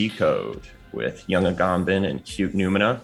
Decode 0.00 0.62
with 0.92 1.28
Yung 1.28 1.44
Agamben 1.44 2.08
and 2.08 2.24
Cute 2.24 2.54
Noumena. 2.54 3.00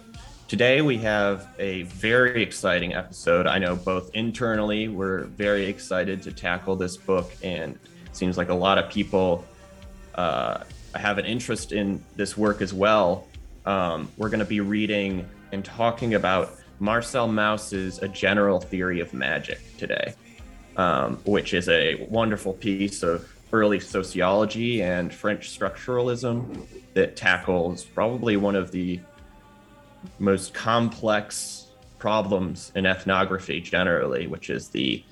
Today 0.47 0.81
we 0.81 0.97
have 0.97 1.47
a 1.59 1.83
very 1.83 2.41
exciting 2.41 2.95
episode. 2.95 3.45
I 3.45 3.59
know 3.59 3.75
both 3.75 4.09
internally 4.15 4.87
we're 4.87 5.25
very 5.25 5.67
excited 5.67 6.23
to 6.23 6.31
tackle 6.31 6.75
this 6.75 6.97
book, 6.97 7.31
and 7.43 7.77
it 8.07 8.15
seems 8.15 8.35
like 8.35 8.49
a 8.49 8.53
lot 8.55 8.79
of 8.79 8.89
people 8.89 9.45
uh, 10.15 10.63
have 10.95 11.19
an 11.19 11.25
interest 11.25 11.71
in 11.71 12.03
this 12.15 12.35
work 12.35 12.63
as 12.63 12.73
well. 12.73 13.27
Um, 13.67 14.09
we're 14.17 14.29
going 14.29 14.39
to 14.39 14.45
be 14.45 14.61
reading 14.61 15.29
and 15.51 15.63
talking 15.63 16.15
about 16.15 16.55
Marcel 16.79 17.27
Mauss's 17.27 17.99
A 17.99 18.07
General 18.07 18.59
Theory 18.59 19.01
of 19.01 19.13
Magic 19.13 19.59
today, 19.77 20.15
um, 20.77 21.17
which 21.25 21.53
is 21.53 21.69
a 21.69 22.07
wonderful 22.09 22.53
piece 22.53 23.03
of 23.03 23.36
early 23.53 23.79
sociology 23.79 24.81
and 24.81 25.13
French 25.13 25.57
structuralism 25.57 26.65
that 26.93 27.15
tackles 27.15 27.85
probably 27.85 28.37
one 28.37 28.55
of 28.55 28.71
the 28.71 28.99
most 30.19 30.53
complex 30.53 31.67
problems 31.97 32.71
in 32.75 32.85
ethnography 32.85 33.59
generally, 33.61 34.27
which 34.27 34.49
is 34.49 34.69
the 34.69 35.03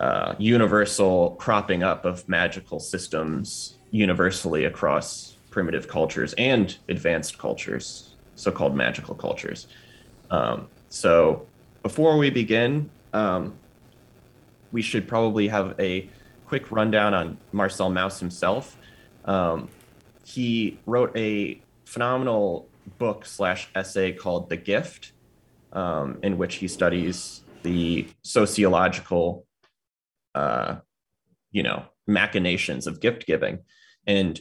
uh, 0.00 0.34
universal 0.38 1.30
cropping 1.38 1.82
up 1.82 2.04
of 2.04 2.28
magical 2.28 2.78
systems 2.78 3.78
universally 3.90 4.64
across 4.64 5.36
primitive 5.50 5.88
cultures 5.88 6.34
and 6.34 6.76
advanced 6.88 7.38
cultures, 7.38 8.14
so 8.36 8.52
called 8.52 8.76
magical 8.76 9.14
cultures. 9.14 9.66
Um, 10.30 10.68
so, 10.88 11.46
before 11.82 12.16
we 12.18 12.30
begin, 12.30 12.90
um, 13.12 13.54
we 14.72 14.82
should 14.82 15.08
probably 15.08 15.48
have 15.48 15.74
a 15.80 16.08
quick 16.48 16.72
rundown 16.72 17.12
on 17.12 17.36
Marcel 17.52 17.90
Mauss 17.90 18.18
himself. 18.18 18.76
Um, 19.26 19.68
he 20.24 20.78
wrote 20.86 21.14
a 21.16 21.60
phenomenal 21.84 22.68
book 22.98 23.26
slash 23.26 23.68
essay 23.74 24.12
called 24.12 24.48
The 24.48 24.56
Gift, 24.56 25.12
um, 25.72 26.18
in 26.22 26.38
which 26.38 26.56
he 26.56 26.66
studies 26.66 27.42
the 27.62 28.08
sociological, 28.22 29.46
uh, 30.34 30.76
you 31.50 31.62
know, 31.62 31.84
machinations 32.06 32.86
of 32.86 33.00
gift 33.00 33.26
giving. 33.26 33.58
And 34.06 34.40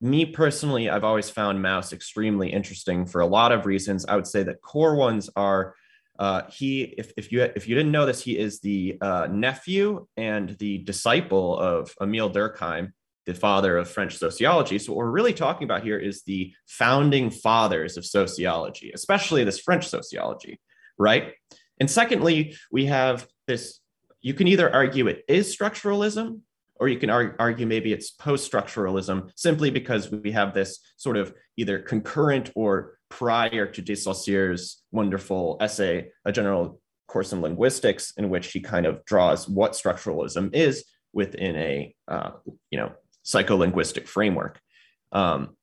me 0.00 0.26
personally, 0.26 0.90
I've 0.90 1.04
always 1.04 1.30
found 1.30 1.62
Mauss 1.62 1.92
extremely 1.92 2.52
interesting 2.52 3.06
for 3.06 3.20
a 3.20 3.26
lot 3.26 3.52
of 3.52 3.66
reasons. 3.66 4.04
I 4.06 4.16
would 4.16 4.26
say 4.26 4.42
that 4.42 4.60
core 4.62 4.96
ones 4.96 5.30
are 5.36 5.76
uh, 6.18 6.42
he, 6.48 6.82
if, 6.82 7.12
if 7.16 7.32
you 7.32 7.42
if 7.42 7.68
you 7.68 7.74
didn't 7.74 7.92
know 7.92 8.06
this, 8.06 8.22
he 8.22 8.38
is 8.38 8.60
the 8.60 8.98
uh, 9.00 9.26
nephew 9.30 10.06
and 10.16 10.50
the 10.58 10.78
disciple 10.78 11.58
of 11.58 11.92
Emile 12.00 12.30
Durkheim, 12.30 12.92
the 13.26 13.34
father 13.34 13.76
of 13.76 13.90
French 13.90 14.16
sociology. 14.16 14.78
So 14.78 14.92
what 14.92 14.98
we're 14.98 15.10
really 15.10 15.32
talking 15.32 15.64
about 15.64 15.82
here 15.82 15.98
is 15.98 16.22
the 16.22 16.52
founding 16.66 17.30
fathers 17.30 17.96
of 17.96 18.04
sociology, 18.04 18.92
especially 18.94 19.42
this 19.44 19.58
French 19.58 19.88
sociology, 19.88 20.60
right? 20.98 21.32
And 21.80 21.90
secondly, 21.90 22.56
we 22.70 22.86
have 22.86 23.26
this. 23.46 23.80
You 24.20 24.34
can 24.34 24.46
either 24.46 24.72
argue 24.72 25.08
it 25.08 25.24
is 25.28 25.54
structuralism, 25.54 26.40
or 26.76 26.88
you 26.88 26.98
can 26.98 27.10
argue 27.10 27.66
maybe 27.66 27.92
it's 27.92 28.10
post-structuralism, 28.10 29.30
simply 29.36 29.70
because 29.70 30.10
we 30.10 30.32
have 30.32 30.54
this 30.54 30.80
sort 30.96 31.16
of 31.16 31.34
either 31.56 31.78
concurrent 31.78 32.50
or 32.54 32.93
prior 33.08 33.66
to 33.66 33.82
de 33.82 33.94
Saussure's 33.94 34.82
wonderful 34.92 35.56
essay, 35.60 36.08
A 36.24 36.32
General 36.32 36.80
Course 37.06 37.32
in 37.32 37.40
Linguistics, 37.40 38.12
in 38.16 38.28
which 38.30 38.52
he 38.52 38.60
kind 38.60 38.86
of 38.86 39.04
draws 39.04 39.48
what 39.48 39.72
structuralism 39.72 40.54
is 40.54 40.84
within 41.12 41.56
a 41.56 41.94
uh, 42.08 42.30
you 42.70 42.78
know 42.78 42.92
psycholinguistic 43.24 44.06
framework. 44.06 44.60
Um, 45.12 45.56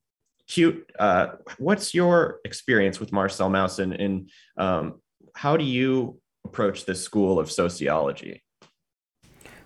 Cute, 0.48 0.92
uh, 1.00 1.28
what's 1.60 1.94
your 1.94 2.42
experience 2.44 3.00
with 3.00 3.14
Marcel 3.14 3.50
Mauss 3.50 3.80
and, 3.80 3.94
and 3.94 4.30
um, 4.58 5.00
how 5.34 5.56
do 5.56 5.64
you 5.64 6.20
approach 6.44 6.84
this 6.86 7.02
school 7.02 7.40
of 7.40 7.50
sociology? 7.50 8.44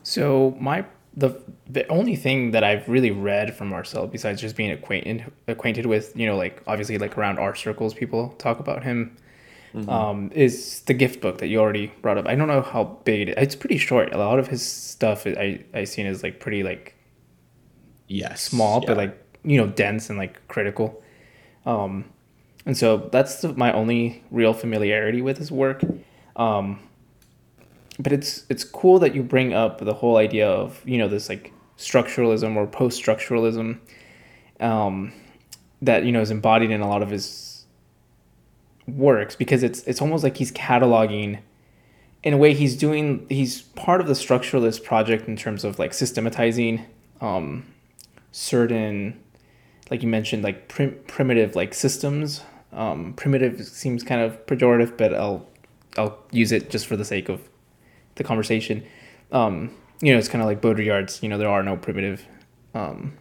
So 0.04 0.56
my 0.60 0.86
the 1.18 1.42
the 1.68 1.88
only 1.88 2.16
thing 2.16 2.52
that 2.52 2.64
I've 2.64 2.88
really 2.88 3.12
read 3.12 3.56
from 3.56 3.70
Marcel, 3.70 4.08
besides 4.08 4.42
just 4.42 4.56
being 4.56 4.72
acquainted 4.72 5.32
acquainted 5.48 5.86
with, 5.86 6.16
you 6.16 6.26
know, 6.26 6.36
like 6.36 6.62
obviously 6.68 6.98
like 6.98 7.18
around 7.18 7.40
art 7.40 7.58
circles, 7.58 7.94
people 7.94 8.30
talk 8.38 8.60
about 8.60 8.84
him, 8.84 9.16
mm-hmm. 9.74 9.90
um, 9.90 10.32
is 10.34 10.82
the 10.82 10.94
gift 10.94 11.22
book 11.22 11.38
that 11.38 11.48
you 11.48 11.60
already 11.60 11.88
brought 12.02 12.18
up. 12.18 12.28
I 12.28 12.36
don't 12.36 12.48
know 12.48 12.62
how 12.62 13.00
big 13.06 13.30
it 13.30 13.30
is. 13.30 13.36
It's 13.38 13.56
pretty 13.56 13.78
short. 13.78 14.14
A 14.14 14.18
lot 14.18 14.40
of 14.40 14.48
his 14.48 14.66
stuff 14.66 15.26
I 15.26 15.64
I 15.74 15.86
seen 15.86 16.06
is 16.06 16.22
like 16.22 16.40
pretty 16.40 16.64
like, 16.64 16.96
yeah, 18.08 18.34
small, 18.34 18.82
yeah. 18.82 18.88
but 18.88 18.98
like 18.98 19.40
you 19.44 19.58
know 19.58 19.68
dense 19.68 20.10
and 20.10 20.20
like 20.20 20.46
critical. 20.48 21.02
Um, 21.66 22.06
and 22.66 22.78
so 22.78 23.10
that's 23.12 23.42
the, 23.42 23.54
my 23.54 23.72
only 23.72 24.24
real 24.32 24.54
familiarity 24.54 25.22
with 25.22 25.38
his 25.38 25.52
work. 25.52 25.84
Um, 26.36 26.80
but 28.00 28.12
it's 28.12 28.46
it's 28.50 28.64
cool 28.64 29.00
that 29.00 29.16
you 29.16 29.24
bring 29.24 29.54
up 29.54 29.80
the 29.80 29.94
whole 29.94 30.18
idea 30.18 30.48
of 30.48 30.82
you 30.86 30.98
know 30.98 31.08
this 31.08 31.30
like 31.30 31.54
structuralism 31.78 32.56
or 32.56 32.68
post 32.68 33.02
structuralism 33.02 33.80
um, 34.60 35.14
that 35.82 36.06
you 36.06 36.12
know 36.12 36.22
is 36.22 36.32
embodied 36.32 36.72
in 36.72 36.82
a 36.82 36.88
lot 36.88 37.02
of 37.02 37.10
his 37.10 37.66
works 38.88 39.36
because 39.36 39.64
it's 39.64 39.82
it's 39.84 40.02
almost 40.02 40.24
like 40.24 40.38
he's 40.38 40.52
cataloging 40.52 41.40
in 42.24 42.34
a 42.34 42.38
way 42.38 42.54
he's 42.54 42.76
doing 42.76 43.26
he's 43.30 43.62
part 43.62 44.02
of 44.02 44.08
the 44.08 44.14
structuralist 44.14 44.84
project 44.84 45.28
in 45.28 45.36
terms 45.36 45.64
of 45.64 45.80
like 45.80 45.94
systematizing 45.94 46.86
um, 47.22 47.66
certain 48.32 49.20
like 49.90 50.02
you 50.02 50.10
mentioned 50.10 50.44
like 50.44 50.68
prim- 50.68 51.00
primitive 51.08 51.56
like 51.56 51.74
systems. 51.74 52.42
Um, 52.74 53.14
primitive 53.14 53.66
seems 53.66 54.04
kind 54.04 54.20
of 54.20 54.46
pejorative 54.48 54.98
but 54.98 55.14
I'll 55.14 55.48
I'll 55.98 56.18
use 56.32 56.52
it 56.52 56.70
just 56.70 56.88
for 56.88 56.98
the 56.98 57.06
sake 57.06 57.30
of 57.30 57.48
the 58.16 58.24
conversation. 58.24 58.84
Um, 59.32 59.72
you 60.02 60.12
know, 60.12 60.20
it's 60.20 60.28
kind 60.28 60.42
of 60.42 60.48
like 60.48 60.62
Baudrillard's. 60.62 61.22
You 61.24 61.30
know, 61.30 61.38
there 61.38 61.50
are 61.50 61.64
no 61.64 61.78
primitive 61.78 62.26
um, 62.74 63.14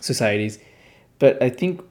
societies, 0.00 0.58
but 1.18 1.42
I 1.42 1.50
think 1.50 1.82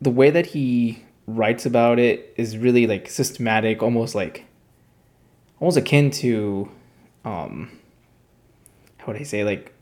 the 0.00 0.10
way 0.10 0.30
that 0.30 0.46
he 0.46 1.02
writes 1.26 1.66
about 1.66 1.98
it 1.98 2.34
is 2.36 2.56
really 2.58 2.86
like 2.86 3.08
systematic, 3.08 3.82
almost 3.82 4.14
like 4.14 4.44
almost 5.60 5.76
akin 5.76 6.10
to 6.10 6.70
um, 7.24 7.70
how 8.98 9.08
would 9.08 9.16
I 9.16 9.24
say 9.24 9.44
like 9.44 9.74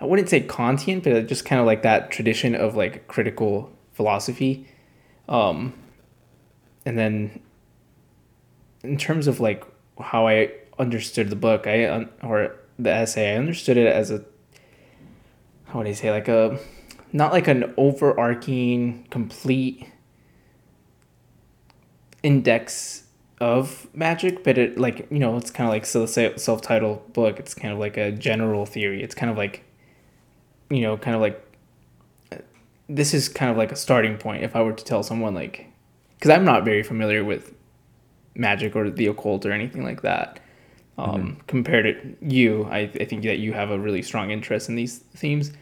I 0.00 0.06
wouldn't 0.06 0.28
say 0.28 0.40
Kantian, 0.40 1.02
but 1.02 1.26
just 1.26 1.44
kind 1.44 1.60
of 1.60 1.66
like 1.66 1.82
that 1.82 2.10
tradition 2.10 2.54
of 2.54 2.74
like 2.74 3.06
critical 3.06 3.70
philosophy. 3.92 4.66
Um, 5.28 5.74
and 6.86 6.98
then 6.98 7.40
in 8.82 8.96
terms 8.96 9.26
of 9.26 9.40
like 9.40 9.64
how 10.00 10.26
I 10.26 10.52
understood 10.80 11.28
the 11.30 11.36
book. 11.36 11.66
I 11.66 12.08
or 12.22 12.56
the 12.78 12.90
essay. 12.90 13.34
I 13.34 13.36
understood 13.36 13.76
it 13.76 13.86
as 13.86 14.10
a 14.10 14.24
how 15.66 15.78
would 15.78 15.86
I 15.86 15.92
say 15.92 16.10
like 16.10 16.26
a 16.26 16.58
not 17.12 17.32
like 17.32 17.46
an 17.46 17.72
overarching 17.76 19.06
complete 19.10 19.86
index 22.22 23.04
of 23.40 23.88
magic, 23.94 24.42
but 24.42 24.58
it 24.58 24.78
like 24.78 25.06
you 25.10 25.18
know 25.18 25.36
it's 25.36 25.50
kind 25.50 25.68
of 25.68 25.72
like 25.72 25.86
so 25.86 26.06
self-titled 26.06 27.12
book. 27.12 27.38
It's 27.38 27.54
kind 27.54 27.72
of 27.72 27.78
like 27.78 27.96
a 27.96 28.10
general 28.10 28.66
theory. 28.66 29.02
It's 29.02 29.14
kind 29.14 29.30
of 29.30 29.36
like 29.36 29.64
you 30.70 30.80
know 30.80 30.96
kind 30.96 31.14
of 31.14 31.20
like 31.20 31.46
this 32.88 33.14
is 33.14 33.28
kind 33.28 33.50
of 33.50 33.56
like 33.56 33.70
a 33.70 33.76
starting 33.76 34.16
point 34.16 34.42
if 34.42 34.56
I 34.56 34.62
were 34.62 34.72
to 34.72 34.84
tell 34.84 35.02
someone 35.02 35.34
like 35.34 35.66
because 36.16 36.30
I'm 36.30 36.44
not 36.44 36.64
very 36.64 36.82
familiar 36.82 37.22
with 37.24 37.54
magic 38.34 38.74
or 38.74 38.90
the 38.90 39.06
occult 39.06 39.44
or 39.46 39.52
anything 39.52 39.84
like 39.84 40.02
that 40.02 40.40
um, 40.98 41.22
mm-hmm. 41.22 41.40
compared 41.46 41.84
to 41.84 42.16
you 42.26 42.64
I, 42.64 42.80
I 42.80 43.04
think 43.04 43.22
that 43.24 43.38
you 43.38 43.52
have 43.52 43.70
a 43.70 43.78
really 43.78 44.02
strong 44.02 44.30
interest 44.30 44.68
in 44.68 44.76
these 44.76 44.98
themes. 44.98 45.52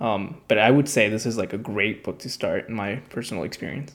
Um, 0.00 0.40
but 0.48 0.58
i 0.58 0.70
would 0.70 0.88
say 0.88 1.08
this 1.08 1.26
is 1.26 1.38
like 1.38 1.52
a 1.52 1.58
great 1.58 2.02
book 2.02 2.18
to 2.20 2.28
start 2.28 2.68
in 2.68 2.74
my 2.74 2.96
personal 3.10 3.44
experience. 3.44 3.94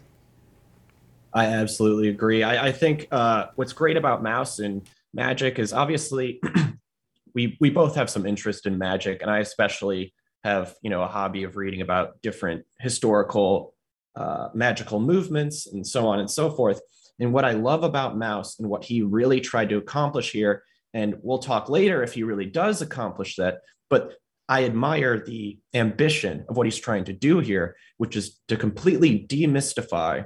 I 1.34 1.46
absolutely 1.46 2.08
agree. 2.08 2.42
I, 2.42 2.68
I 2.68 2.72
think 2.72 3.08
uh, 3.12 3.48
what's 3.56 3.74
great 3.74 3.98
about 3.98 4.24
Mauss 4.24 4.60
and 4.60 4.90
magic 5.14 5.60
is 5.60 5.74
obviously 5.74 6.40
we 7.36 7.58
we 7.60 7.70
both 7.70 7.96
have 7.96 8.10
some 8.10 8.26
interest 8.26 8.66
in 8.66 8.78
magic 8.78 9.22
and 9.22 9.32
i 9.32 9.40
especially 9.40 10.14
have 10.44 10.76
you 10.82 10.90
know 10.90 11.02
a 11.02 11.08
hobby 11.08 11.44
of 11.44 11.58
reading 11.58 11.82
about 11.82 12.22
different 12.22 12.66
historical 12.80 13.74
uh, 14.18 14.50
magical 14.54 15.00
movements 15.00 15.68
and 15.68 15.86
so 15.86 16.08
on 16.08 16.20
and 16.20 16.30
so 16.30 16.50
forth. 16.50 16.82
And 17.20 17.34
what 17.34 17.46
I 17.46 17.52
love 17.52 17.84
about 17.84 18.18
Mauss 18.18 18.60
and 18.60 18.68
what 18.68 18.84
he 18.84 19.02
really 19.02 19.40
tried 19.40 19.70
to 19.70 19.78
accomplish 19.78 20.32
here 20.32 20.64
and 20.94 21.16
we'll 21.22 21.40
talk 21.40 21.70
later 21.70 22.04
if 22.04 22.14
he 22.14 22.24
really 22.24 22.46
does 22.46 22.82
accomplish 22.82 23.36
that. 23.36 23.60
But 23.90 24.14
I 24.50 24.64
admire 24.66 25.24
the 25.26 25.60
ambition 25.74 26.46
of 26.48 26.56
what 26.56 26.68
he's 26.68 26.80
trying 26.80 27.06
to 27.06 27.14
do 27.14 27.40
here, 27.40 27.76
which 27.98 28.16
is 28.16 28.40
to 28.48 28.56
completely 28.56 29.26
demystify 29.28 30.26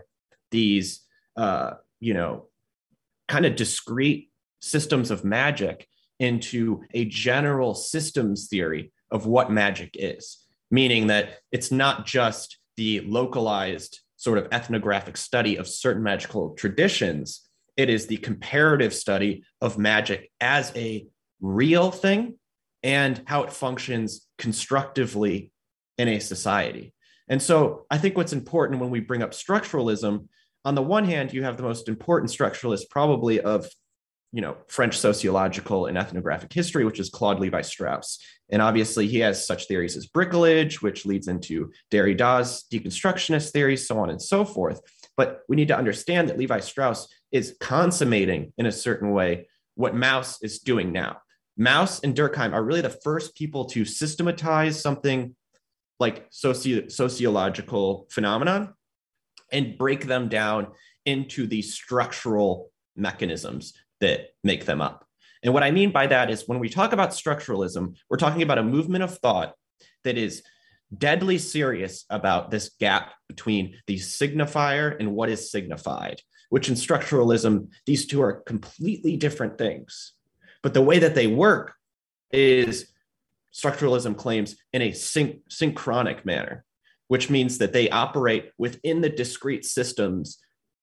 these, 0.52 1.02
uh, 1.38 1.72
you 2.00 2.14
know, 2.14 2.48
kind 3.28 3.46
of 3.46 3.56
discrete 3.56 4.30
systems 4.62 5.10
of 5.10 5.26
magic 5.26 5.88
into 6.20 6.84
a 6.94 7.06
general 7.06 7.74
systems 7.74 8.48
theory 8.48 8.92
of 9.10 9.26
what 9.26 9.52
magic 9.52 9.92
is, 9.96 10.46
meaning 10.70 11.08
that 11.08 11.40
it's 11.52 11.72
not 11.72 12.06
just 12.06 12.60
the 12.78 13.00
localized 13.02 14.00
sort 14.18 14.38
of 14.38 14.48
ethnographic 14.52 15.18
study 15.18 15.56
of 15.56 15.68
certain 15.68 16.04
magical 16.04 16.52
traditions. 16.52 17.50
It 17.78 17.90
is 17.90 18.08
the 18.08 18.18
comparative 18.18 18.94
study 18.94 19.44
of 19.62 19.78
magic 19.78 20.32
as 20.40 20.72
a 20.76 21.08
real 21.40 21.92
thing 21.92 22.38
and 22.84 23.22
how 23.26 23.44
it 23.44 23.52
functions 23.52 24.28
constructively 24.38 25.52
in 25.98 26.08
a 26.08 26.20
society. 26.20 26.94
And 27.28 27.42
so 27.42 27.86
I 27.90 27.98
think 27.98 28.18
what's 28.18 28.34
important 28.34 28.82
when 28.82 28.90
we 28.90 29.00
bring 29.00 29.24
up 29.24 29.32
structuralism, 29.32 30.28
on 30.66 30.76
the 30.76 30.82
one 30.82 31.06
hand, 31.06 31.34
you 31.34 31.44
have 31.44 31.58
the 31.58 31.64
most 31.64 31.88
important 31.88 32.32
structuralist 32.32 32.90
probably 32.90 33.40
of 33.40 33.68
you 34.34 34.42
know 34.42 34.56
French 34.68 34.98
sociological 34.98 35.88
and 35.88 35.98
ethnographic 35.98 36.52
history, 36.54 36.86
which 36.86 37.00
is 37.00 37.10
Claude 37.10 37.40
Levi-Strauss. 37.40 38.20
And 38.50 38.62
obviously, 38.62 39.08
he 39.08 39.20
has 39.20 39.46
such 39.46 39.68
theories 39.68 39.98
as 39.98 40.08
bricolage, 40.08 40.82
which 40.82 41.06
leads 41.06 41.28
into 41.28 41.72
Derrida's 41.90 42.66
deconstructionist 42.72 43.52
theories, 43.52 43.88
so 43.88 44.00
on 44.00 44.10
and 44.10 44.22
so 44.22 44.46
forth. 44.46 44.82
But 45.18 45.42
we 45.50 45.56
need 45.56 45.68
to 45.68 45.78
understand 45.78 46.30
that 46.30 46.38
Levi-Strauss 46.38 47.08
is 47.32 47.56
consummating 47.60 48.54
in 48.58 48.66
a 48.66 48.72
certain 48.72 49.12
way 49.12 49.48
what 49.76 49.96
Mauss 49.96 50.42
is 50.44 50.60
doing 50.60 50.92
now. 50.92 51.18
Mauss 51.58 52.00
and 52.02 52.16
Durkheim 52.16 52.54
are 52.54 52.64
really 52.64 52.82
the 52.82 52.90
first 52.90 53.36
people 53.36 53.66
to 53.66 53.86
systematize 53.86 54.82
something 54.82 55.36
like 56.00 56.30
soci- 56.32 56.92
sociological 56.92 58.08
phenomenon 58.10 58.74
and 59.52 59.78
break 59.78 60.08
them 60.08 60.28
down 60.28 60.68
into 61.06 61.48
the 61.48 61.62
structural 61.62 62.72
mechanisms 62.96 63.74
that 64.00 64.30
make 64.44 64.66
them 64.66 64.82
up. 64.82 65.06
And 65.44 65.54
what 65.54 65.64
I 65.64 65.72
mean 65.72 65.92
by 65.92 66.08
that 66.08 66.30
is 66.30 66.48
when 66.48 66.60
we 66.60 66.70
talk 66.70 66.94
about 66.94 67.12
structuralism, 67.12 67.96
we're 68.10 68.18
talking 68.18 68.42
about 68.42 68.58
a 68.58 68.64
movement 68.64 69.04
of 69.04 69.18
thought 69.18 69.56
that 70.04 70.18
is 70.18 70.44
deadly 70.96 71.38
serious 71.38 72.06
about 72.10 72.52
this 72.52 72.72
gap 72.80 73.14
between 73.28 73.76
the 73.88 73.96
signifier 73.96 74.96
and 75.00 75.14
what 75.14 75.30
is 75.30 75.52
signified, 75.52 76.22
which 76.52 76.68
in 76.68 76.76
structuralism, 76.76 77.70
these 77.86 78.06
two 78.06 78.22
are 78.22 78.42
completely 78.42 79.16
different 79.16 79.58
things. 79.58 80.12
But 80.62 80.74
the 80.74 80.82
way 80.82 81.00
that 81.00 81.16
they 81.16 81.26
work 81.26 81.74
is 82.30 82.92
structuralism 83.54 84.18
claims 84.18 84.58
in 84.74 84.82
a 84.82 84.92
syn- 84.92 85.40
synchronic 85.50 86.26
manner, 86.26 86.66
which 87.08 87.30
means 87.30 87.58
that 87.60 87.72
they 87.72 87.90
operate 87.90 88.52
within 88.58 89.00
the 89.00 89.10
discrete 89.10 89.64
systems 89.64 90.40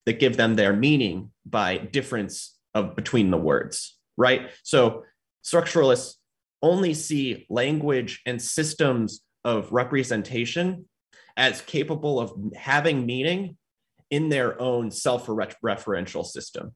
that 0.06 0.18
give 0.18 0.38
them 0.38 0.56
their 0.56 0.72
meaning 0.72 1.32
by 1.44 1.76
difference 1.76 2.56
of 2.74 2.96
between 2.96 3.30
the 3.30 3.36
words, 3.36 3.98
right? 4.16 4.48
So 4.62 5.04
structuralists 5.44 6.14
only 6.62 6.94
see 6.94 7.44
language 7.50 8.22
and 8.24 8.40
systems 8.40 9.20
of 9.44 9.70
representation 9.70 10.86
as 11.36 11.60
capable 11.60 12.18
of 12.18 12.32
having 12.56 13.04
meaning 13.04 13.58
in 14.10 14.28
their 14.28 14.60
own 14.60 14.90
self-referential 14.90 16.24
system, 16.24 16.74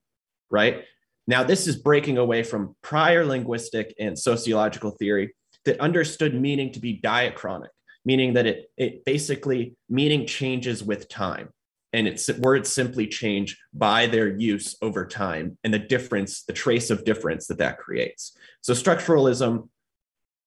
right? 0.50 0.84
Now, 1.26 1.44
this 1.44 1.66
is 1.66 1.76
breaking 1.76 2.18
away 2.18 2.42
from 2.42 2.76
prior 2.82 3.24
linguistic 3.24 3.94
and 3.98 4.18
sociological 4.18 4.90
theory 4.90 5.34
that 5.64 5.80
understood 5.80 6.34
meaning 6.34 6.72
to 6.72 6.80
be 6.80 7.00
diachronic, 7.02 7.68
meaning 8.04 8.34
that 8.34 8.46
it, 8.46 8.70
it 8.76 9.04
basically 9.04 9.76
meaning 9.88 10.26
changes 10.26 10.82
with 10.82 11.08
time 11.08 11.50
and 11.92 12.08
it's 12.08 12.30
words 12.38 12.70
simply 12.70 13.06
change 13.06 13.58
by 13.72 14.06
their 14.06 14.28
use 14.36 14.76
over 14.82 15.06
time 15.06 15.58
and 15.62 15.72
the 15.72 15.78
difference 15.78 16.44
the 16.44 16.52
trace 16.52 16.90
of 16.90 17.04
difference 17.04 17.46
that 17.46 17.58
that 17.58 17.78
creates 17.78 18.36
so 18.60 18.72
structuralism 18.72 19.68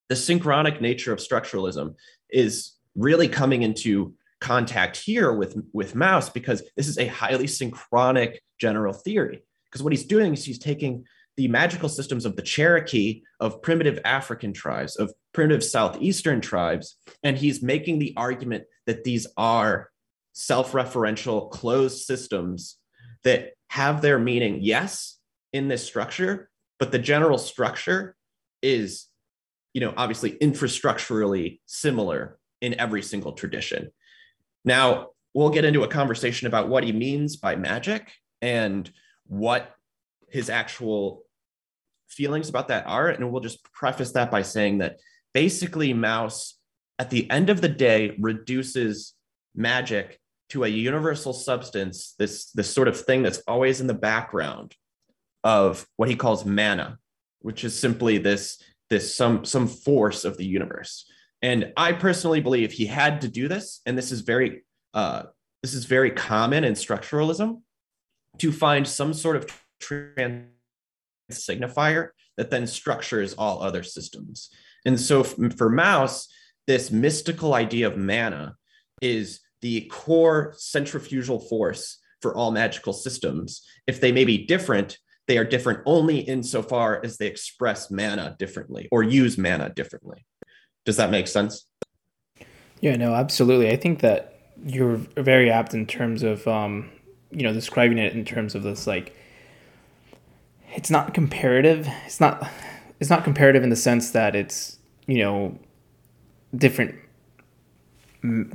the 0.10 0.16
synchronic 0.16 0.82
nature 0.82 1.14
of 1.14 1.20
structuralism 1.20 1.96
is 2.30 2.74
really 2.96 3.28
coming 3.28 3.64
into 3.64 4.14
contact 4.46 4.96
here 4.96 5.34
with 5.34 5.58
with 5.74 5.96
Mauss 5.96 6.30
because 6.30 6.62
this 6.78 6.88
is 6.88 7.00
a 7.00 7.08
highly 7.08 7.48
synchronic 7.48 8.42
general 8.60 8.94
theory. 8.94 9.44
Because 9.66 9.82
what 9.82 9.92
he's 9.92 10.06
doing 10.06 10.34
is 10.34 10.46
he's 10.46 10.60
taking 10.60 11.04
the 11.36 11.48
magical 11.48 11.90
systems 11.90 12.26
of 12.26 12.36
the 12.36 12.44
Cherokee, 12.44 13.24
of 13.40 13.62
primitive 13.64 14.00
African 14.06 14.54
tribes, 14.54 14.98
of 14.98 15.12
primitive 15.34 15.64
Southeastern 15.64 16.42
tribes, 16.42 16.96
and 17.24 17.36
he's 17.36 17.64
making 17.64 17.98
the 17.98 18.14
argument 18.16 18.66
that 18.86 19.04
these 19.04 19.26
are 19.36 19.90
self-referential 20.34 21.50
closed 21.50 22.06
systems 22.06 22.78
that 23.24 23.54
have 23.70 24.02
their 24.02 24.20
meaning 24.20 24.60
yes 24.62 25.18
in 25.54 25.70
this 25.70 25.84
structure 25.84 26.50
but 26.78 26.92
the 26.92 27.00
general 27.00 27.38
structure 27.38 28.16
is 28.62 29.08
you 29.74 29.80
know 29.80 29.94
obviously 29.96 30.32
infrastructurally 30.40 31.60
similar 31.66 32.38
in 32.62 32.78
every 32.80 33.02
single 33.02 33.32
tradition 33.32 33.92
now 34.66 35.10
we'll 35.34 35.50
get 35.50 35.66
into 35.66 35.84
a 35.84 35.88
conversation 35.88 36.48
about 36.48 36.68
what 36.68 36.84
he 36.84 36.92
means 36.92 37.38
by 37.38 37.56
magic 37.56 38.12
and 38.42 38.92
what 39.28 39.74
his 40.30 40.50
actual 40.50 41.24
feelings 42.08 42.50
about 42.50 42.68
that 42.68 42.86
are 42.88 43.10
and 43.10 43.32
we'll 43.32 43.42
just 43.42 43.64
preface 43.74 44.12
that 44.12 44.32
by 44.32 44.42
saying 44.42 44.80
that 44.80 44.98
basically 45.34 45.94
Mauss, 45.94 46.58
at 46.98 47.10
the 47.10 47.30
end 47.30 47.50
of 47.50 47.62
the 47.62 47.70
day 47.70 48.16
reduces 48.20 49.14
magic 49.54 50.20
to 50.50 50.64
a 50.64 50.68
universal 50.68 51.34
substance, 51.34 52.16
this, 52.18 52.52
this 52.52 52.74
sort 52.74 52.88
of 52.88 53.00
thing 53.00 53.22
that's 53.22 53.42
always 53.48 53.82
in 53.82 53.88
the 53.88 53.94
background 53.94 54.76
of 55.44 55.86
what 55.98 56.10
he 56.10 56.16
calls 56.16 56.46
mana, 56.46 56.98
which 57.40 57.64
is 57.64 57.78
simply 57.78 58.18
this, 58.18 58.62
this 58.90 59.16
some, 59.16 59.44
some 59.44 59.68
force 59.68 60.24
of 60.24 60.38
the 60.38 60.46
universe. 60.46 61.10
And 61.42 61.74
I 61.78 61.94
personally 61.94 62.42
believe 62.42 62.72
he 62.72 62.86
had 62.86 63.22
to 63.22 63.28
do 63.28 63.48
this, 63.48 63.82
and 63.86 63.98
this 63.98 64.12
is 64.12 64.22
very 64.22 64.64
uh, 64.94 65.24
this 65.62 65.74
is 65.74 65.86
very 65.86 66.12
common 66.12 66.64
in 66.64 66.74
structuralism 66.74 67.62
to 68.38 68.52
find 68.52 68.88
some 68.88 69.14
sort 69.14 69.36
of 69.36 69.48
trans 69.80 70.48
signifier 71.32 72.10
that 72.38 72.50
then 72.50 72.68
structures 72.68 73.34
all 73.34 73.62
other 73.62 73.84
systems. 73.84 74.50
And 74.86 75.00
so 75.00 75.24
for 75.24 75.70
Mauss, 75.70 76.28
this 76.68 76.92
mystical 76.92 77.54
idea 77.54 77.88
of 77.88 77.98
mana 77.98 78.56
is 79.02 79.40
the 79.62 79.82
core 79.92 80.54
centrifugal 80.58 81.40
force 81.40 81.98
for 82.22 82.36
all 82.36 82.52
magical 82.52 82.94
systems. 82.94 83.62
If 83.88 84.00
they 84.00 84.12
may 84.12 84.26
be 84.26 84.46
different, 84.46 84.98
they 85.28 85.38
are 85.38 85.44
different 85.44 85.80
only 85.86 86.20
insofar 86.20 87.02
as 87.04 87.18
they 87.18 87.28
express 87.28 87.90
mana 87.90 88.36
differently 88.38 88.88
or 88.92 89.04
use 89.04 89.38
mana 89.38 89.70
differently. 89.70 90.26
Does 90.86 90.98
that 90.98 91.12
make 91.12 91.28
sense? 91.28 91.66
Yeah, 92.80 92.96
no, 92.96 93.14
absolutely. 93.16 93.72
I 93.72 93.76
think 93.76 94.00
that 94.02 94.40
you're 94.66 94.98
very 95.18 95.50
apt 95.50 95.74
in 95.74 95.86
terms 95.86 96.24
of, 96.24 96.48
um, 96.48 96.90
you 97.32 97.44
know, 97.44 97.54
describing 97.54 97.98
it 97.98 98.14
in 98.14 98.24
terms 98.24 98.56
of 98.56 98.64
this 98.64 98.88
like, 98.88 99.16
it's 100.76 100.92
not 100.92 101.14
comparative. 101.14 101.88
It's 102.06 102.20
not, 102.20 102.48
it's 103.00 103.10
not 103.10 103.24
comparative 103.24 103.64
in 103.64 103.70
the 103.70 103.76
sense 103.76 104.12
that 104.12 104.36
it's, 104.36 104.78
you 105.08 105.18
know, 105.18 105.58
different 106.56 106.96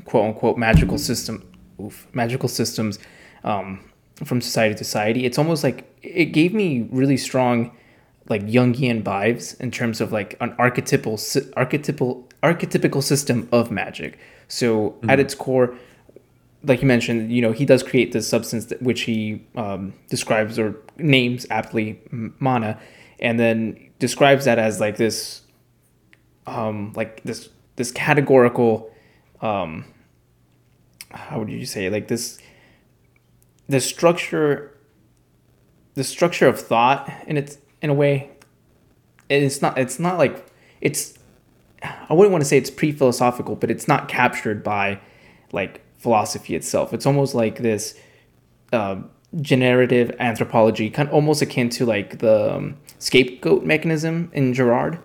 quote 0.04 0.24
unquote 0.24 0.58
magical 0.58 0.98
system, 0.98 1.44
oof, 1.80 2.06
magical 2.12 2.48
systems 2.48 2.98
um, 3.44 3.80
from 4.24 4.40
society 4.40 4.74
to 4.74 4.84
society. 4.84 5.24
It's 5.24 5.38
almost 5.38 5.64
like 5.64 5.92
it 6.02 6.26
gave 6.26 6.54
me 6.54 6.88
really 6.90 7.16
strong 7.16 7.76
like 8.30 8.46
Jungian 8.46 9.02
vibes 9.02 9.60
in 9.60 9.70
terms 9.70 10.00
of 10.00 10.12
like 10.12 10.36
an 10.40 10.54
archetypal 10.58 11.18
archetypal 11.56 12.28
archetypical 12.42 13.02
system 13.02 13.48
of 13.52 13.70
magic. 13.70 14.18
So 14.48 14.90
mm-hmm. 14.90 15.10
at 15.10 15.20
its 15.20 15.34
core, 15.34 15.76
like 16.62 16.80
you 16.80 16.88
mentioned, 16.88 17.30
you 17.32 17.42
know, 17.42 17.52
he 17.52 17.66
does 17.66 17.82
create 17.82 18.12
this 18.12 18.28
substance 18.28 18.66
that, 18.66 18.80
which 18.80 19.02
he 19.02 19.44
um, 19.56 19.92
describes 20.08 20.58
or 20.58 20.76
names 20.96 21.46
aptly 21.50 22.00
mana, 22.38 22.78
and 23.18 23.38
then 23.38 23.90
describes 23.98 24.44
that 24.46 24.58
as 24.58 24.80
like 24.80 24.96
this, 24.96 25.42
um, 26.46 26.92
like 26.94 27.22
this 27.24 27.50
this 27.80 27.90
categorical 27.90 28.90
um 29.40 29.86
how 31.12 31.38
would 31.38 31.48
you 31.48 31.64
say 31.64 31.88
like 31.88 32.08
this 32.08 32.38
the 33.68 33.80
structure 33.80 34.78
the 35.94 36.04
structure 36.04 36.46
of 36.46 36.60
thought 36.60 37.10
in 37.26 37.38
its 37.38 37.56
in 37.82 37.90
a 37.90 37.94
way 37.94 38.30
it's 39.30 39.62
not 39.62 39.78
it's 39.78 39.98
not 39.98 40.18
like 40.18 40.46
it's 40.80 41.18
I 41.82 42.12
wouldn't 42.12 42.32
want 42.32 42.42
to 42.42 42.48
say 42.48 42.58
it's 42.58 42.70
pre-philosophical, 42.70 43.56
but 43.56 43.70
it's 43.70 43.88
not 43.88 44.08
captured 44.08 44.62
by 44.62 45.00
like 45.52 45.80
philosophy 45.98 46.54
itself. 46.54 46.92
It's 46.92 47.06
almost 47.06 47.34
like 47.34 47.58
this 47.58 47.98
uh, 48.72 48.96
generative 49.40 50.14
anthropology, 50.18 50.90
kind 50.90 51.08
of 51.08 51.14
almost 51.14 51.40
akin 51.40 51.70
to 51.70 51.86
like 51.86 52.18
the 52.18 52.56
um, 52.56 52.76
scapegoat 52.98 53.64
mechanism 53.64 54.30
in 54.34 54.52
Girard. 54.52 54.98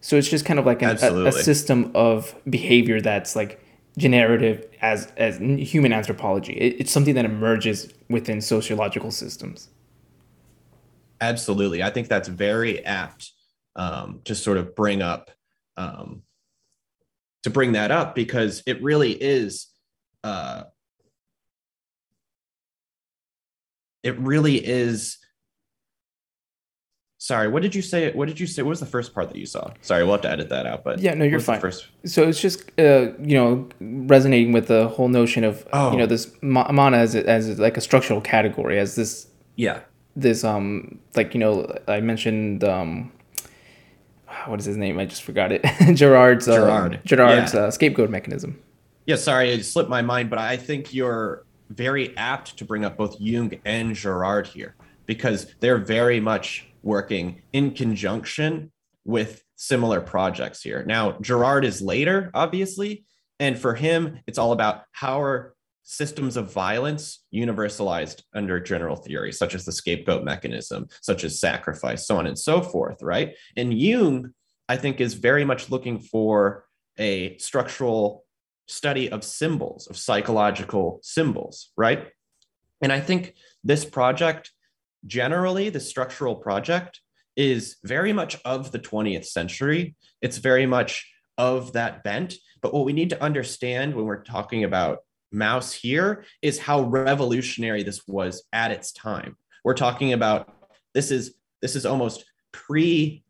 So 0.00 0.16
it's 0.16 0.28
just 0.28 0.44
kind 0.44 0.58
of 0.58 0.66
like 0.66 0.82
an, 0.82 0.98
a, 1.02 1.26
a, 1.26 1.32
system 1.32 1.90
of 1.94 2.34
behavior 2.48 3.00
that's 3.00 3.34
like 3.34 3.62
generative 3.96 4.66
as 4.80 5.10
as 5.16 5.38
human 5.38 5.92
anthropology. 5.92 6.52
It, 6.54 6.80
it's 6.80 6.92
something 6.92 7.14
that 7.14 7.24
emerges 7.24 7.92
within 8.08 8.40
sociological 8.40 9.10
systems. 9.10 9.68
Absolutely, 11.28 11.82
I 11.82 11.90
think 11.90 12.08
that's 12.08 12.28
very 12.28 12.84
apt 12.84 13.32
um, 13.76 14.20
to 14.24 14.34
sort 14.34 14.58
of 14.58 14.74
bring 14.76 15.00
up 15.02 15.30
um, 15.76 16.22
to 17.44 17.50
bring 17.50 17.72
that 17.72 17.90
up 17.90 18.14
because 18.14 18.62
it 18.66 18.82
really 18.82 19.12
is 19.12 19.66
uh, 20.22 20.64
it 24.02 24.18
really 24.18 24.56
is 24.56 25.18
sorry 27.18 27.48
what 27.48 27.62
did 27.62 27.74
you 27.74 27.80
say 27.82 28.12
what 28.12 28.28
did 28.28 28.38
you 28.38 28.46
say 28.46 28.62
what 28.62 28.68
was 28.70 28.80
the 28.80 28.86
first 28.86 29.14
part 29.14 29.28
that 29.30 29.38
you 29.38 29.46
saw? 29.46 29.70
Sorry 29.80 30.02
we'll 30.04 30.12
have 30.12 30.20
to 30.22 30.30
edit 30.30 30.48
that 30.50 30.66
out 30.66 30.84
but 30.84 30.98
yeah 31.00 31.14
no 31.14 31.24
you're 31.24 31.32
what 31.32 31.36
was 31.38 31.46
the 31.46 31.52
fine. 31.52 31.60
first 31.60 31.86
so 32.04 32.28
it's 32.28 32.40
just 32.40 32.70
uh, 32.78 33.12
you 33.18 33.34
know 33.36 33.68
resonating 33.80 34.52
with 34.52 34.68
the 34.68 34.88
whole 34.88 35.08
notion 35.08 35.42
of 35.44 35.66
Oh. 35.72 35.92
you 35.92 35.98
know 35.98 36.06
this 36.06 36.30
ma- 36.42 36.70
mana 36.70 36.98
as 36.98 37.14
as 37.16 37.58
like 37.58 37.76
a 37.76 37.80
structural 37.80 38.20
category 38.20 38.78
as 38.78 38.94
this 38.94 39.26
yeah 39.56 39.80
this 40.16 40.44
um 40.44 40.98
like 41.16 41.34
you 41.34 41.40
know 41.40 41.72
I 41.88 42.00
mentioned 42.00 42.62
um 42.64 43.12
what 44.46 44.58
is 44.60 44.66
his 44.66 44.76
name 44.76 44.98
I 44.98 45.06
just 45.06 45.22
forgot 45.22 45.52
it 45.52 45.62
Girard's 45.96 46.48
uh, 46.48 46.56
Girard. 46.56 47.00
Girard's 47.04 47.54
Yeah. 47.54 47.60
uh, 47.60 47.70
scapegoat 47.70 48.10
mechanism 48.10 48.58
yeah 49.06 49.16
sorry 49.16 49.50
it 49.50 49.64
slipped 49.64 49.90
my 49.90 50.02
mind 50.02 50.30
but 50.30 50.38
i 50.38 50.56
think 50.56 50.94
you're 50.94 51.44
very 51.70 52.16
apt 52.16 52.56
to 52.58 52.64
bring 52.64 52.84
up 52.84 52.96
both 52.96 53.20
jung 53.20 53.52
and 53.64 53.94
girard 53.94 54.46
here 54.46 54.76
because 55.06 55.54
they're 55.60 55.78
very 55.78 56.20
much 56.20 56.66
working 56.82 57.42
in 57.52 57.70
conjunction 57.72 58.70
with 59.04 59.42
similar 59.56 60.00
projects 60.00 60.62
here 60.62 60.84
now 60.86 61.12
girard 61.20 61.64
is 61.64 61.80
later 61.82 62.30
obviously 62.34 63.04
and 63.40 63.58
for 63.58 63.74
him 63.74 64.18
it's 64.26 64.38
all 64.38 64.52
about 64.52 64.82
how 64.92 65.20
are 65.20 65.53
systems 65.84 66.36
of 66.36 66.52
violence 66.52 67.24
universalized 67.32 68.22
under 68.34 68.58
general 68.58 68.96
theory 68.96 69.32
such 69.32 69.54
as 69.54 69.64
the 69.64 69.72
scapegoat 69.72 70.24
mechanism 70.24 70.86
such 71.00 71.24
as 71.24 71.38
sacrifice 71.38 72.06
so 72.06 72.16
on 72.16 72.26
and 72.26 72.38
so 72.38 72.60
forth 72.60 73.02
right 73.02 73.34
and 73.56 73.78
jung 73.78 74.32
i 74.68 74.76
think 74.76 75.00
is 75.00 75.14
very 75.14 75.44
much 75.44 75.70
looking 75.70 75.98
for 75.98 76.64
a 76.98 77.36
structural 77.38 78.24
study 78.66 79.10
of 79.10 79.24
symbols, 79.24 79.86
of 79.88 79.96
psychological 79.96 81.00
symbols, 81.02 81.70
right? 81.76 82.08
And 82.80 82.92
I 82.92 83.00
think 83.00 83.34
this 83.62 83.84
project, 83.84 84.52
generally, 85.06 85.70
the 85.70 85.80
structural 85.80 86.36
project, 86.36 87.00
is 87.36 87.76
very 87.84 88.12
much 88.12 88.36
of 88.44 88.72
the 88.72 88.78
20th 88.78 89.26
century. 89.26 89.96
It's 90.22 90.38
very 90.38 90.66
much 90.66 91.10
of 91.36 91.72
that 91.72 92.04
bent. 92.04 92.34
But 92.62 92.72
what 92.72 92.84
we 92.84 92.92
need 92.92 93.10
to 93.10 93.22
understand 93.22 93.94
when 93.94 94.04
we're 94.04 94.22
talking 94.22 94.64
about 94.64 94.98
Mauss 95.34 95.72
here 95.72 96.24
is 96.42 96.58
how 96.58 96.82
revolutionary 96.82 97.82
this 97.82 98.06
was 98.06 98.44
at 98.52 98.70
its 98.70 98.92
time. 98.92 99.36
We're 99.64 99.74
talking 99.74 100.12
about 100.12 100.54
this 100.94 101.10
is 101.10 101.34
this 101.60 101.76
is 101.76 101.84
almost 101.84 102.24
pre 102.52 103.24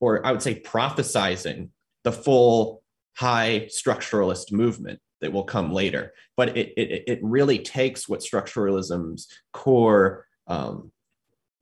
or 0.00 0.26
I 0.26 0.32
would 0.32 0.42
say 0.42 0.60
prophesizing 0.60 1.68
the 2.04 2.12
full 2.12 2.82
high 3.16 3.68
structuralist 3.70 4.50
movement 4.50 5.00
that 5.20 5.32
will 5.32 5.44
come 5.44 5.72
later. 5.72 6.12
But 6.36 6.56
it, 6.56 6.72
it, 6.76 7.04
it 7.06 7.18
really 7.22 7.58
takes 7.58 8.08
what 8.08 8.20
structuralism's 8.20 9.28
core 9.52 10.26
um, 10.46 10.90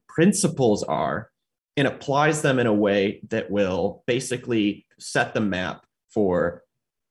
principles 0.09 0.85
are 0.85 1.31
and 1.77 1.87
applies 1.87 2.43
them 2.43 2.59
in 2.59 2.67
a 2.67 2.75
way 2.75 3.21
that 3.29 3.51
will 3.51 4.03
basically 4.07 4.87
set 4.99 5.35
the 5.35 5.41
map 5.41 5.85
for 6.09 6.63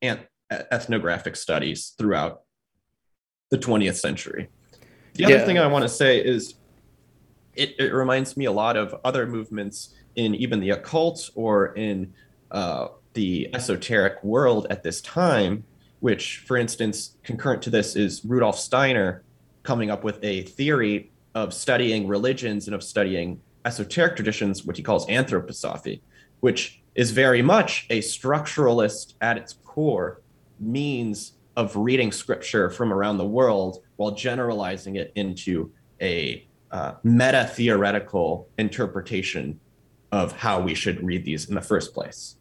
an- 0.02 0.26
ethnographic 0.50 1.36
studies 1.36 1.94
throughout 1.98 2.42
the 3.50 3.58
20th 3.58 3.96
century. 3.96 4.48
The 5.14 5.24
other 5.24 5.40
thing 5.40 5.58
I 5.58 5.66
want 5.66 5.82
to 5.82 5.88
say 5.88 6.18
is 6.24 6.54
it, 7.54 7.74
it 7.78 7.92
reminds 7.92 8.36
me 8.36 8.44
a 8.44 8.52
lot 8.52 8.76
of 8.76 8.94
other 9.04 9.26
movements 9.26 9.94
in 10.14 10.34
even 10.34 10.60
the 10.60 10.70
occult 10.70 11.30
or 11.34 11.74
in 11.74 12.12
uh, 12.50 12.88
the 13.14 13.52
esoteric 13.54 14.22
world 14.22 14.66
at 14.70 14.82
this 14.82 15.00
time, 15.00 15.64
which, 16.00 16.38
for 16.46 16.56
instance, 16.56 17.16
concurrent 17.24 17.62
to 17.62 17.70
this 17.70 17.96
is 17.96 18.24
Rudolf 18.24 18.58
Steiner 18.58 19.24
coming 19.64 19.90
up 19.90 20.04
with 20.04 20.22
a 20.22 20.42
theory 20.42 21.10
of 21.34 21.52
studying 21.52 22.06
religions 22.06 22.68
and 22.68 22.74
of 22.74 22.82
studying 22.82 23.40
esoteric 23.64 24.14
traditions, 24.14 24.64
what 24.64 24.76
he 24.76 24.82
calls 24.82 25.06
anthroposophy, 25.08 26.00
which 26.40 26.80
is 26.94 27.10
very 27.10 27.42
much 27.42 27.86
a 27.90 27.98
structuralist 27.98 29.14
at 29.20 29.36
its 29.36 29.54
core 29.64 30.20
means 30.60 31.32
of 31.56 31.74
reading 31.74 32.12
scripture 32.12 32.70
from 32.70 32.92
around 32.92 33.18
the 33.18 33.26
world 33.26 33.82
while 33.96 34.12
generalizing 34.12 34.96
it 34.96 35.12
into 35.16 35.72
a 36.00 36.46
uh, 36.70 36.94
meta 37.02 37.50
theoretical 37.52 38.48
interpretation 38.58 39.58
of 40.12 40.32
how 40.32 40.60
we 40.60 40.74
should 40.74 41.02
read 41.02 41.24
these 41.24 41.48
in 41.48 41.54
the 41.54 41.60
first 41.60 41.92
place. 41.92 42.36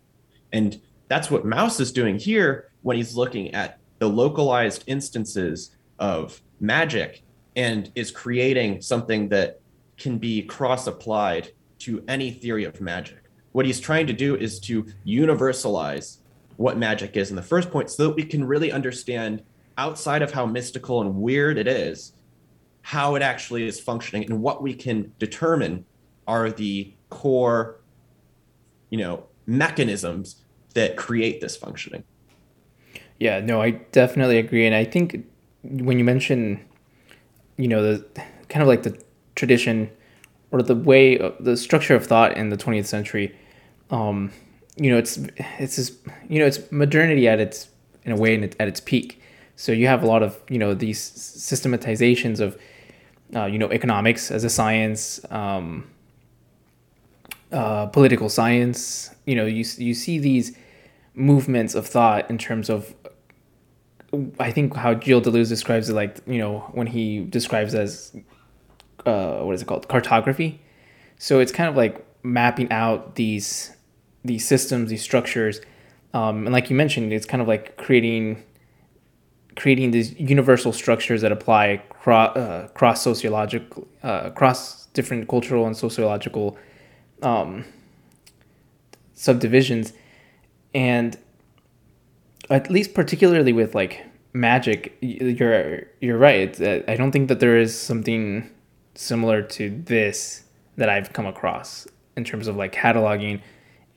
And 0.51 0.79
that's 1.07 1.31
what 1.31 1.45
Mauss 1.45 1.79
is 1.79 1.91
doing 1.91 2.19
here 2.19 2.71
when 2.81 2.97
he's 2.97 3.15
looking 3.15 3.53
at 3.53 3.79
the 3.99 4.07
localized 4.07 4.83
instances 4.87 5.71
of 5.99 6.41
magic 6.59 7.23
and 7.55 7.91
is 7.95 8.11
creating 8.11 8.81
something 8.81 9.29
that 9.29 9.59
can 9.97 10.17
be 10.17 10.43
cross 10.43 10.87
applied 10.87 11.49
to 11.79 12.03
any 12.07 12.31
theory 12.31 12.65
of 12.65 12.79
magic. 12.79 13.23
What 13.51 13.65
he's 13.65 13.79
trying 13.79 14.07
to 14.07 14.13
do 14.13 14.35
is 14.35 14.59
to 14.61 14.85
universalize 15.05 16.17
what 16.57 16.77
magic 16.77 17.15
is 17.15 17.29
in 17.29 17.35
the 17.35 17.41
first 17.41 17.71
point 17.71 17.89
so 17.89 18.07
that 18.07 18.15
we 18.15 18.23
can 18.23 18.43
really 18.43 18.71
understand 18.71 19.41
outside 19.77 20.21
of 20.21 20.31
how 20.31 20.45
mystical 20.45 21.01
and 21.01 21.15
weird 21.15 21.57
it 21.57 21.67
is 21.67 22.13
how 22.81 23.15
it 23.15 23.21
actually 23.21 23.67
is 23.67 23.79
functioning 23.79 24.23
and 24.23 24.41
what 24.41 24.61
we 24.63 24.73
can 24.73 25.11
determine 25.19 25.85
are 26.25 26.49
the 26.49 26.93
core 27.09 27.79
you 28.89 28.97
know 28.97 29.25
mechanisms 29.45 30.43
that 30.73 30.95
create 30.95 31.41
this 31.41 31.57
functioning. 31.57 32.03
Yeah, 33.19 33.39
no, 33.39 33.61
I 33.61 33.71
definitely 33.71 34.37
agree, 34.37 34.65
and 34.67 34.75
I 34.75 34.83
think 34.83 35.25
when 35.63 35.97
you 35.97 36.05
mention, 36.05 36.63
you 37.57 37.67
know, 37.67 37.81
the 37.81 38.05
kind 38.47 38.61
of 38.61 38.67
like 38.67 38.83
the 38.83 38.97
tradition 39.35 39.89
or 40.51 40.61
the 40.61 40.75
way, 40.75 41.17
the 41.39 41.57
structure 41.57 41.95
of 41.95 42.05
thought 42.05 42.37
in 42.37 42.49
the 42.49 42.57
20th 42.57 42.85
century, 42.85 43.35
um, 43.89 44.31
you 44.77 44.91
know, 44.91 44.97
it's 44.97 45.17
it's 45.59 45.75
just, 45.75 45.93
you 46.29 46.39
know, 46.39 46.45
it's 46.45 46.71
modernity 46.71 47.27
at 47.27 47.39
its 47.39 47.69
in 48.03 48.11
a 48.11 48.15
way 48.15 48.41
at 48.59 48.67
its 48.67 48.79
peak. 48.79 49.21
So 49.55 49.71
you 49.71 49.87
have 49.87 50.03
a 50.03 50.07
lot 50.07 50.23
of 50.23 50.39
you 50.49 50.59
know 50.59 50.73
these 50.73 50.99
systematizations 50.99 52.39
of, 52.39 52.57
uh, 53.35 53.45
you 53.45 53.57
know, 53.57 53.71
economics 53.71 54.31
as 54.31 54.43
a 54.43 54.49
science. 54.49 55.19
Um, 55.31 55.89
uh, 57.51 57.85
political 57.87 58.29
science. 58.29 59.09
You 59.25 59.35
know, 59.35 59.45
you 59.45 59.65
you 59.77 59.93
see 59.93 60.19
these 60.19 60.57
movements 61.13 61.75
of 61.75 61.87
thought 61.87 62.29
in 62.29 62.37
terms 62.37 62.69
of. 62.69 62.93
I 64.39 64.51
think 64.51 64.73
how 64.75 64.97
Gilles 64.97 65.21
Deleuze 65.21 65.49
describes 65.49 65.89
it, 65.89 65.93
like 65.93 66.17
you 66.27 66.37
know, 66.37 66.59
when 66.71 66.87
he 66.87 67.25
describes 67.25 67.75
as, 67.75 68.15
uh, 69.05 69.39
what 69.39 69.53
is 69.53 69.61
it 69.61 69.65
called, 69.65 69.87
cartography. 69.89 70.61
So 71.17 71.39
it's 71.39 71.51
kind 71.51 71.69
of 71.69 71.75
like 71.75 72.05
mapping 72.23 72.71
out 72.71 73.15
these 73.15 73.75
these 74.23 74.45
systems, 74.45 74.89
these 74.89 75.03
structures, 75.03 75.61
um, 76.13 76.45
and 76.45 76.53
like 76.53 76.69
you 76.69 76.75
mentioned, 76.75 77.13
it's 77.13 77.25
kind 77.25 77.41
of 77.41 77.47
like 77.47 77.77
creating 77.77 78.43
creating 79.55 79.89
these 79.89 80.17
universal 80.19 80.71
structures 80.71 81.21
that 81.21 81.31
apply 81.31 81.81
cross 81.89 82.35
uh, 82.37 82.67
cross 82.73 83.01
sociological 83.01 83.87
uh, 84.03 84.29
cross 84.31 84.85
different 84.87 85.27
cultural 85.27 85.65
and 85.65 85.75
sociological 85.75 86.57
um, 87.21 87.65
subdivisions, 89.13 89.93
and 90.73 91.17
at 92.49 92.69
least 92.69 92.93
particularly 92.93 93.53
with 93.53 93.75
like 93.75 94.05
magic, 94.33 94.97
you're 95.01 95.83
you're 95.99 96.17
right. 96.17 96.59
Uh, 96.61 96.81
I 96.87 96.95
don't 96.95 97.11
think 97.11 97.27
that 97.29 97.39
there 97.39 97.57
is 97.57 97.77
something 97.77 98.49
similar 98.95 99.41
to 99.41 99.69
this 99.69 100.43
that 100.77 100.89
I've 100.89 101.13
come 101.13 101.25
across 101.25 101.87
in 102.15 102.23
terms 102.23 102.47
of 102.47 102.55
like 102.55 102.73
cataloging 102.73 103.41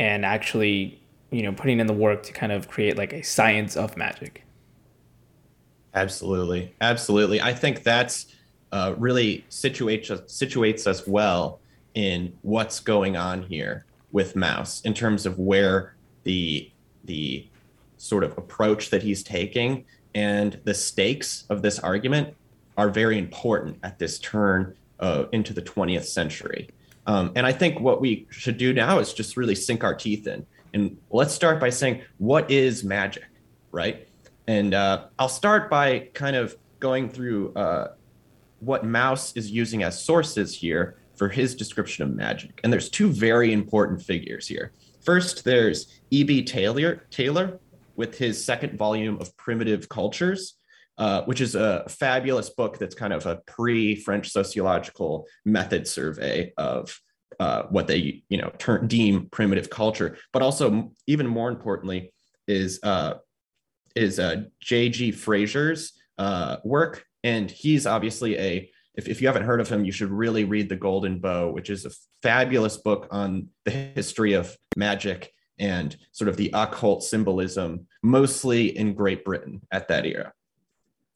and 0.01 0.25
actually 0.25 0.99
you 1.31 1.43
know 1.43 1.53
putting 1.53 1.79
in 1.79 1.87
the 1.87 1.93
work 1.93 2.25
to 2.25 2.33
kind 2.33 2.51
of 2.51 2.67
create 2.69 2.97
like 2.97 3.13
a 3.13 3.23
science 3.23 3.77
of 3.77 3.97
magic. 3.97 4.45
Absolutely, 5.95 6.75
absolutely. 6.81 7.41
I 7.41 7.53
think 7.53 7.83
that's 7.83 8.27
uh, 8.73 8.95
really 8.97 9.45
situates 9.51 10.11
us, 10.11 10.21
situates 10.23 10.87
us 10.87 11.07
well 11.07 11.61
in 11.95 12.33
what's 12.43 12.81
going 12.81 13.17
on 13.17 13.43
here 13.43 13.85
with 14.13 14.35
Mauss 14.35 14.81
in 14.83 14.95
terms 14.95 15.27
of 15.27 15.39
where 15.39 15.95
the 16.25 16.71
the 17.05 17.47
sort 17.99 18.25
of 18.25 18.37
approach 18.39 18.91
that 18.91 19.03
he's 19.03 19.23
taking 19.23 19.85
and 20.15 20.59
the 20.65 20.75
stakes 20.75 21.45
of 21.51 21.61
this 21.61 21.79
argument 21.79 22.35
are 22.79 22.89
very 22.89 23.19
important 23.19 23.77
at 23.83 23.99
this 23.99 24.19
turn 24.19 24.75
uh, 25.01 25.25
into 25.33 25.53
the 25.53 25.63
20th 25.63 26.05
century. 26.05 26.69
Um, 27.07 27.33
and 27.35 27.47
I 27.47 27.53
think 27.53 27.81
what 27.81 28.01
we 28.01 28.27
should 28.31 28.59
do 28.59 28.73
now 28.73 28.99
is 28.99 29.13
just 29.13 29.37
really 29.37 29.55
sink 29.55 29.85
our 29.85 29.95
teeth 29.95 30.27
in. 30.27 30.47
And 30.73 30.99
let's 31.11 31.35
start 31.35 31.61
by 31.61 31.71
saying, 31.71 32.03
what 32.19 32.51
is 32.51 32.85
magic, 32.85 33.27
right? 33.73 34.07
And 34.47 34.75
uh, 34.75 35.07
I'll 35.19 35.29
start 35.29 35.71
by 35.71 36.11
kind 36.15 36.37
of 36.37 36.57
going 36.79 37.09
through 37.09 37.53
uh, 37.55 37.93
what 38.61 38.85
Mauss 38.85 39.37
is 39.37 39.51
using 39.51 39.83
as 39.83 40.03
sources 40.03 40.55
here 40.55 40.97
for 41.17 41.29
his 41.29 41.55
description 41.55 42.05
of 42.05 42.15
magic. 42.15 42.61
And 42.63 42.73
there's 42.73 42.89
two 42.89 43.11
very 43.11 43.53
important 43.53 44.03
figures 44.03 44.47
here. 44.47 44.73
First, 45.03 45.45
there's 45.45 46.01
E.B. 46.11 46.45
Tylor, 46.45 47.07
Tylor 47.11 47.59
with 47.97 48.17
his 48.17 48.43
second 48.43 48.79
volume 48.79 49.19
of 49.21 49.37
Primitive 49.37 49.89
Cultures, 49.89 50.57
uh, 51.01 51.23
which 51.23 51.41
is 51.41 51.55
a 51.55 51.83
fabulous 51.89 52.51
book 52.51 52.79
that's 52.79 52.95
kind 52.95 53.15
of 53.15 53.25
a 53.25 53.37
pre-French 53.47 54.31
sociological 54.31 55.27
method 55.47 55.89
survey 55.89 56.53
of 56.59 57.01
uh, 57.41 57.63
what 57.71 57.87
they 57.87 58.23
you 58.29 58.37
know 58.37 58.53
turn, 58.59 58.87
deem 58.87 59.27
primitive 59.31 59.71
culture, 59.71 60.19
but 60.31 60.43
also 60.43 60.93
even 61.07 61.27
more 61.27 61.49
importantly 61.49 62.13
is 62.47 62.79
uh, 62.83 63.15
is 63.97 64.19
uh, 64.19 64.43
J.G. 64.61 65.13
Frazer's 65.13 65.95
uh, 66.19 66.59
work, 66.65 67.03
and 67.25 67.51
he's 67.51 67.87
obviously 67.87 68.39
a 68.39 68.71
if, 68.95 69.09
if 69.09 69.23
you 69.23 69.29
haven't 69.29 69.45
heard 69.45 69.63
of 69.63 69.71
him, 69.71 69.87
you 69.87 69.93
should 69.93 70.11
really 70.11 70.45
read 70.45 70.69
The 70.69 70.77
Golden 70.77 71.19
Bough, 71.19 71.51
which 71.51 71.71
is 71.71 71.87
a 71.87 71.93
fabulous 72.23 72.77
book 72.77 73.09
on 73.11 73.49
the 73.65 73.71
history 73.71 74.35
of 74.35 74.55
magic 74.77 75.33
and 75.59 75.97
sort 76.13 76.29
of 76.29 76.37
the 76.37 76.51
occult 76.53 77.05
symbolism, 77.05 77.87
mostly 78.03 78.77
in 78.77 78.93
Great 78.93 79.25
Britain 79.25 79.63
at 79.73 79.89
that 79.89 80.05
era. 80.05 80.35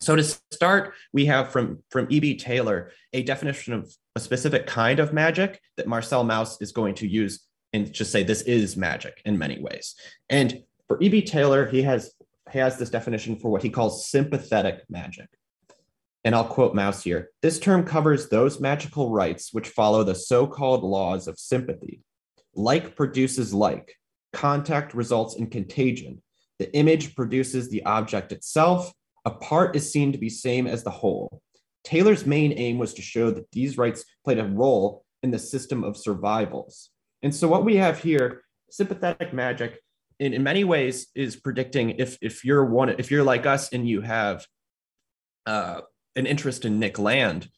So 0.05 0.17
to 0.17 0.23
start, 0.23 0.93
we 1.15 1.25
have 1.27 1.51
from, 1.51 1.83
from 1.91 2.07
E.B. 2.11 2.37
Tylor 2.37 2.91
a 3.15 3.23
definition 3.23 3.73
of 3.73 3.91
a 4.15 4.21
specific 4.21 4.67
kind 4.67 5.01
of 5.01 5.15
magic 5.15 5.61
that 5.79 5.87
Marcel 5.89 6.25
Mauss 6.25 6.61
is 6.61 6.73
going 6.73 6.95
to 6.97 7.09
use 7.09 7.41
and 7.73 7.91
just 7.91 8.13
say 8.13 8.23
this 8.23 8.43
is 8.43 8.77
magic 8.77 9.23
in 9.25 9.39
many 9.39 9.61
ways. 9.61 9.95
And 10.29 10.63
for 10.89 11.03
E.B. 11.03 11.23
Tylor, 11.23 11.67
he 11.67 11.83
has, 11.83 12.13
he 12.53 12.59
has 12.59 12.79
this 12.79 12.91
definition 12.91 13.37
for 13.37 13.51
what 13.51 13.63
he 13.63 13.71
calls 13.71 14.07
sympathetic 14.07 14.83
magic. 14.91 15.29
And 16.23 16.35
I'll 16.35 16.45
quote 16.45 16.75
Mauss 16.75 17.03
here 17.03 17.31
this 17.41 17.59
term 17.59 17.85
covers 17.85 18.29
those 18.29 18.61
magical 18.61 19.11
rites 19.11 19.55
which 19.55 19.69
follow 19.69 20.05
the 20.05 20.15
so 20.15 20.47
called 20.47 20.85
laws 20.85 21.29
of 21.29 21.39
sympathy. 21.39 22.03
Like 22.55 22.95
produces 22.95 23.55
like, 23.55 23.97
contact 24.35 24.93
results 24.93 25.37
in 25.37 25.49
contagion. 25.49 26.23
The 26.59 26.73
image 26.75 27.17
produces 27.17 27.71
the 27.71 27.85
object 27.85 28.33
itself, 28.33 28.93
a 29.25 29.31
part 29.31 29.77
is 29.77 29.91
seen 29.91 30.13
to 30.13 30.19
be 30.19 30.29
same 30.29 30.67
as 30.67 30.83
the 30.83 30.91
whole. 30.91 31.41
Tylor's 31.85 32.27
main 32.27 32.53
aim 32.53 32.79
was 32.79 32.95
to 32.95 33.03
show 33.03 33.31
that 33.31 33.51
these 33.53 33.79
rites 33.79 34.05
played 34.25 34.39
a 34.39 34.45
role 34.45 35.05
in 35.23 35.31
the 35.31 35.39
system 35.39 35.85
of 35.85 35.97
survivals. 35.97 36.91
And 37.23 37.35
so 37.35 37.49
what 37.49 37.65
we 37.65 37.77
have 37.77 37.99
here, 37.99 38.43
sympathetic 38.71 39.33
magic, 39.33 39.81
in, 40.19 40.33
in 40.33 40.43
many 40.43 40.65
ways 40.65 41.09
is 41.15 41.37
predicting 41.37 41.91
if 41.91 42.17
if 42.21 42.45
you're 42.45 42.65
one 42.65 42.89
if 42.89 43.11
you're 43.11 43.25
like 43.25 43.47
us 43.47 43.73
and 43.73 43.89
you 43.89 44.01
have 44.01 44.47
uh, 45.47 45.81
an 46.17 46.27
interest 46.27 46.65
in 46.65 46.79
Nick 46.79 46.99
Land, 46.99 47.49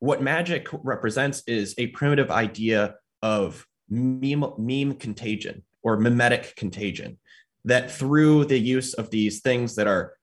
what 0.00 0.22
magic 0.22 0.68
represents 0.72 1.42
is 1.46 1.74
a 1.78 1.88
primitive 1.88 2.30
idea 2.30 2.96
of 3.22 3.66
meme, 3.88 4.44
meme 4.58 4.94
contagion 4.94 5.62
or 5.82 5.96
mimetic 5.96 6.54
contagion 6.56 7.18
that 7.64 7.90
through 7.90 8.44
the 8.44 8.58
use 8.58 8.94
of 8.94 9.10
these 9.10 9.40
things 9.40 9.76
that 9.76 9.86
are 9.86 10.14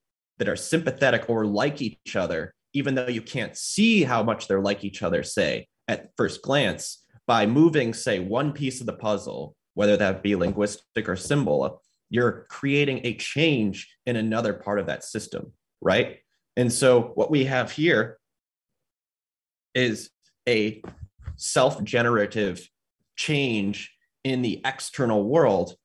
that 0.41 0.49
are 0.49 0.55
sympathetic 0.55 1.29
or 1.29 1.45
like 1.45 1.83
each 1.83 2.15
other, 2.15 2.51
even 2.73 2.95
though 2.95 3.05
you 3.05 3.21
can't 3.21 3.55
see 3.55 4.01
how 4.01 4.23
much 4.23 4.47
they're 4.47 4.59
like 4.59 4.83
each 4.83 5.03
other, 5.03 5.21
say, 5.21 5.67
at 5.87 6.09
first 6.17 6.41
glance, 6.41 7.05
by 7.27 7.45
moving, 7.45 7.93
say, 7.93 8.17
one 8.17 8.51
piece 8.51 8.79
of 8.79 8.87
the 8.87 8.93
puzzle, 8.93 9.55
whether 9.75 9.95
that 9.95 10.23
be 10.23 10.35
linguistic 10.35 11.07
or 11.07 11.15
symbol, 11.15 11.79
you're 12.09 12.47
creating 12.49 13.01
a 13.03 13.13
change 13.17 13.95
in 14.07 14.15
another 14.15 14.51
part 14.51 14.79
of 14.79 14.87
that 14.87 15.03
system, 15.03 15.53
right? 15.79 16.17
And 16.57 16.73
so 16.73 17.11
what 17.13 17.29
we 17.29 17.45
have 17.45 17.71
here 17.71 18.17
is 19.75 20.09
a 20.49 20.81
self 21.35 21.83
generative 21.83 22.67
change 23.15 23.93
in 24.23 24.41
the 24.41 24.59
external 24.65 25.23
world 25.23 25.75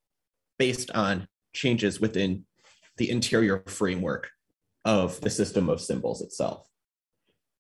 based 0.59 0.91
on 0.93 1.29
changes 1.53 2.01
within 2.01 2.47
the 2.97 3.11
interior 3.11 3.63
framework 3.67 4.31
of 4.87 5.21
the 5.21 5.29
system 5.29 5.69
of 5.69 5.81
symbols 5.81 6.23
itself. 6.23 6.67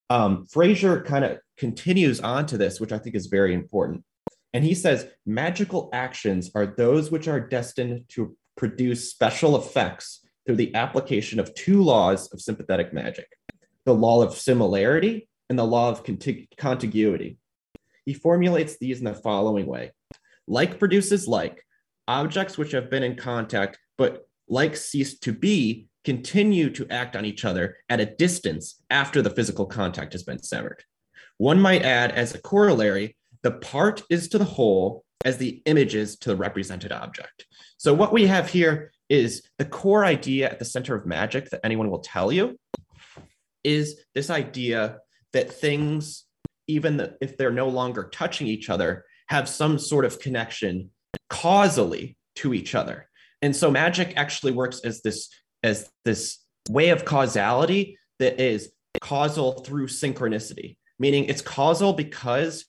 Um, 0.09 0.47
Frazer 0.47 1.03
kind 1.03 1.25
of 1.25 1.39
continues 1.59 2.21
on 2.21 2.47
to 2.47 2.57
this, 2.57 2.81
which 2.81 2.93
I 2.93 2.99
think 2.99 3.17
is 3.17 3.27
very 3.27 3.53
important. 3.53 4.05
And 4.55 4.65
he 4.65 4.75
says 4.75 5.09
magical 5.27 5.91
actions 5.93 6.51
are 6.55 6.65
those 6.65 7.11
which 7.11 7.29
are 7.29 7.41
destined 7.41 8.05
to 8.11 8.37
produce 8.57 9.11
special 9.11 9.57
effects 9.57 10.27
through 10.47 10.57
the 10.57 10.75
application 10.75 11.41
of 11.41 11.53
two 11.55 11.83
laws 11.83 12.33
of 12.33 12.41
sympathetic 12.41 12.95
magic 12.95 13.27
the 13.85 13.95
law 13.95 14.21
of 14.21 14.35
similarity 14.35 15.29
and 15.49 15.57
the 15.57 15.65
law 15.65 15.89
of 15.89 16.03
contig- 16.03 16.49
contiguity. 16.57 17.39
He 18.05 18.15
formulates 18.15 18.79
these 18.79 18.99
in 18.99 19.05
the 19.05 19.15
following 19.15 19.67
way 19.67 19.93
like 20.49 20.79
produces 20.79 21.29
like, 21.29 21.65
objects 22.09 22.57
which 22.57 22.73
have 22.73 22.89
been 22.89 23.03
in 23.03 23.17
contact 23.17 23.79
but 23.99 24.29
like 24.49 24.77
cease 24.77 25.19
to 25.19 25.33
be 25.33 25.89
continue 26.07 26.71
to 26.71 26.87
act 26.88 27.16
on 27.16 27.25
each 27.25 27.45
other 27.45 27.77
at 27.88 27.99
a 27.99 28.07
distance 28.07 28.81
after 28.90 29.21
the 29.21 29.29
physical 29.29 29.66
contact 29.66 30.12
has 30.12 30.23
been 30.23 30.40
severed. 30.40 30.85
One 31.38 31.61
might 31.61 31.83
add, 31.83 32.12
as 32.12 32.33
a 32.33 32.40
corollary, 32.40 33.16
the 33.42 33.51
part 33.51 34.05
is 34.09 34.29
to 34.29 34.38
the 34.38 34.45
whole 34.45 35.05
as 35.25 35.37
the 35.37 35.61
image 35.66 35.97
is 35.97 36.16
to 36.19 36.29
the 36.29 36.37
represented 36.37 36.92
object. 36.92 37.47
So, 37.77 37.92
what 37.92 38.12
we 38.12 38.29
have 38.29 38.49
here 38.49 38.92
is 39.09 39.49
the 39.59 39.64
core 39.64 40.05
idea 40.05 40.49
at 40.49 40.61
the 40.61 40.64
center 40.64 40.95
of 40.95 41.07
magic 41.07 41.51
that 41.51 41.61
anyone 41.64 41.90
will 41.90 41.99
tell 41.99 42.31
you 42.31 42.57
is 43.64 44.01
this 44.14 44.31
idea 44.31 44.99
that 45.33 45.53
things, 45.53 46.25
even 46.69 47.14
if 47.21 47.37
they're 47.37 47.51
no 47.51 47.69
longer 47.69 48.09
touching 48.12 48.47
each 48.47 48.71
other, 48.71 49.05
have 49.27 49.49
some 49.49 49.77
sort 49.77 50.05
of 50.05 50.21
connection 50.21 50.90
causally 51.29 52.16
to 52.37 52.55
each 52.55 52.77
other. 52.77 53.09
And 53.42 53.55
so 53.57 53.73
magic 53.73 54.14
actually 54.16 54.53
works 54.53 54.81
as 54.85 55.03
this 55.03 55.29
as 55.62 55.88
this 56.05 56.38
way 56.71 56.90
of 56.90 57.05
causality 57.05 57.99
that 58.19 58.40
is 58.40 58.73
causal 59.01 59.53
through 59.61 59.87
synchronicity, 59.87 60.77
meaning 60.99 61.25
it's 61.25 61.42
causal 61.42 61.92
because 61.92 62.66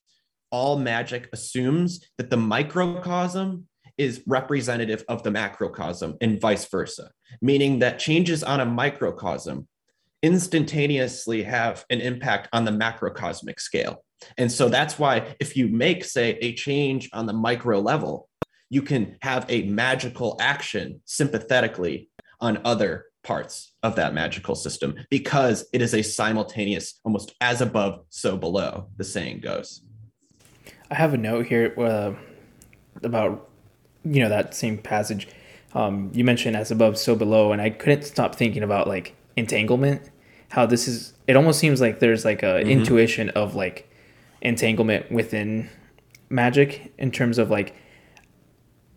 all 0.51 0.77
magic 0.79 1.29
assumes 1.33 2.05
that 2.17 2.29
the 2.29 2.37
microcosm 2.37 3.67
is 3.97 4.21
representative 4.27 5.03
of 5.07 5.23
the 5.23 5.31
macrocosm 5.31 6.15
and 6.21 6.39
vice 6.39 6.65
versa, 6.65 7.11
meaning 7.41 7.79
that 7.79 7.99
changes 7.99 8.43
on 8.43 8.59
a 8.59 8.65
microcosm 8.65 9.67
instantaneously 10.23 11.43
have 11.43 11.85
an 11.89 12.01
impact 12.01 12.49
on 12.53 12.65
the 12.65 12.71
macrocosmic 12.71 13.59
scale. 13.59 14.03
And 14.37 14.51
so 14.51 14.69
that's 14.69 14.97
why 14.97 15.35
if 15.39 15.55
you 15.55 15.67
make, 15.67 16.03
say, 16.03 16.37
a 16.41 16.53
change 16.53 17.09
on 17.13 17.25
the 17.25 17.33
micro 17.33 17.79
level, 17.79 18.29
you 18.69 18.81
can 18.81 19.17
have 19.21 19.45
a 19.49 19.63
magical 19.63 20.37
action 20.39 21.01
sympathetically 21.05 22.09
on 22.39 22.59
other 22.63 23.05
parts 23.23 23.73
of 23.83 23.95
that 23.95 24.13
magical 24.13 24.55
system 24.55 24.95
because 25.09 25.67
it 25.73 25.81
is 25.81 25.93
a 25.93 26.01
simultaneous, 26.01 26.99
almost 27.03 27.35
as 27.41 27.61
above, 27.61 28.05
so 28.09 28.37
below, 28.37 28.87
the 28.97 29.03
saying 29.03 29.41
goes. 29.41 29.81
I 30.89 30.95
have 30.95 31.13
a 31.13 31.17
note 31.17 31.47
here 31.47 31.73
uh, 31.77 32.13
about, 33.03 33.49
you 34.05 34.21
know, 34.21 34.29
that 34.29 34.53
same 34.55 34.77
passage. 34.77 35.27
Um, 35.73 36.09
you 36.13 36.23
mentioned 36.23 36.55
as 36.55 36.71
above, 36.71 36.97
so 36.97 37.15
below, 37.15 37.51
and 37.51 37.61
I 37.61 37.69
couldn't 37.69 38.03
stop 38.03 38.35
thinking 38.35 38.63
about 38.63 38.87
like 38.87 39.13
entanglement, 39.35 40.09
how 40.49 40.65
this 40.65 40.87
is, 40.87 41.13
it 41.27 41.35
almost 41.35 41.59
seems 41.59 41.81
like 41.81 41.99
there's 41.99 42.23
like 42.23 42.43
a 42.43 42.45
mm-hmm. 42.45 42.69
intuition 42.69 43.29
of 43.31 43.55
like 43.55 43.91
entanglement 44.41 45.11
within 45.11 45.69
magic 46.29 46.93
in 46.97 47.11
terms 47.11 47.37
of 47.37 47.49
like, 47.49 47.75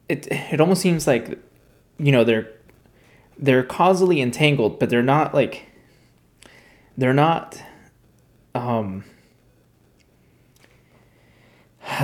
it, 0.09 0.29
it 0.31 0.61
almost 0.61 0.81
seems 0.81 1.09
like, 1.09 1.37
you 1.98 2.12
know, 2.12 2.22
they're 2.22 2.48
they're 3.40 3.64
causally 3.64 4.20
entangled, 4.20 4.79
but 4.79 4.90
they're 4.90 5.03
not 5.03 5.35
like 5.35 5.66
they're 6.96 7.14
not 7.14 7.61
um 8.55 9.05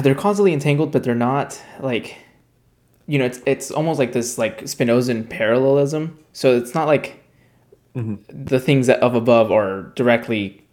they're 0.02 0.14
causally 0.14 0.52
entangled, 0.52 0.90
but 0.90 1.04
they're 1.04 1.14
not 1.14 1.60
like 1.80 2.16
you 3.06 3.18
know, 3.18 3.26
it's 3.26 3.40
it's 3.46 3.70
almost 3.70 3.98
like 3.98 4.12
this 4.12 4.38
like 4.38 4.62
Spinozan 4.62 5.28
parallelism. 5.28 6.18
So 6.32 6.56
it's 6.56 6.74
not 6.74 6.86
like 6.86 7.22
mm-hmm. 7.94 8.16
the 8.28 8.58
things 8.58 8.86
that 8.88 9.00
of 9.00 9.14
above 9.14 9.52
are 9.52 9.92
directly 9.94 10.66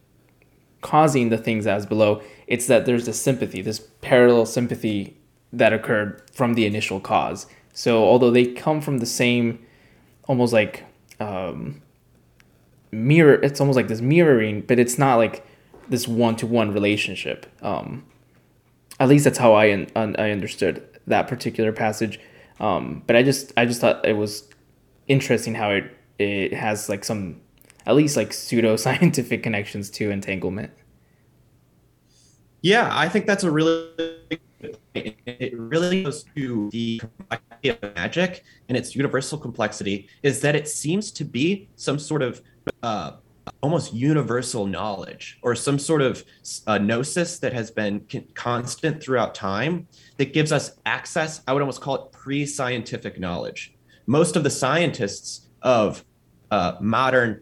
causing 0.81 1.29
the 1.29 1.37
things 1.37 1.67
as 1.67 1.85
below. 1.85 2.21
It's 2.47 2.67
that 2.67 2.85
there's 2.85 3.05
this 3.05 3.21
sympathy, 3.21 3.61
this 3.61 3.87
parallel 4.01 4.45
sympathy 4.45 5.17
that 5.51 5.73
occurred 5.73 6.21
from 6.33 6.55
the 6.55 6.65
initial 6.65 6.99
cause. 6.99 7.45
So 7.73 8.03
although 8.03 8.31
they 8.31 8.45
come 8.45 8.81
from 8.81 8.97
the 8.97 9.05
same 9.05 9.63
almost 10.27 10.53
like 10.53 10.83
um, 11.19 11.81
mirror. 12.91 13.35
It's 13.35 13.59
almost 13.59 13.75
like 13.75 13.87
this 13.87 14.01
mirroring, 14.01 14.61
but 14.61 14.79
it's 14.79 14.97
not 14.97 15.15
like 15.15 15.45
this 15.89 16.07
one 16.07 16.35
to 16.37 16.47
one 16.47 16.71
relationship. 16.71 17.45
Um, 17.61 18.05
at 18.99 19.09
least 19.09 19.25
that's 19.25 19.37
how 19.37 19.53
I 19.53 19.71
un- 19.73 20.15
I 20.17 20.31
understood 20.31 20.87
that 21.07 21.27
particular 21.27 21.71
passage. 21.71 22.19
Um, 22.59 23.03
but 23.07 23.15
I 23.15 23.23
just 23.23 23.51
I 23.57 23.65
just 23.65 23.81
thought 23.81 24.05
it 24.05 24.13
was 24.13 24.47
interesting 25.07 25.55
how 25.55 25.71
it 25.71 25.85
it 26.19 26.53
has 26.53 26.89
like 26.89 27.03
some 27.03 27.41
at 27.85 27.95
least 27.95 28.15
like 28.15 28.31
pseudo 28.31 28.75
scientific 28.75 29.43
connections 29.47 29.89
to 29.91 30.11
entanglement. 30.11 30.71
Yeah, 32.61 32.89
I 32.91 33.09
think 33.09 33.25
that's 33.25 33.43
a 33.43 33.51
really 33.51 33.89
it 34.95 35.57
really 35.57 36.03
goes 36.03 36.25
to 36.35 36.69
the 36.71 36.99
complexity 36.99 37.69
of 37.69 37.95
magic 37.95 38.43
and 38.69 38.77
its 38.77 38.95
universal 38.95 39.37
complexity 39.37 40.07
is 40.21 40.41
that 40.41 40.55
it 40.55 40.67
seems 40.67 41.11
to 41.11 41.23
be 41.23 41.69
some 41.75 41.97
sort 41.97 42.21
of 42.21 42.41
uh, 42.83 43.13
almost 43.61 43.93
universal 43.93 44.65
knowledge 44.65 45.39
or 45.41 45.55
some 45.55 45.79
sort 45.79 46.01
of 46.01 46.23
uh, 46.67 46.77
gnosis 46.77 47.39
that 47.39 47.53
has 47.53 47.71
been 47.71 48.05
constant 48.33 49.01
throughout 49.01 49.35
time 49.35 49.87
that 50.17 50.33
gives 50.33 50.51
us 50.51 50.77
access. 50.85 51.41
I 51.47 51.53
would 51.53 51.61
almost 51.61 51.81
call 51.81 51.95
it 51.95 52.11
pre 52.11 52.45
scientific 52.45 53.19
knowledge. 53.19 53.75
Most 54.05 54.35
of 54.35 54.43
the 54.43 54.49
scientists 54.49 55.49
of 55.61 56.03
uh, 56.51 56.75
modern 56.79 57.41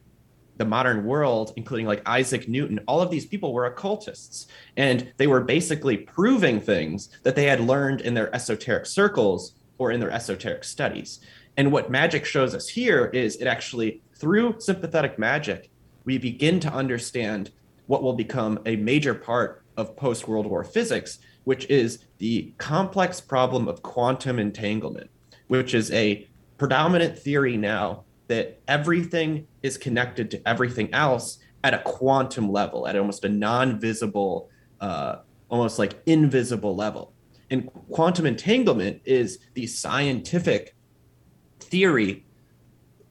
the 0.58 0.66
modern 0.66 1.06
world, 1.06 1.54
including 1.56 1.88
like 1.88 2.02
Isaac 2.06 2.48
Newton, 2.48 2.80
all 2.88 3.02
of 3.02 3.10
these 3.10 3.26
people 3.26 3.54
were 3.54 3.66
occultists. 3.66 4.48
And 4.78 5.12
they 5.18 5.28
were 5.28 5.42
basically 5.42 5.98
proving 5.98 6.60
things 6.60 7.10
that 7.24 7.36
they 7.36 7.46
had 7.46 7.60
learned 7.60 8.02
in 8.02 8.14
their 8.14 8.34
esoteric 8.36 8.86
circles 8.86 9.56
or 9.78 9.92
in 9.92 10.00
their 10.00 10.12
esoteric 10.12 10.64
studies. 10.64 11.20
And 11.58 11.72
what 11.72 11.90
magic 11.90 12.26
shows 12.26 12.54
us 12.54 12.68
here 12.68 13.08
is 13.08 13.38
it 13.38 13.48
actually, 13.48 14.02
through 14.16 14.60
sympathetic 14.60 15.18
magic, 15.18 15.70
we 16.06 16.18
begin 16.18 16.60
to 16.62 16.74
understand 16.74 17.52
what 17.88 18.04
will 18.04 18.14
become 18.14 18.60
a 18.66 18.76
major 18.76 19.14
part 19.14 19.64
of 19.78 19.96
post 19.96 20.28
World 20.28 20.46
War 20.46 20.64
physics, 20.64 21.20
which 21.44 21.66
is 21.70 22.06
the 22.20 22.54
complex 22.58 23.20
problem 23.20 23.68
of 23.68 23.82
quantum 23.82 24.40
entanglement, 24.40 25.10
which 25.48 25.74
is 25.74 25.92
a 25.92 26.28
predominant 26.58 27.18
theory 27.18 27.58
now 27.58 28.04
that 28.32 28.62
everything 28.70 29.46
is 29.62 29.78
connected 29.78 30.32
to 30.32 30.48
everything 30.48 30.92
else 30.94 31.40
at 31.66 31.74
a 31.74 31.80
quantum 31.80 32.50
level, 32.50 32.88
at 32.88 32.96
almost 32.96 33.26
a 33.26 33.30
non-visible, 33.30 34.50
uh, 34.80 35.18
almost 35.50 35.78
like 35.78 36.02
invisible 36.06 36.74
level. 36.74 37.12
And 37.50 37.70
quantum 37.92 38.26
entanglement 38.26 39.02
is 39.04 39.40
the 39.54 39.68
scientific 39.68 40.78
theory 41.60 42.26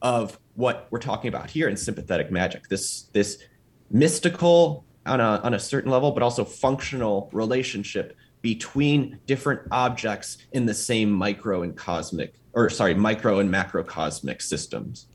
of 0.01 0.41
what 0.55 0.89
we're 0.91 0.99
talking 0.99 1.29
about 1.29 1.51
here 1.51 1.69
in 1.69 1.77
sympathetic 1.77 2.31
magic. 2.31 2.69
This 2.69 3.03
this 3.13 3.43
mystical 3.91 4.87
on 5.05 5.21
a 5.21 5.39
on 5.45 5.53
a 5.53 5.61
certain 5.61 5.91
level, 5.91 6.13
but 6.13 6.23
also 6.23 6.47
functional 6.47 7.29
relationship 7.35 8.17
between 8.41 9.21
different 9.27 9.61
objects 9.71 10.39
in 10.53 10.65
the 10.65 10.73
same 10.73 11.11
micro 11.11 11.63
and 11.63 11.77
cosmic 11.77 12.41
or 12.53 12.69
sorry, 12.71 12.95
micro 12.95 13.39
and 13.39 13.53
macrocosmic 13.53 14.43
systems. 14.43 15.07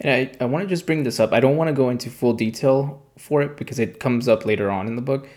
And 0.00 0.12
I, 0.12 0.44
I 0.44 0.46
want 0.46 0.62
to 0.62 0.68
just 0.68 0.86
bring 0.86 1.02
this 1.02 1.18
up. 1.18 1.32
I 1.32 1.40
don't 1.40 1.56
want 1.56 1.68
to 1.68 1.74
go 1.74 1.90
into 1.90 2.10
full 2.10 2.32
detail 2.32 3.02
for 3.18 3.42
it 3.42 3.56
because 3.56 3.78
it 3.78 3.98
comes 3.98 4.28
up 4.28 4.46
later 4.46 4.70
on 4.70 4.86
in 4.86 4.96
the 4.96 5.02
book. 5.02 5.28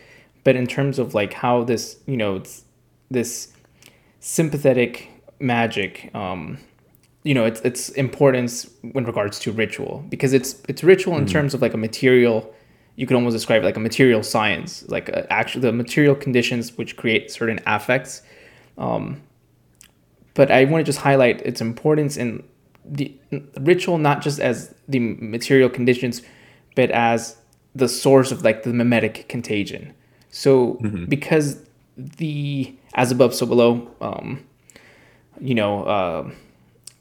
But 0.44 0.56
in 0.56 0.68
terms 0.68 1.00
of 1.00 1.14
like 1.14 1.34
how 1.34 1.64
this, 1.64 2.00
you 2.06 2.18
know, 2.18 2.38
it's 2.38 2.64
this 3.10 3.54
sympathetic 4.20 5.10
magic, 5.40 6.14
um, 6.16 6.58
you 7.24 7.34
know, 7.34 7.46
its 7.46 7.62
its 7.62 7.90
importance 7.90 8.70
in 8.84 9.06
regards 9.06 9.40
to 9.40 9.52
ritual 9.52 10.04
because 10.10 10.34
it's 10.34 10.62
it's 10.68 10.84
ritual 10.84 11.16
in 11.16 11.26
mm-hmm. 11.26 11.34
terms 11.34 11.54
of 11.54 11.62
like 11.62 11.74
a 11.74 11.78
material. 11.78 12.54
You 12.96 13.08
could 13.08 13.16
almost 13.16 13.36
describe 13.36 13.62
it 13.64 13.66
like 13.66 13.78
a 13.78 13.82
material 13.82 14.22
science, 14.22 14.88
like 14.90 15.10
actually 15.30 15.62
the 15.62 15.72
material 15.72 16.16
conditions 16.16 16.78
which 16.78 16.98
create 16.98 17.32
certain 17.32 17.60
affects. 17.66 18.22
Um, 18.78 19.22
but 20.34 20.52
I 20.52 20.66
want 20.66 20.86
to 20.86 20.90
just 20.90 21.00
highlight 21.00 21.42
its 21.42 21.62
importance 21.62 22.18
in 22.18 22.44
the 22.86 23.14
ritual 23.60 23.98
not 23.98 24.22
just 24.22 24.40
as 24.40 24.74
the 24.88 25.00
material 25.00 25.70
conditions 25.70 26.22
but 26.76 26.90
as 26.92 27.38
the 27.76 27.88
source 27.88 28.32
of 28.32 28.44
like 28.44 28.64
the 28.64 28.74
mimetic 28.74 29.28
contagion 29.30 29.94
so 30.30 30.76
mm-hmm. 30.76 31.06
because 31.06 31.64
the 31.98 32.74
as 32.94 33.12
above 33.12 33.34
so 33.34 33.46
below 33.46 33.90
um 34.02 34.44
you 35.40 35.56
know 35.56 35.84
uh 35.84 36.30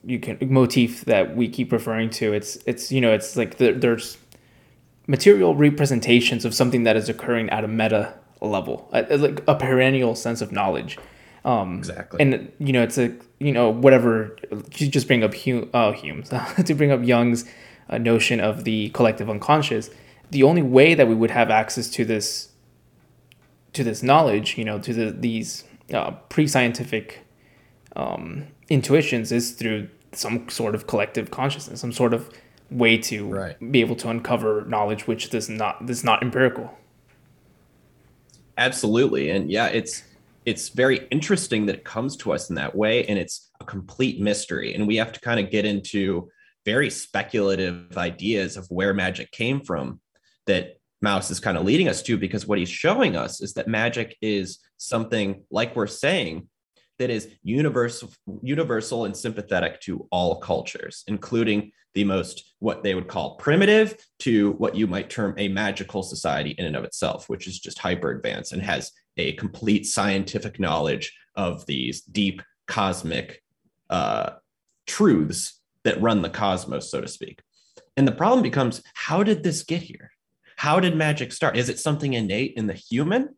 you 0.04 0.18
can 0.18 0.38
motif 0.40 1.04
that 1.04 1.36
we 1.36 1.48
keep 1.48 1.72
referring 1.72 2.10
to 2.10 2.32
it's 2.32 2.56
it's 2.66 2.90
you 2.90 3.00
know 3.00 3.12
it's 3.12 3.36
like 3.36 3.56
the, 3.58 3.72
there's 3.72 4.18
material 5.06 5.54
representations 5.54 6.44
of 6.44 6.54
something 6.54 6.84
that 6.84 6.96
is 6.96 7.08
occurring 7.08 7.48
at 7.50 7.64
a 7.64 7.68
meta 7.68 8.14
level 8.40 8.88
like 8.92 9.42
a 9.46 9.54
perennial 9.54 10.14
sense 10.14 10.40
of 10.40 10.52
knowledge 10.52 10.98
um, 11.44 11.79
exactly. 11.79 12.20
And 12.20 12.53
you 12.59 12.72
know, 12.72 12.83
it's 12.83 12.98
a 12.98 13.14
you 13.38 13.53
know 13.53 13.70
whatever. 13.70 14.37
You 14.50 14.88
just 14.88 15.07
bring 15.07 15.22
up 15.22 15.35
Hume, 15.35 15.70
uh, 15.72 15.92
Hume's 15.92 16.29
to 16.64 16.74
bring 16.74 16.90
up 16.90 17.03
Jung's 17.03 17.44
uh, 17.88 17.98
notion 17.98 18.40
of 18.40 18.64
the 18.64 18.90
collective 18.90 19.31
unconscious. 19.31 19.90
The 20.31 20.42
only 20.42 20.62
way 20.62 20.94
that 20.94 21.09
we 21.09 21.14
would 21.14 21.31
have 21.31 21.50
access 21.50 21.88
to 21.90 22.05
this 22.05 22.50
to 23.72 23.85
this 23.85 24.03
knowledge, 24.03 24.59
you 24.59 24.64
know, 24.64 24.79
to 24.81 24.92
the, 24.92 25.11
these 25.12 25.64
uh, 25.94 26.11
pre-scientific 26.29 27.20
um, 27.94 28.48
intuitions 28.68 29.31
is 29.31 29.53
through 29.53 29.88
some 30.12 30.48
sort 30.48 30.74
of 30.74 30.88
collective 30.88 31.31
consciousness, 31.31 31.81
some 31.81 31.92
sort 31.92 32.12
of 32.12 32.29
way 32.68 32.96
to 32.96 33.29
right. 33.29 33.72
be 33.72 33.81
able 33.81 33.96
to 33.96 34.09
uncover 34.09 34.64
knowledge 34.66 35.07
which 35.07 35.31
does 35.31 35.48
not 35.48 35.88
is 35.88 36.05
not 36.05 36.22
empirical. 36.22 36.76
Absolutely, 38.59 39.31
and 39.31 39.50
yeah, 39.50 39.66
it's 39.68 40.03
it's 40.44 40.70
very 40.70 41.07
interesting 41.11 41.66
that 41.66 41.76
it 41.76 41.85
comes 41.85 42.16
to 42.18 42.33
us 42.33 42.48
in 42.48 42.57
that 42.57 42.74
way 42.74 43.05
and 43.07 43.18
it's 43.18 43.50
a 43.61 43.64
complete 43.64 44.20
mystery. 44.20 44.74
And 44.74 44.87
we 44.87 44.96
have 44.96 45.12
to 45.12 45.20
kind 45.20 45.38
of 45.38 45.50
get 45.50 45.64
into 45.64 46.29
very 46.64 46.90
speculative 46.90 47.96
ideas 47.96 48.57
of 48.57 48.66
where 48.70 48.94
magic 48.94 49.31
came 49.33 49.61
from 49.61 50.00
that 50.46 50.76
Mauss 51.03 51.31
is 51.31 51.40
kind 51.40 51.57
of 51.57 51.64
leading 51.64 51.88
us 51.88 52.03
to 52.03 52.18
because 52.18 52.46
what 52.46 52.59
he's 52.59 52.68
showing 52.68 53.16
us 53.16 53.40
is 53.40 53.55
that 53.55 53.68
magic 53.68 54.16
is 54.20 54.59
something 54.76 55.44
like 55.50 55.74
we're 55.74 55.87
saying 55.87 56.48
that 57.00 57.10
is 57.10 57.28
universal 57.42 58.10
universal 58.42 59.06
and 59.06 59.16
sympathetic 59.16 59.80
to 59.80 60.06
all 60.12 60.38
cultures 60.38 61.02
including 61.08 61.72
the 61.94 62.04
most 62.04 62.54
what 62.60 62.84
they 62.84 62.94
would 62.94 63.08
call 63.08 63.34
primitive 63.34 63.96
to 64.20 64.52
what 64.52 64.76
you 64.76 64.86
might 64.86 65.10
term 65.10 65.34
a 65.38 65.48
magical 65.48 66.04
society 66.04 66.50
in 66.50 66.66
and 66.66 66.76
of 66.76 66.84
itself 66.84 67.28
which 67.28 67.48
is 67.48 67.58
just 67.58 67.80
hyper 67.80 68.12
advanced 68.12 68.52
and 68.52 68.62
has 68.62 68.92
a 69.16 69.32
complete 69.32 69.86
scientific 69.86 70.60
knowledge 70.60 71.12
of 71.36 71.66
these 71.66 72.02
deep 72.02 72.42
cosmic 72.66 73.42
uh, 73.90 74.30
truths 74.86 75.60
that 75.84 76.00
run 76.00 76.22
the 76.22 76.30
cosmos, 76.30 76.90
so 76.90 77.00
to 77.00 77.08
speak. 77.08 77.40
And 77.96 78.06
the 78.06 78.12
problem 78.12 78.42
becomes 78.42 78.82
how 78.94 79.22
did 79.22 79.42
this 79.42 79.62
get 79.62 79.82
here? 79.82 80.10
How 80.56 80.80
did 80.80 80.96
magic 80.96 81.32
start? 81.32 81.56
Is 81.56 81.68
it 81.68 81.78
something 81.78 82.14
innate 82.14 82.54
in 82.56 82.66
the 82.66 82.74
human? 82.74 83.34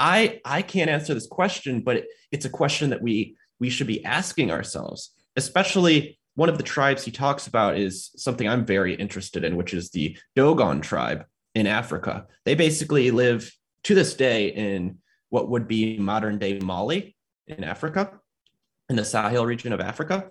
I, 0.00 0.40
I 0.46 0.62
can't 0.62 0.88
answer 0.88 1.12
this 1.12 1.26
question, 1.26 1.82
but 1.82 1.98
it, 1.98 2.06
it's 2.32 2.46
a 2.46 2.50
question 2.50 2.90
that 2.90 3.02
we, 3.02 3.36
we 3.60 3.68
should 3.68 3.86
be 3.86 4.02
asking 4.04 4.50
ourselves, 4.50 5.10
especially 5.36 6.18
one 6.36 6.48
of 6.48 6.56
the 6.56 6.64
tribes 6.64 7.04
he 7.04 7.10
talks 7.10 7.46
about 7.46 7.76
is 7.76 8.10
something 8.16 8.48
I'm 8.48 8.64
very 8.64 8.94
interested 8.94 9.44
in, 9.44 9.56
which 9.56 9.74
is 9.74 9.90
the 9.90 10.16
Dogon 10.34 10.80
tribe 10.80 11.26
in 11.54 11.66
Africa. 11.66 12.26
They 12.46 12.54
basically 12.54 13.10
live 13.10 13.52
to 13.84 13.94
this 13.94 14.14
day 14.14 14.48
in 14.48 14.98
what 15.28 15.50
would 15.50 15.68
be 15.68 15.98
modern 15.98 16.38
day 16.38 16.58
Mali 16.58 17.14
in 17.46 17.62
Africa, 17.62 18.12
in 18.88 18.96
the 18.96 19.04
Sahel 19.04 19.44
region 19.44 19.74
of 19.74 19.80
Africa. 19.80 20.30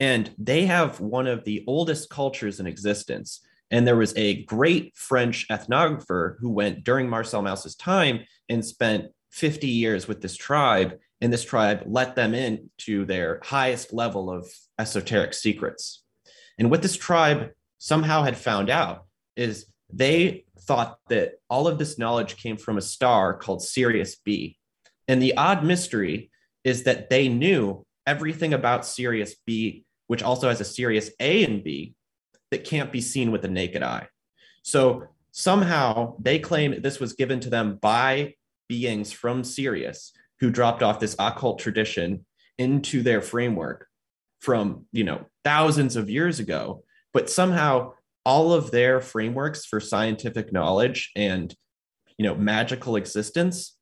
And 0.00 0.34
they 0.38 0.64
have 0.64 0.98
one 1.00 1.26
of 1.26 1.44
the 1.44 1.62
oldest 1.66 2.08
cultures 2.08 2.58
in 2.58 2.66
existence. 2.66 3.42
And 3.70 3.86
there 3.86 3.96
was 3.96 4.16
a 4.16 4.42
great 4.44 4.96
French 4.96 5.46
ethnographer 5.48 6.36
who 6.38 6.50
went 6.50 6.84
during 6.84 7.08
Marcel 7.08 7.42
Mauss's 7.42 7.74
time 7.74 8.20
and 8.48 8.64
spent 8.64 9.06
50 9.32 9.66
years 9.66 10.06
with 10.06 10.20
this 10.20 10.36
tribe. 10.36 10.98
And 11.20 11.32
this 11.32 11.44
tribe 11.44 11.82
let 11.86 12.14
them 12.14 12.34
in 12.34 12.70
to 12.78 13.04
their 13.04 13.40
highest 13.42 13.92
level 13.92 14.30
of 14.30 14.46
esoteric 14.78 15.34
secrets. 15.34 16.02
And 16.58 16.70
what 16.70 16.82
this 16.82 16.96
tribe 16.96 17.50
somehow 17.78 18.22
had 18.22 18.36
found 18.36 18.70
out 18.70 19.06
is 19.36 19.66
they 19.92 20.44
thought 20.60 20.98
that 21.08 21.34
all 21.48 21.66
of 21.66 21.78
this 21.78 21.98
knowledge 21.98 22.36
came 22.36 22.56
from 22.56 22.78
a 22.78 22.82
star 22.82 23.34
called 23.34 23.62
Sirius 23.62 24.16
B. 24.16 24.58
And 25.08 25.22
the 25.22 25.36
odd 25.36 25.64
mystery 25.64 26.30
is 26.62 26.84
that 26.84 27.10
they 27.10 27.28
knew 27.28 27.84
everything 28.06 28.54
about 28.54 28.86
Sirius 28.86 29.34
B, 29.46 29.84
which 30.06 30.22
also 30.22 30.48
has 30.48 30.60
a 30.60 30.64
Sirius 30.64 31.10
A 31.20 31.44
and 31.44 31.62
B 31.62 31.94
that 32.54 32.62
can't 32.64 32.92
be 32.92 33.00
seen 33.00 33.32
with 33.32 33.42
the 33.42 33.48
naked 33.48 33.82
eye. 33.82 34.06
So 34.62 35.08
somehow 35.32 36.14
they 36.20 36.38
claim 36.38 36.80
this 36.80 37.00
was 37.00 37.14
given 37.14 37.40
to 37.40 37.50
them 37.50 37.78
by 37.82 38.34
beings 38.68 39.10
from 39.10 39.42
Sirius 39.42 40.12
who 40.38 40.50
dropped 40.50 40.80
off 40.80 41.00
this 41.00 41.16
occult 41.18 41.58
tradition 41.58 42.24
into 42.56 43.02
their 43.02 43.20
framework 43.20 43.88
from, 44.40 44.86
you 44.92 45.02
know, 45.02 45.26
thousands 45.42 45.96
of 45.96 46.08
years 46.08 46.38
ago. 46.38 46.84
But 47.12 47.28
somehow 47.28 47.94
all 48.24 48.52
of 48.52 48.70
their 48.70 49.00
frameworks 49.00 49.64
for 49.64 49.80
scientific 49.80 50.52
knowledge 50.52 51.10
and 51.16 51.52
you 52.16 52.24
know 52.24 52.36
magical 52.36 52.94
existence 52.94 53.76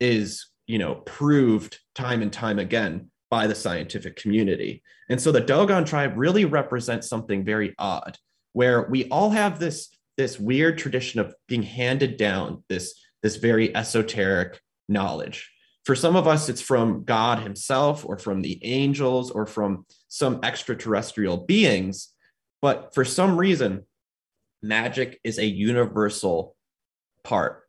is 0.00 0.50
you 0.66 0.78
know 0.78 0.96
proved 1.06 1.78
time 1.94 2.22
and 2.22 2.32
time 2.32 2.58
again 2.58 3.10
by 3.30 3.46
the 3.46 3.54
scientific 3.54 4.16
community. 4.16 4.82
And 5.08 5.20
so 5.20 5.32
the 5.32 5.40
dogon 5.40 5.84
tribe 5.84 6.14
really 6.16 6.44
represents 6.44 7.08
something 7.08 7.44
very 7.44 7.74
odd 7.78 8.16
where 8.52 8.88
we 8.90 9.08
all 9.08 9.30
have 9.30 9.58
this 9.58 9.88
this 10.16 10.40
weird 10.40 10.78
tradition 10.78 11.20
of 11.20 11.32
being 11.46 11.62
handed 11.62 12.16
down 12.16 12.64
this 12.68 12.94
this 13.22 13.36
very 13.36 13.74
esoteric 13.76 14.60
knowledge. 14.88 15.50
For 15.84 15.94
some 15.94 16.16
of 16.16 16.26
us 16.26 16.48
it's 16.48 16.60
from 16.60 17.04
god 17.04 17.40
himself 17.40 18.04
or 18.06 18.18
from 18.18 18.42
the 18.42 18.58
angels 18.64 19.30
or 19.30 19.46
from 19.46 19.86
some 20.08 20.40
extraterrestrial 20.42 21.38
beings. 21.38 22.12
But 22.60 22.94
for 22.94 23.04
some 23.04 23.36
reason 23.36 23.84
magic 24.62 25.20
is 25.22 25.38
a 25.38 25.46
universal 25.46 26.56
part 27.22 27.62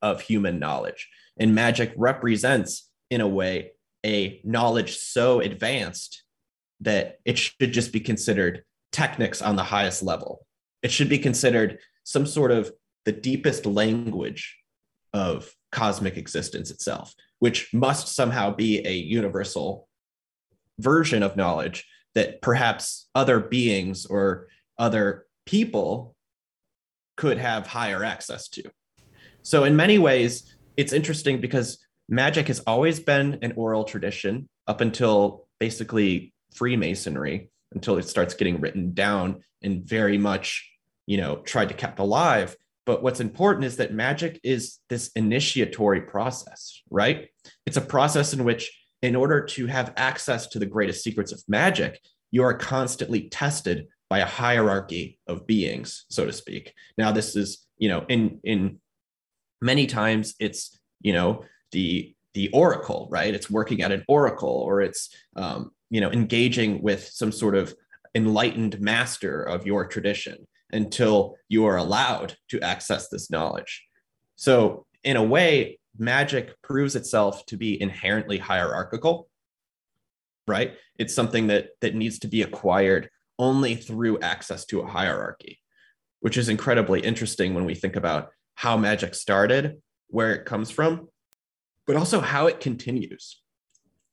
of 0.00 0.20
human 0.20 0.58
knowledge. 0.58 1.08
And 1.38 1.54
magic 1.54 1.92
represents, 1.96 2.88
in 3.10 3.20
a 3.20 3.28
way, 3.28 3.72
a 4.04 4.40
knowledge 4.44 4.96
so 4.96 5.40
advanced 5.40 6.22
that 6.80 7.18
it 7.24 7.38
should 7.38 7.72
just 7.72 7.92
be 7.92 8.00
considered 8.00 8.64
technics 8.92 9.40
on 9.42 9.56
the 9.56 9.64
highest 9.64 10.02
level. 10.02 10.46
It 10.82 10.92
should 10.92 11.08
be 11.08 11.18
considered 11.18 11.78
some 12.04 12.26
sort 12.26 12.50
of 12.50 12.70
the 13.04 13.12
deepest 13.12 13.66
language 13.66 14.56
of 15.12 15.50
cosmic 15.72 16.16
existence 16.16 16.70
itself, 16.70 17.14
which 17.38 17.72
must 17.72 18.08
somehow 18.08 18.54
be 18.54 18.86
a 18.86 18.92
universal 18.92 19.88
version 20.78 21.22
of 21.22 21.36
knowledge 21.36 21.86
that 22.14 22.42
perhaps 22.42 23.08
other 23.14 23.40
beings 23.40 24.06
or 24.06 24.48
other 24.78 25.26
people 25.46 26.14
could 27.16 27.38
have 27.38 27.66
higher 27.66 28.04
access 28.04 28.48
to. 28.48 28.62
So, 29.42 29.64
in 29.64 29.76
many 29.76 29.98
ways, 29.98 30.54
it's 30.76 30.92
interesting 30.92 31.40
because 31.40 31.83
magic 32.08 32.48
has 32.48 32.60
always 32.60 33.00
been 33.00 33.38
an 33.42 33.52
oral 33.56 33.84
tradition 33.84 34.48
up 34.66 34.80
until 34.80 35.46
basically 35.58 36.32
Freemasonry, 36.54 37.50
until 37.72 37.98
it 37.98 38.08
starts 38.08 38.34
getting 38.34 38.60
written 38.60 38.94
down 38.94 39.42
and 39.62 39.84
very 39.84 40.18
much, 40.18 40.70
you 41.06 41.16
know, 41.16 41.36
tried 41.36 41.68
to 41.68 41.74
kept 41.74 41.98
alive. 41.98 42.56
But 42.86 43.02
what's 43.02 43.20
important 43.20 43.64
is 43.64 43.76
that 43.78 43.94
magic 43.94 44.38
is 44.44 44.78
this 44.90 45.10
initiatory 45.16 46.02
process, 46.02 46.82
right? 46.90 47.28
It's 47.66 47.78
a 47.78 47.82
process 47.82 48.34
in 48.34 48.44
which, 48.44 48.70
in 49.02 49.16
order 49.16 49.44
to 49.44 49.66
have 49.66 49.92
access 49.96 50.46
to 50.48 50.58
the 50.58 50.66
greatest 50.66 51.02
secrets 51.02 51.32
of 51.32 51.42
magic, 51.48 52.00
you 52.30 52.42
are 52.42 52.54
constantly 52.54 53.28
tested 53.28 53.86
by 54.10 54.18
a 54.18 54.26
hierarchy 54.26 55.18
of 55.26 55.46
beings, 55.46 56.04
so 56.10 56.26
to 56.26 56.32
speak. 56.32 56.74
Now, 56.98 57.12
this 57.12 57.36
is, 57.36 57.66
you 57.78 57.88
know, 57.88 58.04
in 58.08 58.40
in 58.44 58.80
many 59.60 59.86
times 59.86 60.34
it's, 60.38 60.78
you 61.00 61.12
know, 61.12 61.44
the 61.74 62.14
the 62.32 62.48
oracle, 62.50 63.06
right? 63.10 63.34
It's 63.34 63.50
working 63.50 63.82
at 63.82 63.92
an 63.92 64.04
oracle, 64.08 64.48
or 64.48 64.80
it's, 64.80 65.08
um, 65.36 65.70
you 65.90 66.00
know, 66.00 66.10
engaging 66.10 66.82
with 66.82 67.06
some 67.06 67.30
sort 67.30 67.54
of 67.54 67.74
enlightened 68.14 68.80
master 68.80 69.42
of 69.42 69.66
your 69.66 69.86
tradition 69.86 70.46
until 70.72 71.36
you 71.48 71.64
are 71.66 71.76
allowed 71.76 72.36
to 72.48 72.60
access 72.60 73.08
this 73.08 73.30
knowledge. 73.30 73.84
So, 74.34 74.86
in 75.04 75.16
a 75.16 75.22
way, 75.22 75.78
magic 75.96 76.60
proves 76.62 76.96
itself 76.96 77.46
to 77.46 77.56
be 77.56 77.80
inherently 77.80 78.38
hierarchical, 78.38 79.28
right? 80.48 80.74
It's 80.98 81.14
something 81.14 81.46
that 81.48 81.68
that 81.82 81.94
needs 81.94 82.18
to 82.20 82.28
be 82.28 82.42
acquired 82.42 83.10
only 83.38 83.76
through 83.76 84.20
access 84.20 84.64
to 84.66 84.80
a 84.80 84.86
hierarchy, 84.86 85.60
which 86.20 86.36
is 86.36 86.48
incredibly 86.48 87.00
interesting 87.00 87.54
when 87.54 87.64
we 87.64 87.74
think 87.76 87.94
about 87.94 88.30
how 88.54 88.76
magic 88.76 89.14
started, 89.14 89.80
where 90.08 90.34
it 90.34 90.44
comes 90.44 90.70
from, 90.70 91.08
but 91.86 91.96
also 91.96 92.20
how 92.20 92.46
it 92.46 92.60
continues, 92.60 93.40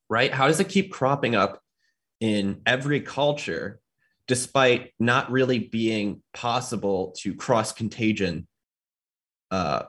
right? 0.08 0.32
How 0.32 0.48
does 0.48 0.60
it 0.60 0.68
keep 0.68 0.92
cropping 0.92 1.34
up 1.34 1.60
in 2.20 2.60
every 2.66 3.00
culture 3.00 3.80
despite 4.28 4.92
not 4.98 5.30
really 5.30 5.58
being 5.58 6.22
possible 6.32 7.14
to 7.18 7.34
cross 7.34 7.72
contagion, 7.72 8.46
uh, 9.50 9.82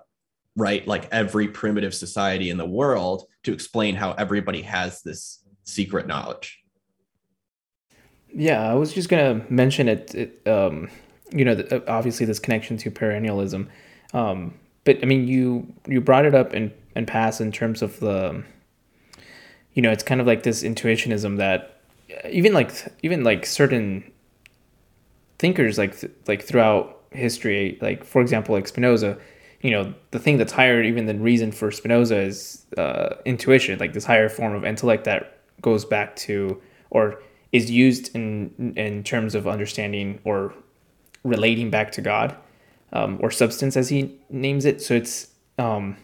right? 0.55 0.85
Like 0.87 1.07
every 1.11 1.47
primitive 1.47 1.93
society 1.93 2.49
in 2.49 2.57
the 2.57 2.65
world 2.65 3.25
to 3.43 3.53
explain 3.53 3.95
how 3.95 4.13
everybody 4.13 4.63
has 4.63 5.01
this 5.01 5.43
secret 5.63 6.07
knowledge. 6.07 6.59
Yeah, 8.33 8.67
I 8.67 8.73
was 8.73 8.93
just 8.93 9.09
gonna 9.09 9.45
mention 9.49 9.87
it. 9.87 10.15
it 10.15 10.47
um, 10.47 10.89
you 11.31 11.45
know, 11.45 11.63
obviously 11.87 12.25
this 12.25 12.39
connection 12.39 12.77
to 12.77 12.91
perennialism, 12.91 13.67
um, 14.13 14.53
but 14.83 14.99
I 15.01 15.05
mean, 15.05 15.27
you 15.27 15.73
you 15.87 16.01
brought 16.01 16.25
it 16.25 16.35
up 16.35 16.53
in 16.53 16.73
and 16.95 17.07
pass 17.07 17.41
in 17.41 17.51
terms 17.51 17.81
of 17.81 17.99
the, 17.99 18.43
you 19.73 19.81
know, 19.81 19.91
it's 19.91 20.03
kind 20.03 20.21
of 20.21 20.27
like 20.27 20.43
this 20.43 20.63
intuitionism 20.63 21.37
that 21.37 21.81
even 22.29 22.53
like 22.53 22.71
even 23.01 23.23
like 23.23 23.45
certain 23.45 24.11
thinkers 25.39 25.77
like 25.77 25.95
like 26.27 26.43
throughout 26.43 27.01
history, 27.11 27.77
like 27.81 28.03
for 28.03 28.21
example, 28.21 28.55
like 28.55 28.67
Spinoza, 28.67 29.17
you 29.61 29.71
know, 29.71 29.93
the 30.11 30.19
thing 30.19 30.37
that's 30.37 30.51
higher 30.51 30.81
even 30.83 31.05
than 31.05 31.21
reason 31.21 31.51
for 31.51 31.71
Spinoza 31.71 32.17
is 32.17 32.65
uh, 32.77 33.15
intuition, 33.25 33.79
like 33.79 33.93
this 33.93 34.05
higher 34.05 34.29
form 34.29 34.53
of 34.53 34.65
intellect 34.65 35.05
that 35.05 35.39
goes 35.61 35.85
back 35.85 36.15
to 36.17 36.61
or 36.89 37.21
is 37.51 37.71
used 37.71 38.13
in 38.15 38.73
in 38.75 39.03
terms 39.03 39.35
of 39.35 39.47
understanding 39.47 40.19
or 40.23 40.53
relating 41.23 41.69
back 41.69 41.91
to 41.93 42.01
God 42.01 42.35
um, 42.91 43.17
or 43.21 43.31
substance 43.31 43.75
as 43.77 43.89
he 43.89 44.17
names 44.29 44.65
it. 44.65 44.81
So 44.81 44.93
it's 44.93 45.29
um, 45.57 45.97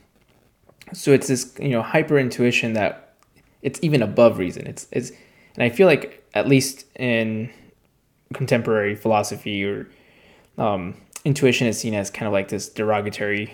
so 0.93 1.12
it's 1.12 1.28
this 1.28 1.54
you 1.60 1.69
know 1.69 1.82
hyper 1.82 2.17
intuition 2.17 2.73
that 2.73 3.15
it's 3.62 3.80
even 3.82 4.02
above 4.02 4.38
reason. 4.38 4.67
It's 4.67 4.88
it's 4.91 5.12
and 5.56 5.63
I 5.63 5.69
feel 5.69 5.88
like 5.88 6.25
at 6.34 6.47
least 6.47 6.86
in 6.95 7.49
contemporary 8.34 8.95
philosophy 8.95 9.63
or 9.63 9.89
um, 10.58 10.95
intuition 11.25 11.67
is 11.67 11.80
seen 11.80 11.93
as 11.93 12.10
kind 12.10 12.28
of 12.28 12.34
like 12.34 12.49
this 12.49 12.69
derogatory 12.69 13.54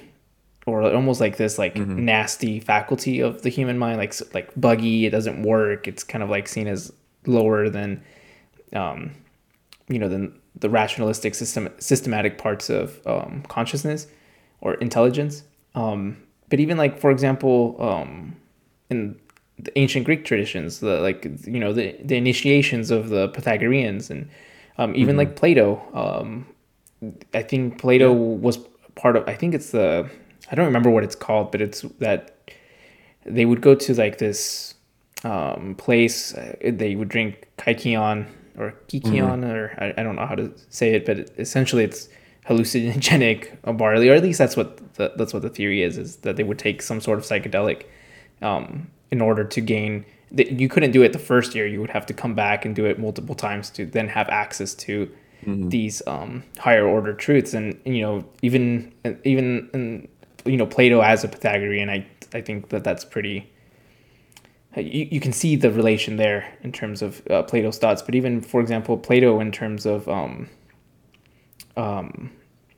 or 0.66 0.82
almost 0.84 1.22
like 1.22 1.38
this 1.38 1.58
like 1.58 1.76
mm-hmm. 1.76 2.04
nasty 2.04 2.60
faculty 2.60 3.20
of 3.20 3.44
the 3.44 3.50
human 3.50 3.78
mind 3.78 3.98
like 3.98 4.14
like 4.34 4.50
buggy 4.60 5.06
it 5.06 5.12
doesn't 5.12 5.44
work 5.44 5.88
it's 5.88 6.04
kind 6.04 6.24
of 6.24 6.30
like 6.30 6.48
seen 6.48 6.68
as 6.68 6.92
lower 7.28 7.70
than 7.70 8.04
um, 8.74 9.12
you 9.88 10.00
know 10.00 10.10
than 10.10 10.38
the 10.56 10.70
rationalistic 10.70 11.36
system 11.36 11.70
systematic 11.80 12.38
parts 12.38 12.70
of 12.70 13.00
um, 13.06 13.44
consciousness 13.48 14.08
or 14.62 14.74
intelligence 14.76 15.44
um, 15.76 16.18
but 16.50 16.60
even 16.60 16.78
like 16.78 17.00
for 17.00 17.12
example 17.12 17.76
um, 17.80 18.36
in 18.90 19.20
the 19.60 19.78
ancient 19.78 20.06
greek 20.06 20.26
traditions 20.26 20.80
the 20.80 21.00
like 21.00 21.26
you 21.46 21.60
know 21.60 21.74
the, 21.74 21.96
the 22.04 22.16
initiations 22.16 22.92
of 22.92 23.10
the 23.10 23.30
pythagoreans 23.30 24.10
and 24.10 24.30
um, 24.78 24.94
even 24.96 25.12
mm-hmm. 25.12 25.20
like 25.20 25.36
plato 25.36 25.82
um, 25.94 26.46
i 27.34 27.42
think 27.42 27.80
plato 27.80 28.12
yeah. 28.12 28.38
was 28.38 28.58
part 28.96 29.16
of 29.16 29.28
i 29.28 29.34
think 29.34 29.54
it's 29.54 29.72
the 29.72 30.10
i 30.52 30.56
don't 30.56 30.66
remember 30.66 30.90
what 30.90 31.04
it's 31.04 31.16
called 31.16 31.52
but 31.52 31.62
it's 31.62 31.82
that 32.00 32.32
they 33.26 33.46
would 33.46 33.62
go 33.62 33.74
to 33.74 33.94
like 33.94 34.18
this 34.18 34.76
um, 35.24 35.74
place 35.76 36.36
uh, 36.36 36.56
they 36.64 36.96
would 36.96 37.10
drink 37.10 37.48
kykeon 37.58 38.28
or 38.58 38.74
kikion 38.88 39.42
mm-hmm. 39.42 39.46
or 39.46 39.74
I, 39.80 39.94
I 39.98 40.04
don't 40.04 40.16
know 40.16 40.26
how 40.26 40.36
to 40.36 40.52
say 40.70 40.94
it 40.94 41.06
but 41.06 41.32
essentially 41.38 41.84
it's 41.84 42.10
hallucinogenic 42.48 43.78
barley, 43.78 44.10
or 44.10 44.14
at 44.14 44.24
least 44.24 44.38
that's 44.38 44.56
what 44.56 44.94
the, 44.96 45.14
that's 45.16 45.34
what 45.34 45.42
the 45.42 45.50
theory 45.50 45.84
is: 45.84 45.98
is 45.98 46.18
that 46.18 46.36
they 46.36 46.44
would 46.44 46.60
take 46.60 46.82
some 46.82 47.02
sort 47.02 47.18
of 47.20 47.26
psychedelic 47.26 47.84
um, 48.42 48.90
in 49.12 49.22
order 49.22 49.44
to 49.44 49.62
gain. 49.62 50.06
You 50.32 50.68
couldn't 50.68 50.92
do 50.92 51.02
it 51.02 51.14
the 51.14 51.20
first 51.20 51.56
year; 51.56 51.66
you 51.66 51.82
would 51.82 51.90
have 51.90 52.06
to 52.08 52.14
come 52.14 52.36
back 52.36 52.66
and 52.66 52.76
do 52.76 52.86
it 52.86 53.00
multiple 53.00 53.36
times 53.36 53.70
to 53.72 53.86
then 53.86 54.08
have 54.10 54.30
access 54.30 54.74
to 54.76 55.10
mm-hmm. 55.44 55.70
these 55.70 56.02
um, 56.08 56.44
higher 56.60 56.88
order 56.88 57.14
truths. 57.14 57.54
And 57.54 57.80
you 57.86 58.02
know, 58.02 58.26
even 58.42 58.94
even 59.24 59.70
in, 59.74 60.08
you 60.46 60.58
know 60.58 60.66
Plato 60.66 61.02
as 61.02 61.24
a 61.24 61.28
Pythagorean, 61.28 61.90
I 61.90 62.06
I 62.34 62.42
think 62.42 62.70
that 62.70 62.84
that's 62.84 63.06
pretty. 63.06 63.52
You, 64.76 65.08
you 65.10 65.20
can 65.22 65.32
see 65.32 65.56
the 65.56 65.72
relation 65.72 66.18
there 66.18 66.46
in 66.62 66.74
terms 66.74 67.02
of 67.02 67.22
uh, 67.30 67.44
Plato's 67.44 67.78
thoughts, 67.78 68.02
but 68.02 68.14
even 68.14 68.42
for 68.42 68.60
example, 68.60 68.98
Plato 68.98 69.40
in 69.40 69.54
terms 69.54 69.86
of 69.86 70.10
um, 70.10 70.50
um, 71.78 72.32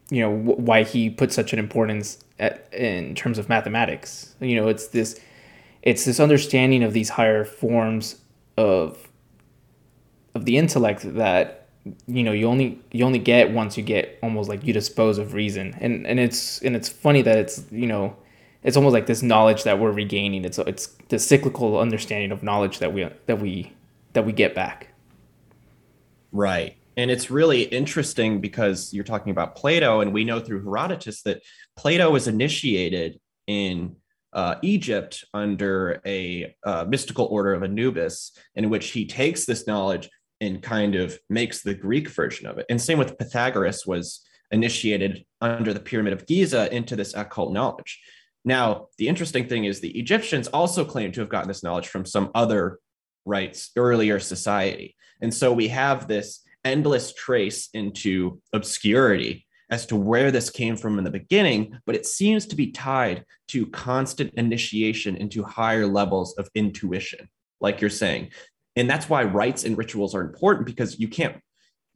you 0.10 0.22
know 0.22 0.36
w- 0.36 0.62
why 0.62 0.84
he 0.84 1.10
put 1.10 1.32
such 1.34 1.54
an 1.54 1.60
importance 1.60 2.24
at, 2.40 2.72
in 2.74 3.16
terms 3.16 3.38
of 3.38 3.50
mathematics. 3.50 4.36
You 4.40 4.56
know, 4.56 4.68
it's 4.68 4.88
this 4.88 5.20
it's 5.82 6.06
this 6.06 6.20
understanding 6.20 6.84
of 6.84 6.94
these 6.94 7.10
higher 7.10 7.46
forms 7.46 8.22
of 8.58 9.08
of 10.36 10.46
the 10.46 10.58
intellect 10.58 11.02
that 11.16 11.70
you 12.08 12.24
know 12.24 12.32
you 12.32 12.48
only 12.48 12.80
you 12.92 13.06
only 13.06 13.20
get 13.20 13.52
once 13.52 13.78
you 13.78 13.84
get 13.84 14.20
almost 14.22 14.50
like 14.50 14.64
you 14.64 14.74
dispose 14.74 15.18
of 15.18 15.34
reason. 15.34 15.76
And 15.80 16.06
and 16.08 16.20
it's 16.20 16.62
and 16.62 16.76
it's 16.76 16.90
funny 16.90 17.22
that 17.22 17.38
it's 17.38 17.64
you 17.72 17.88
know 17.88 18.16
it's 18.64 18.78
almost 18.78 18.94
like 18.94 19.06
this 19.06 19.22
knowledge 19.22 19.64
that 19.64 19.80
we're 19.80 19.92
regaining. 19.92 20.46
It's 20.46 20.58
it's 20.60 20.88
the 21.10 21.20
cyclical 21.20 21.80
understanding 21.80 22.32
of 22.32 22.44
knowledge 22.44 22.80
that 22.80 22.94
we 22.94 23.10
that 23.26 23.40
we 23.40 23.74
that 24.14 24.26
we 24.26 24.32
get 24.32 24.56
back. 24.56 24.90
Right 26.32 26.77
and 26.98 27.12
it's 27.12 27.30
really 27.30 27.62
interesting 27.62 28.42
because 28.42 28.92
you're 28.92 29.04
talking 29.04 29.32
about 29.32 29.56
Plato, 29.56 30.02
and 30.02 30.12
we 30.12 30.24
know 30.24 30.40
through 30.40 30.64
Herodotus 30.64 31.22
that 31.22 31.44
Plato 31.78 32.10
was 32.10 32.28
initiated 32.28 33.20
in 33.46 33.96
uh, 34.34 34.56
Egypt 34.64 35.24
under 35.34 36.02
a 36.06 36.56
uh, 36.66 36.86
mystical 36.88 37.26
order 37.26 37.54
of 37.54 37.64
Anubis, 37.64 38.32
in 38.56 38.72
which 38.72 38.90
he 38.90 39.06
takes 39.06 39.46
this 39.46 39.68
knowledge 39.68 40.10
and 40.42 40.62
kind 40.62 40.96
of 40.96 41.18
makes 41.30 41.62
the 41.62 41.74
Greek 41.74 42.10
version 42.10 42.48
of 42.48 42.58
it. 42.58 42.66
And 42.70 42.82
same 42.82 42.98
with 42.98 43.18
Pythagoras 43.18 43.86
was 43.86 44.26
initiated 44.52 45.24
under 45.40 45.74
the 45.74 45.80
Pyramid 45.80 46.14
of 46.14 46.26
Giza 46.26 46.74
into 46.76 46.96
this 46.96 47.14
occult 47.14 47.54
knowledge. 47.54 48.02
Now, 48.44 48.88
the 48.98 49.08
interesting 49.08 49.48
thing 49.48 49.66
is 49.66 49.80
the 49.80 49.98
Egyptians 50.00 50.48
also 50.48 50.86
claim 50.86 51.12
to 51.12 51.20
have 51.20 51.30
gotten 51.30 51.48
this 51.48 51.64
knowledge 51.64 51.88
from 51.88 52.06
some 52.06 52.32
other 52.34 52.80
rights 53.26 53.72
earlier 53.76 54.20
society. 54.20 54.96
And 55.22 55.34
so 55.34 55.52
we 55.52 55.68
have 55.68 56.08
this 56.08 56.42
endless 56.68 57.14
trace 57.14 57.70
into 57.74 58.42
obscurity 58.54 59.46
as 59.70 59.86
to 59.88 59.96
where 59.96 60.32
this 60.32 60.50
came 60.50 60.78
from 60.78 60.98
in 60.98 61.04
the 61.04 61.12
beginning, 61.12 61.78
but 61.86 61.96
it 61.96 62.06
seems 62.06 62.46
to 62.46 62.56
be 62.56 62.72
tied 62.72 63.26
to 63.50 63.66
constant 63.68 64.34
initiation 64.36 65.18
into 65.18 65.44
higher 65.44 65.86
levels 65.86 66.34
of 66.38 66.50
intuition, 66.56 67.28
like 67.60 67.82
you're 67.82 67.90
saying. 67.90 68.30
And 68.76 68.90
that's 68.90 69.10
why 69.10 69.24
rites 69.24 69.64
and 69.66 69.78
rituals 69.78 70.16
are 70.16 70.22
important 70.22 70.66
because 70.66 71.00
you 71.00 71.08
can't, 71.08 71.38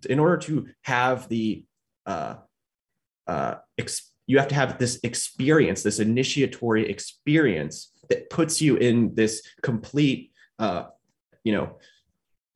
in 0.09 0.19
order 0.19 0.37
to 0.37 0.67
have 0.81 1.29
the, 1.29 1.63
uh, 2.05 2.35
uh, 3.27 3.55
ex- 3.77 4.11
you 4.27 4.37
have 4.39 4.49
to 4.49 4.55
have 4.55 4.77
this 4.77 4.99
experience, 5.03 5.83
this 5.83 5.99
initiatory 5.99 6.89
experience 6.89 7.91
that 8.09 8.29
puts 8.29 8.61
you 8.61 8.75
in 8.75 9.15
this 9.15 9.41
complete, 9.61 10.31
uh, 10.59 10.85
you 11.43 11.53
know, 11.53 11.77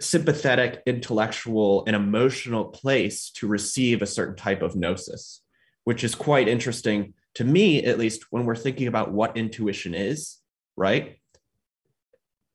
sympathetic, 0.01 0.81
intellectual, 0.85 1.83
and 1.87 1.95
emotional 1.95 2.65
place 2.65 3.29
to 3.31 3.47
receive 3.47 4.01
a 4.01 4.07
certain 4.07 4.35
type 4.35 4.61
of 4.61 4.75
gnosis, 4.75 5.41
which 5.83 6.03
is 6.03 6.15
quite 6.15 6.47
interesting 6.47 7.13
to 7.35 7.43
me, 7.43 7.83
at 7.83 7.99
least 7.99 8.25
when 8.31 8.45
we're 8.45 8.55
thinking 8.55 8.87
about 8.87 9.11
what 9.11 9.37
intuition 9.37 9.93
is, 9.93 10.37
right? 10.75 11.19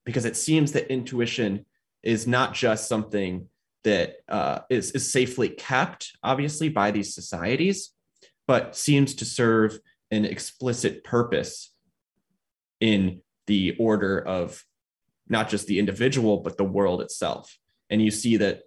Because 0.04 0.24
it 0.24 0.36
seems 0.36 0.72
that 0.72 0.90
intuition 0.90 1.66
is 2.02 2.26
not 2.26 2.54
just 2.54 2.88
something 2.88 3.46
that 3.84 4.16
uh, 4.28 4.60
is 4.68 4.90
is 4.92 5.10
safely 5.10 5.48
kept, 5.48 6.12
obviously, 6.22 6.68
by 6.68 6.90
these 6.90 7.14
societies, 7.14 7.90
but 8.46 8.76
seems 8.76 9.14
to 9.14 9.24
serve 9.24 9.78
an 10.10 10.24
explicit 10.24 11.04
purpose 11.04 11.72
in 12.80 13.20
the 13.46 13.76
order 13.78 14.18
of 14.18 14.64
not 15.30 15.48
just 15.48 15.66
the 15.66 15.78
individual, 15.78 16.38
but 16.38 16.58
the 16.58 16.64
world 16.64 17.00
itself. 17.00 17.56
And 17.88 18.02
you 18.02 18.10
see 18.10 18.36
that 18.36 18.62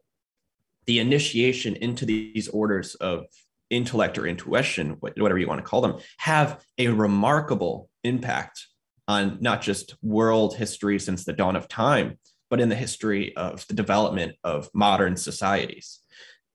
the 0.85 0.99
initiation 0.99 1.75
into 1.75 2.05
these 2.05 2.47
orders 2.47 2.95
of 2.95 3.25
intellect 3.69 4.17
or 4.17 4.25
intuition, 4.25 4.97
whatever 4.99 5.37
you 5.37 5.47
want 5.47 5.59
to 5.59 5.69
call 5.69 5.81
them, 5.81 5.97
have 6.17 6.63
a 6.77 6.87
remarkable 6.87 7.89
impact 8.03 8.67
on 9.07 9.37
not 9.41 9.61
just 9.61 9.95
world 10.01 10.55
history 10.55 10.99
since 10.99 11.25
the 11.25 11.33
dawn 11.33 11.55
of 11.55 11.67
time, 11.67 12.17
but 12.49 12.61
in 12.61 12.69
the 12.69 12.75
history 12.75 13.35
of 13.35 13.65
the 13.67 13.73
development 13.73 14.35
of 14.43 14.69
modern 14.73 15.17
societies. 15.17 15.99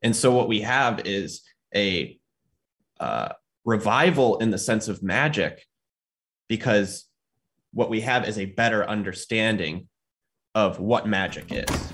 And 0.03 0.15
so, 0.15 0.33
what 0.33 0.49
we 0.49 0.61
have 0.61 1.07
is 1.07 1.43
a 1.75 2.19
uh, 3.01 3.31
revival 3.65 4.39
in 4.39 4.51
the 4.51 4.59
sense 4.59 4.89
of 4.89 5.03
magic, 5.03 5.67
because 6.49 7.05
what 7.73 7.91
we 7.91 8.01
have 8.03 8.27
is 8.27 8.39
a 8.39 8.47
better 8.47 8.89
understanding 8.89 9.89
of 10.55 10.81
what 10.81 11.07
magic 11.07 11.47
is. 11.51 11.88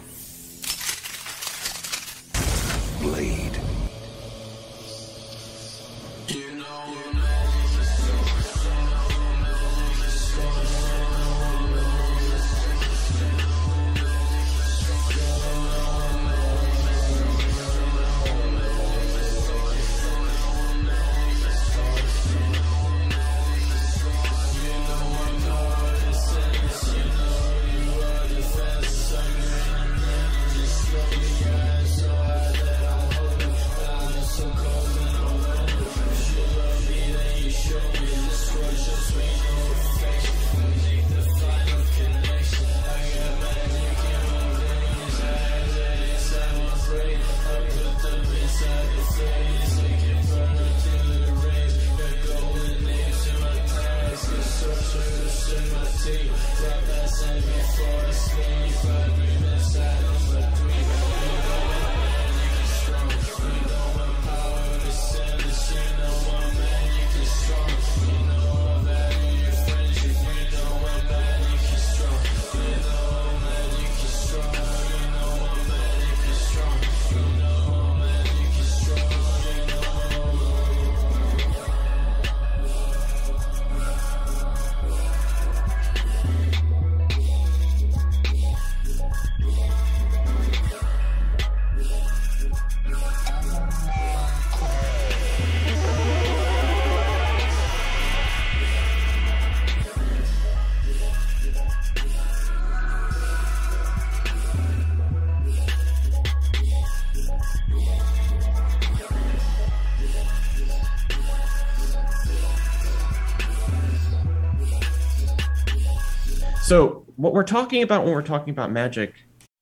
So 116.75 117.07
what 117.15 117.33
we're 117.33 117.45
talking 117.45 117.85
about 117.85 118.03
when 118.03 118.13
we're 118.13 118.23
talking 118.23 118.51
about 118.51 118.73
magic 118.73 119.15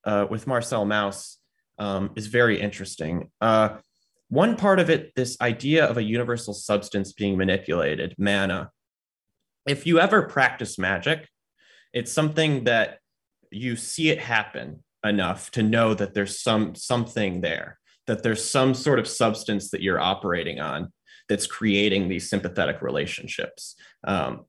uh, 0.07 0.27
with 0.31 0.47
Marcel 0.47 0.87
Mauss 0.87 1.37
um, 1.79 2.13
is 2.17 2.29
very 2.29 2.59
interesting. 2.59 3.31
Uh, 3.39 3.77
one 4.31 4.57
part 4.57 4.81
of 4.81 4.89
it, 4.89 5.15
this 5.15 5.37
idea 5.43 5.85
of 5.85 5.99
a 5.99 6.03
universal 6.03 6.55
substance 6.55 7.13
being 7.13 7.37
manipulated, 7.37 8.15
mana. 8.17 8.71
If 9.67 9.87
you 9.87 10.01
ever 10.01 10.23
practice 10.23 10.79
magic, 10.79 11.29
it's 11.93 12.11
something 12.11 12.65
that 12.65 13.01
you 13.51 13.77
see 13.77 14.09
it 14.09 14.19
happen 14.19 14.83
enough 15.05 15.51
to 15.51 15.63
know 15.63 15.93
that 15.93 16.15
there's 16.15 16.41
some 16.41 16.75
something 16.75 17.43
there, 17.43 17.79
that 18.07 18.23
there's 18.23 18.43
some 18.43 18.73
sort 18.73 18.99
of 18.99 19.07
substance 19.07 19.71
that 19.73 19.83
you're 19.83 20.01
operating 20.01 20.61
on 20.61 20.91
that's 21.29 21.47
creating 21.47 22.09
these 22.09 22.31
sympathetic 22.31 22.81
relationships. 22.81 23.77
Um, 24.03 24.47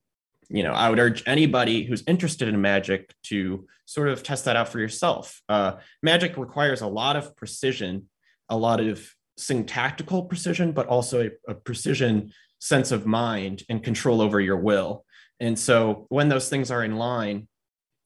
you 0.53 0.61
know, 0.61 0.71
I 0.71 0.87
would 0.91 0.99
urge 0.99 1.23
anybody 1.25 1.83
who's 1.83 2.03
interested 2.05 2.47
in 2.47 2.61
magic 2.61 3.11
to 3.23 3.67
sort 3.85 4.07
of 4.07 4.21
test 4.21 4.45
that 4.45 4.55
out 4.55 4.69
for 4.69 4.79
yourself. 4.79 5.41
Uh, 5.49 5.73
magic 6.03 6.37
requires 6.37 6.81
a 6.81 6.87
lot 6.87 7.15
of 7.15 7.35
precision, 7.35 8.07
a 8.49 8.55
lot 8.55 8.79
of 8.79 9.03
syntactical 9.35 10.25
precision, 10.25 10.71
but 10.71 10.85
also 10.85 11.23
a, 11.23 11.51
a 11.51 11.55
precision 11.55 12.31
sense 12.59 12.91
of 12.91 13.07
mind 13.07 13.63
and 13.67 13.83
control 13.83 14.21
over 14.21 14.39
your 14.39 14.57
will. 14.57 15.03
And 15.39 15.57
so 15.57 16.05
when 16.09 16.29
those 16.29 16.49
things 16.49 16.69
are 16.69 16.83
in 16.83 16.97
line, 16.97 17.47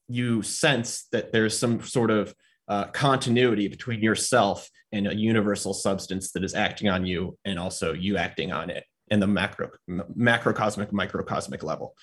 you 0.08 0.40
sense 0.40 1.06
that 1.12 1.32
there's 1.32 1.56
some 1.56 1.82
sort 1.82 2.10
of 2.10 2.34
uh, 2.66 2.84
continuity 2.86 3.68
between 3.68 4.00
yourself 4.00 4.70
and 4.90 5.06
a 5.06 5.14
universal 5.14 5.74
substance 5.74 6.32
that 6.32 6.44
is 6.44 6.54
acting 6.54 6.88
on 6.88 7.04
you 7.04 7.36
and 7.44 7.58
also 7.58 7.92
you 7.92 8.16
acting 8.16 8.52
on 8.52 8.70
it 8.70 8.84
in 9.10 9.20
the 9.20 9.26
macro 9.26 9.70
macrocosmic 9.88 10.92
microcosmic 10.92 11.62
level 11.62 11.94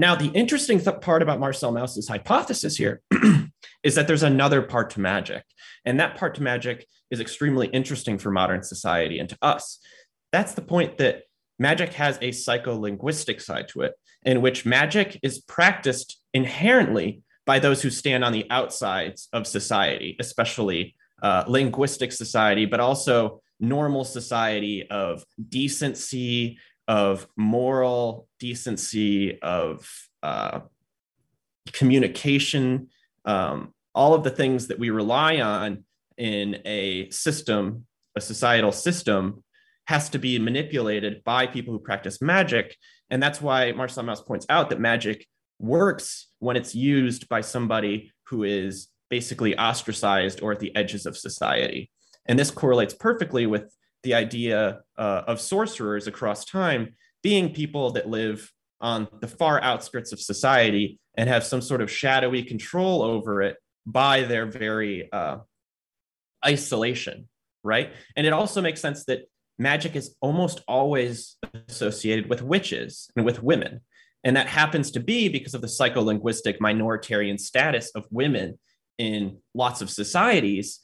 now, 0.00 0.14
the 0.14 0.28
interesting 0.28 0.80
th- 0.80 1.02
part 1.02 1.20
about 1.20 1.40
Marcel 1.40 1.72
Mauss's 1.72 2.08
hypothesis 2.08 2.74
here 2.74 3.02
is 3.82 3.96
that 3.96 4.06
there's 4.06 4.22
another 4.22 4.62
part 4.62 4.88
to 4.90 5.00
magic. 5.00 5.44
And 5.84 6.00
that 6.00 6.16
part 6.16 6.36
to 6.36 6.42
magic 6.42 6.86
is 7.10 7.20
extremely 7.20 7.66
interesting 7.66 8.16
for 8.16 8.30
modern 8.30 8.62
society 8.62 9.18
and 9.18 9.28
to 9.28 9.36
us. 9.42 9.78
That's 10.32 10.54
the 10.54 10.62
point 10.62 10.96
that 10.96 11.24
magic 11.58 11.92
has 11.92 12.16
a 12.16 12.30
psycholinguistic 12.30 13.42
side 13.42 13.68
to 13.68 13.82
it, 13.82 13.92
in 14.24 14.40
which 14.40 14.64
magic 14.64 15.20
is 15.22 15.38
practiced 15.38 16.18
inherently 16.32 17.20
by 17.44 17.58
those 17.58 17.82
who 17.82 17.90
stand 17.90 18.24
on 18.24 18.32
the 18.32 18.46
outsides 18.48 19.28
of 19.34 19.46
society, 19.46 20.16
especially 20.18 20.96
uh, 21.22 21.44
linguistic 21.46 22.12
society, 22.12 22.64
but 22.64 22.80
also 22.80 23.42
normal 23.60 24.04
society 24.04 24.88
of 24.90 25.24
decency, 25.48 26.58
of 26.88 27.26
moral 27.36 28.28
decency, 28.38 29.40
of 29.40 29.88
uh, 30.22 30.60
communication, 31.72 32.88
um, 33.24 33.72
all 33.94 34.14
of 34.14 34.24
the 34.24 34.30
things 34.30 34.68
that 34.68 34.78
we 34.78 34.90
rely 34.90 35.40
on 35.40 35.84
in 36.16 36.60
a 36.64 37.08
system, 37.10 37.86
a 38.16 38.20
societal 38.20 38.72
system, 38.72 39.44
has 39.86 40.08
to 40.08 40.18
be 40.18 40.38
manipulated 40.38 41.22
by 41.24 41.46
people 41.46 41.72
who 41.72 41.80
practice 41.80 42.22
magic. 42.22 42.76
And 43.10 43.22
that's 43.22 43.40
why 43.40 43.72
Marcel 43.72 44.04
Mauss 44.04 44.20
points 44.20 44.46
out 44.48 44.70
that 44.70 44.80
magic 44.80 45.26
works 45.58 46.28
when 46.38 46.56
it's 46.56 46.74
used 46.74 47.28
by 47.28 47.40
somebody 47.40 48.12
who 48.26 48.44
is 48.44 48.88
basically 49.10 49.58
ostracized 49.58 50.40
or 50.42 50.52
at 50.52 50.60
the 50.60 50.74
edges 50.76 51.06
of 51.06 51.16
society. 51.16 51.90
And 52.26 52.38
this 52.38 52.50
correlates 52.50 52.94
perfectly 52.94 53.46
with 53.46 53.74
the 54.02 54.14
idea 54.14 54.80
uh, 54.96 55.22
of 55.26 55.40
sorcerers 55.40 56.06
across 56.06 56.44
time 56.44 56.94
being 57.22 57.52
people 57.52 57.92
that 57.92 58.08
live 58.08 58.50
on 58.80 59.08
the 59.20 59.28
far 59.28 59.62
outskirts 59.62 60.12
of 60.12 60.20
society 60.20 60.98
and 61.16 61.28
have 61.28 61.44
some 61.44 61.60
sort 61.60 61.82
of 61.82 61.90
shadowy 61.90 62.42
control 62.42 63.02
over 63.02 63.42
it 63.42 63.56
by 63.86 64.22
their 64.22 64.46
very 64.46 65.10
uh, 65.12 65.38
isolation, 66.44 67.28
right? 67.62 67.92
And 68.16 68.26
it 68.26 68.32
also 68.32 68.62
makes 68.62 68.80
sense 68.80 69.04
that 69.04 69.28
magic 69.58 69.96
is 69.96 70.16
almost 70.20 70.62
always 70.66 71.36
associated 71.68 72.30
with 72.30 72.42
witches 72.42 73.10
and 73.16 73.26
with 73.26 73.42
women. 73.42 73.80
And 74.24 74.36
that 74.36 74.46
happens 74.46 74.90
to 74.92 75.00
be 75.00 75.28
because 75.28 75.54
of 75.54 75.60
the 75.60 75.66
psycholinguistic 75.66 76.58
minoritarian 76.58 77.38
status 77.38 77.90
of 77.94 78.04
women 78.10 78.58
in 78.98 79.38
lots 79.54 79.80
of 79.80 79.90
societies, 79.90 80.80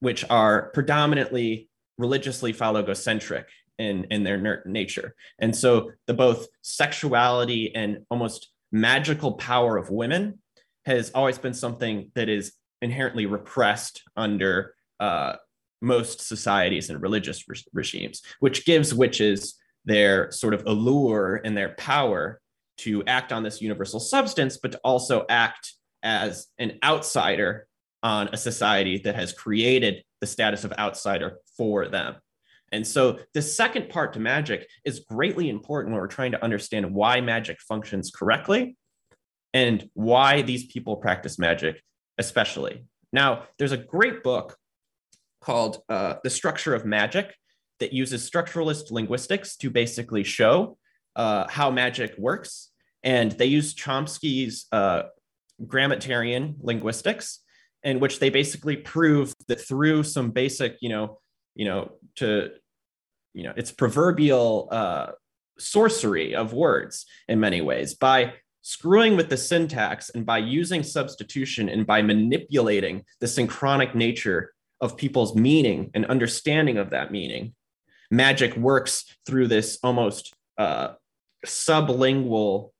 which 0.00 0.24
are 0.30 0.70
predominantly 0.70 1.68
religiously 1.98 2.52
phallogocentric 2.52 3.44
in, 3.78 4.04
in 4.10 4.22
their 4.24 4.62
nature. 4.66 5.14
And 5.38 5.54
so 5.54 5.92
the 6.06 6.14
both 6.14 6.46
sexuality 6.62 7.74
and 7.74 8.04
almost 8.10 8.50
magical 8.72 9.32
power 9.34 9.76
of 9.76 9.90
women 9.90 10.38
has 10.84 11.10
always 11.10 11.38
been 11.38 11.54
something 11.54 12.10
that 12.14 12.28
is 12.28 12.52
inherently 12.82 13.26
repressed 13.26 14.02
under 14.16 14.74
uh, 15.00 15.34
most 15.82 16.26
societies 16.26 16.90
and 16.90 17.02
religious 17.02 17.48
re- 17.48 17.56
regimes, 17.72 18.22
which 18.40 18.64
gives 18.64 18.94
witches 18.94 19.56
their 19.84 20.30
sort 20.30 20.54
of 20.54 20.64
allure 20.66 21.40
and 21.44 21.56
their 21.56 21.70
power 21.70 22.40
to 22.78 23.02
act 23.06 23.32
on 23.32 23.42
this 23.42 23.62
universal 23.62 24.00
substance, 24.00 24.58
but 24.58 24.72
to 24.72 24.80
also 24.84 25.24
act 25.28 25.72
as 26.02 26.48
an 26.58 26.78
outsider 26.84 27.66
on 28.06 28.28
a 28.32 28.36
society 28.36 28.98
that 28.98 29.16
has 29.16 29.32
created 29.32 30.04
the 30.20 30.28
status 30.28 30.62
of 30.62 30.72
outsider 30.78 31.38
for 31.56 31.88
them. 31.88 32.14
And 32.70 32.86
so 32.86 33.18
the 33.34 33.42
second 33.42 33.88
part 33.88 34.12
to 34.12 34.20
magic 34.20 34.68
is 34.84 35.00
greatly 35.00 35.50
important 35.50 35.92
when 35.92 36.00
we're 36.00 36.06
trying 36.06 36.30
to 36.30 36.44
understand 36.44 36.94
why 36.94 37.20
magic 37.20 37.58
functions 37.60 38.12
correctly 38.14 38.76
and 39.52 39.90
why 39.94 40.42
these 40.42 40.66
people 40.66 40.94
practice 40.96 41.36
magic, 41.36 41.82
especially. 42.16 42.84
Now, 43.12 43.42
there's 43.58 43.72
a 43.72 43.76
great 43.76 44.22
book 44.22 44.56
called 45.40 45.82
uh, 45.88 46.14
The 46.22 46.30
Structure 46.30 46.74
of 46.74 46.84
Magic 46.84 47.34
that 47.80 47.92
uses 47.92 48.30
structuralist 48.30 48.92
linguistics 48.92 49.56
to 49.56 49.68
basically 49.68 50.22
show 50.22 50.78
uh, 51.16 51.48
how 51.48 51.72
magic 51.72 52.14
works. 52.18 52.70
And 53.02 53.32
they 53.32 53.46
use 53.46 53.74
Chomsky's 53.74 54.66
uh, 54.70 55.02
grammatarian 55.60 56.54
linguistics, 56.60 57.40
in 57.82 58.00
which 58.00 58.18
they 58.18 58.30
basically 58.30 58.76
prove 58.76 59.34
that 59.48 59.60
through 59.60 60.02
some 60.02 60.30
basic, 60.30 60.76
you 60.80 60.88
know, 60.88 61.18
you 61.54 61.64
know, 61.64 61.92
to, 62.16 62.50
you 63.32 63.44
know, 63.44 63.52
it's 63.56 63.72
proverbial 63.72 64.68
uh, 64.70 65.12
sorcery 65.58 66.34
of 66.34 66.52
words 66.52 67.06
in 67.28 67.40
many 67.40 67.60
ways 67.60 67.94
by 67.94 68.34
screwing 68.62 69.16
with 69.16 69.28
the 69.28 69.36
syntax 69.36 70.10
and 70.10 70.26
by 70.26 70.38
using 70.38 70.82
substitution 70.82 71.68
and 71.68 71.86
by 71.86 72.02
manipulating 72.02 73.04
the 73.20 73.28
synchronic 73.28 73.94
nature 73.94 74.52
of 74.80 74.96
people's 74.96 75.34
meaning 75.34 75.90
and 75.94 76.04
understanding 76.06 76.76
of 76.76 76.90
that 76.90 77.12
meaning. 77.12 77.54
Magic 78.10 78.56
works 78.56 79.04
through 79.24 79.48
this 79.48 79.78
almost 79.82 80.34
uh, 80.58 80.94
sublingual 81.46 82.70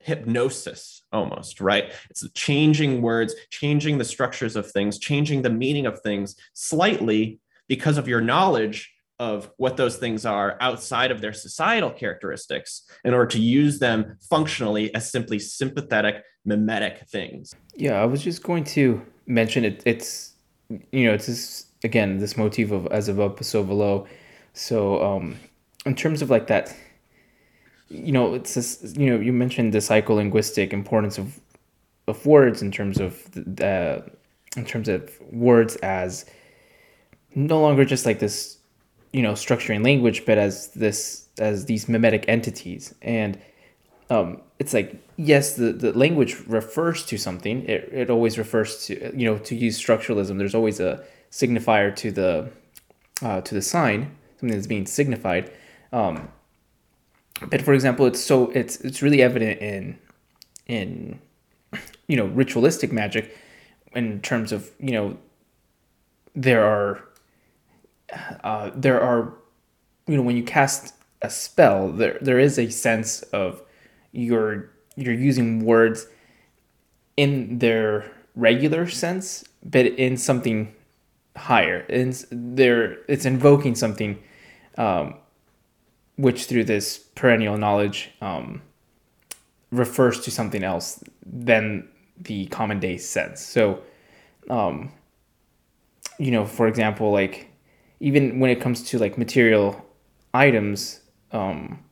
hypnosis 0.00 1.02
almost 1.12 1.60
right? 1.60 1.92
It's 2.10 2.26
changing 2.34 3.02
words 3.02 3.34
changing 3.50 3.98
the 3.98 4.04
structures 4.04 4.56
of 4.56 4.70
things 4.70 4.98
changing 4.98 5.42
the 5.42 5.50
meaning 5.50 5.86
of 5.86 6.00
things 6.00 6.36
slightly 6.54 7.40
because 7.68 7.98
of 7.98 8.08
your 8.08 8.20
knowledge 8.20 8.92
of 9.18 9.50
what 9.58 9.76
those 9.76 9.96
things 9.96 10.24
are 10.24 10.56
outside 10.60 11.10
of 11.10 11.20
their 11.20 11.34
societal 11.34 11.90
characteristics 11.90 12.88
in 13.04 13.12
order 13.12 13.26
to 13.26 13.40
use 13.40 13.78
them 13.78 14.16
functionally 14.30 14.92
as 14.94 15.10
simply 15.10 15.38
sympathetic 15.38 16.24
mimetic 16.46 17.06
things. 17.08 17.54
Yeah 17.76 18.00
i 18.00 18.06
was 18.06 18.22
just 18.22 18.42
going 18.42 18.64
to 18.64 19.02
mention 19.26 19.64
it. 19.64 19.82
It's 19.86 20.34
you 20.92 21.04
know 21.06 21.14
it's 21.14 21.26
this 21.26 21.66
again 21.84 22.18
this 22.18 22.36
motif 22.36 22.70
of 22.70 22.86
as 22.88 23.08
above 23.08 23.44
so 23.44 23.62
below 23.62 24.06
so 24.52 25.02
um 25.02 25.36
in 25.86 25.94
terms 25.94 26.22
of 26.22 26.30
like 26.30 26.46
that 26.46 26.74
you 27.90 28.12
know 28.12 28.34
it's 28.34 28.54
this, 28.54 28.94
you 28.96 29.10
know 29.10 29.20
you 29.20 29.32
mentioned 29.32 29.74
the 29.74 29.78
psycholinguistic 29.78 30.72
importance 30.72 31.18
of 31.18 31.40
of 32.06 32.24
words 32.24 32.62
in 32.62 32.70
terms 32.70 32.98
of 32.98 33.30
the 33.32 34.04
in 34.56 34.64
terms 34.64 34.88
of 34.88 35.10
words 35.30 35.76
as 35.76 36.24
no 37.34 37.60
longer 37.60 37.84
just 37.84 38.06
like 38.06 38.18
this 38.20 38.58
you 39.12 39.22
know 39.22 39.32
structuring 39.32 39.84
language 39.84 40.24
but 40.24 40.38
as 40.38 40.68
this 40.68 41.28
as 41.38 41.64
these 41.66 41.88
mimetic 41.88 42.24
entities. 42.28 42.94
And 43.02 43.40
um, 44.10 44.42
it's 44.58 44.74
like 44.74 45.02
yes 45.16 45.54
the, 45.54 45.72
the 45.72 45.92
language 45.92 46.36
refers 46.46 47.04
to 47.06 47.18
something. 47.18 47.64
It, 47.68 47.88
it 47.92 48.10
always 48.10 48.38
refers 48.38 48.86
to 48.86 49.16
you 49.16 49.26
know 49.26 49.38
to 49.38 49.56
use 49.56 49.80
structuralism 49.80 50.38
there's 50.38 50.54
always 50.54 50.80
a 50.80 51.04
signifier 51.30 51.94
to 51.96 52.10
the 52.10 52.50
uh, 53.22 53.40
to 53.40 53.54
the 53.54 53.62
sign 53.62 54.16
something 54.38 54.56
that's 54.56 54.66
being 54.66 54.86
signified. 54.86 55.52
Um, 55.92 56.28
but 57.48 57.62
for 57.62 57.72
example 57.72 58.06
it's 58.06 58.20
so 58.20 58.50
it's 58.50 58.80
it's 58.80 59.02
really 59.02 59.22
evident 59.22 59.60
in 59.60 59.98
in 60.66 61.20
you 62.06 62.16
know 62.16 62.26
ritualistic 62.26 62.92
magic 62.92 63.36
in 63.94 64.20
terms 64.20 64.52
of 64.52 64.70
you 64.78 64.92
know 64.92 65.16
there 66.34 66.64
are 66.64 67.04
uh, 68.44 68.70
there 68.74 69.00
are 69.00 69.34
you 70.06 70.16
know 70.16 70.22
when 70.22 70.36
you 70.36 70.42
cast 70.42 70.94
a 71.22 71.30
spell 71.30 71.90
there 71.90 72.18
there 72.20 72.38
is 72.38 72.58
a 72.58 72.70
sense 72.70 73.22
of 73.22 73.62
you're 74.12 74.70
you're 74.96 75.14
using 75.14 75.64
words 75.64 76.06
in 77.16 77.58
their 77.58 78.10
regular 78.34 78.88
sense 78.88 79.44
but 79.62 79.86
in 79.86 80.16
something 80.16 80.74
higher. 81.36 81.84
And 81.88 82.12
there 82.30 82.98
it's 83.08 83.24
invoking 83.24 83.74
something 83.74 84.18
um, 84.78 85.14
which 86.20 86.44
through 86.44 86.64
this 86.64 86.98
perennial 86.98 87.56
knowledge 87.56 88.10
um, 88.20 88.62
refers 89.70 90.20
to 90.20 90.30
something 90.30 90.62
else 90.62 91.02
than 91.24 91.88
the 92.18 92.46
common 92.46 92.80
day 92.80 92.96
sense. 92.98 93.40
So 93.40 93.82
um, 94.48 94.92
you 96.20 96.30
know 96.30 96.44
for 96.44 96.68
example 96.68 97.10
like 97.10 97.50
even 98.00 98.40
when 98.40 98.50
it 98.50 98.60
comes 98.60 98.82
to 98.82 98.98
like 98.98 99.16
material 99.18 99.84
items 100.34 101.00
um, 101.32 101.82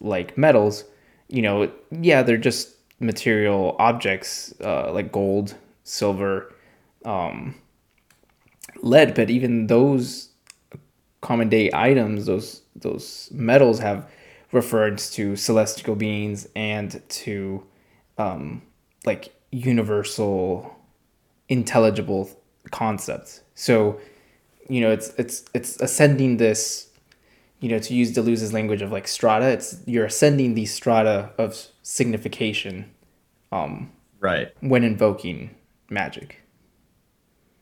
like 0.00 0.36
metals 0.36 0.84
you 1.28 1.42
know 1.42 1.70
yeah 1.90 2.22
they're 2.22 2.36
just 2.36 2.76
material 3.00 3.74
objects 3.78 4.54
uh, 4.62 4.92
like 4.92 5.10
gold 5.10 5.54
silver 5.84 6.54
um, 7.04 7.54
lead 8.82 9.14
but 9.14 9.30
even 9.30 9.66
those 9.66 10.28
common 11.20 11.48
day 11.48 11.70
items 11.72 12.26
those 12.26 12.61
those 12.74 13.28
metals 13.32 13.78
have 13.78 14.08
reference 14.52 15.10
to 15.10 15.36
celestial 15.36 15.94
beings 15.94 16.46
and 16.54 17.02
to 17.08 17.64
um, 18.18 18.62
like 19.06 19.34
universal 19.50 20.76
intelligible 21.48 22.30
concepts. 22.70 23.42
So 23.54 24.00
you 24.68 24.80
know 24.80 24.90
it's 24.90 25.08
it's 25.18 25.44
it's 25.54 25.76
ascending 25.80 26.36
this 26.36 26.88
you 27.60 27.68
know 27.68 27.78
to 27.78 27.94
use 27.94 28.12
deleuze's 28.12 28.52
language 28.52 28.82
of 28.82 28.92
like 28.92 29.08
strata 29.08 29.48
it's 29.48 29.80
you're 29.86 30.04
ascending 30.04 30.54
these 30.54 30.72
strata 30.72 31.30
of 31.38 31.68
signification 31.82 32.90
um 33.50 33.90
right. 34.20 34.48
when 34.60 34.84
invoking 34.84 35.50
magic. 35.90 36.38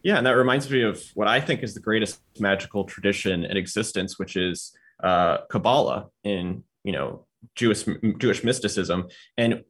Yeah 0.03 0.19
and 0.19 0.27
that 0.27 0.37
reminds 0.37 0.71
me 0.71 0.83
of 0.83 1.03
what 1.15 1.29
i 1.29 1.41
think 1.41 1.63
is 1.63 1.75
the 1.75 1.81
greatest 1.81 2.21
magical 2.39 2.85
tradition 2.85 3.45
in 3.45 3.57
existence 3.57 4.19
which 4.19 4.37
is 4.37 4.73
uh 5.03 5.39
kabbalah 5.51 6.09
in 6.25 6.65
you 6.85 6.93
know 6.93 7.27
jewish 7.55 7.85
jewish 8.19 8.45
mysticism. 8.45 9.09
And 9.37 9.65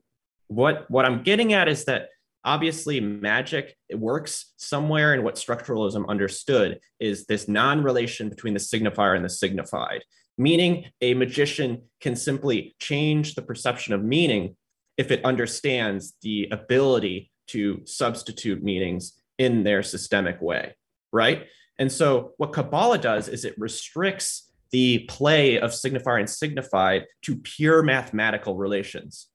what 0.48 0.90
what 0.90 1.04
i'm 1.04 1.22
getting 1.22 1.52
at 1.52 1.68
is 1.68 1.84
that 1.84 2.08
obviously 2.44 3.00
magic 3.00 3.76
works 3.94 4.54
somewhere 4.56 5.12
and 5.12 5.22
what 5.22 5.34
structuralism 5.34 6.08
understood 6.08 6.80
is 6.98 7.26
this 7.26 7.48
non-relation 7.48 8.30
between 8.30 8.54
the 8.54 8.60
signifier 8.60 9.14
and 9.14 9.24
the 9.24 9.28
signified. 9.28 10.02
Meaning 10.38 10.86
a 11.02 11.12
magician 11.12 11.82
can 12.00 12.16
simply 12.16 12.74
change 12.80 13.34
the 13.34 13.42
perception 13.42 13.92
of 13.92 14.02
meaning 14.02 14.56
if 14.96 15.10
it 15.10 15.22
understands 15.22 16.14
the 16.22 16.48
ability 16.50 17.30
to 17.48 17.82
substitute 17.84 18.62
meanings 18.62 19.20
in 19.38 19.64
their 19.64 19.82
systemic 19.82 20.40
way 20.40 20.74
right? 21.12 21.46
And 21.78 21.90
so 21.90 22.32
what 22.36 22.52
Kabbalah 22.52 22.98
does 22.98 23.28
is 23.28 23.44
it 23.44 23.54
restricts 23.58 24.49
the 24.72 25.00
play 25.00 25.58
of 25.58 25.70
signifier 25.70 26.18
and 26.18 26.30
signified 26.30 27.06
to 27.22 27.36
pure 27.36 27.82
mathematical 27.82 28.56
relations. 28.56 29.28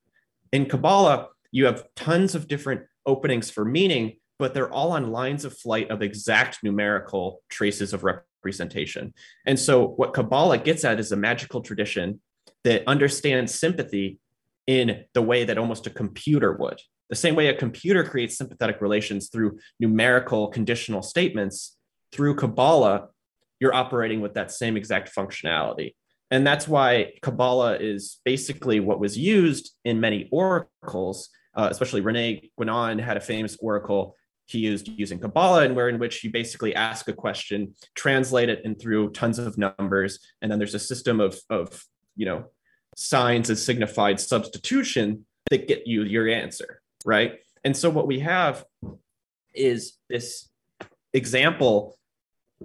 In 0.51 0.65
Kabbalah, 0.65 1.29
you 1.51 1.65
have 1.65 1.85
tons 1.95 2.35
of 2.35 2.47
different 2.47 2.81
openings 3.05 3.49
for 3.49 3.65
meaning, 3.65 4.17
but 4.39 4.53
they're 4.53 4.71
all 4.71 4.91
on 4.91 5.11
lines 5.11 5.45
of 5.45 5.57
flight 5.57 5.89
of 5.91 6.01
exact 6.01 6.63
numerical 6.63 7.41
traces 7.49 7.93
of 7.93 8.03
representation. 8.03 9.13
And 9.45 9.59
so 9.59 9.87
what 9.87 10.13
Kabbalah 10.13 10.59
gets 10.59 10.83
at 10.85 10.99
is 10.99 11.11
a 11.11 11.17
magical 11.17 11.61
tradition 11.61 12.21
that 12.63 12.83
understands 12.87 13.53
sympathy 13.53 14.19
in 14.67 15.05
the 15.13 15.21
way 15.21 15.43
that 15.43 15.57
almost 15.57 15.87
a 15.87 15.91
computer 15.91 16.53
would. 16.53 16.81
The 17.09 17.15
same 17.15 17.35
way 17.35 17.47
a 17.47 17.53
computer 17.53 18.03
creates 18.03 18.37
sympathetic 18.37 18.81
relations 18.81 19.29
through 19.29 19.59
numerical 19.79 20.47
conditional 20.47 21.03
statements, 21.03 21.77
through 22.11 22.35
Kabbalah, 22.35 23.09
you're 23.59 23.73
operating 23.73 24.21
with 24.21 24.33
that 24.33 24.51
same 24.51 24.77
exact 24.77 25.15
functionality. 25.15 25.93
And 26.31 26.45
that's 26.45 26.67
why 26.67 27.13
Kabbalah 27.21 27.77
is 27.77 28.19
basically 28.25 28.79
what 28.79 28.99
was 28.99 29.17
used 29.17 29.73
in 29.85 29.99
many 29.99 30.27
oracles, 30.31 31.29
uh, 31.55 31.67
especially 31.71 32.01
Rene 32.01 32.49
Guénon 32.59 32.99
had 32.99 33.17
a 33.17 33.21
famous 33.21 33.57
oracle 33.59 34.15
he 34.47 34.59
used 34.59 34.87
using 34.87 35.19
Kabbalah, 35.19 35.63
and 35.63 35.75
where 35.75 35.89
in 35.89 35.97
which 35.97 36.23
you 36.23 36.31
basically 36.31 36.75
ask 36.75 37.07
a 37.07 37.13
question, 37.13 37.73
translate 37.95 38.49
it 38.49 38.61
and 38.63 38.79
through 38.79 39.11
tons 39.11 39.39
of 39.39 39.57
numbers, 39.57 40.19
and 40.41 40.51
then 40.51 40.59
there's 40.59 40.75
a 40.75 40.79
system 40.79 41.19
of, 41.19 41.39
of 41.49 41.83
you 42.15 42.25
know 42.25 42.45
signs 42.95 43.49
and 43.49 43.57
signified 43.57 44.19
substitution 44.19 45.25
that 45.49 45.67
get 45.67 45.87
you 45.87 46.03
your 46.03 46.29
answer, 46.29 46.81
right? 47.05 47.39
And 47.63 47.75
so 47.75 47.89
what 47.89 48.07
we 48.07 48.19
have 48.19 48.65
is 49.53 49.97
this 50.09 50.49
example 51.13 51.97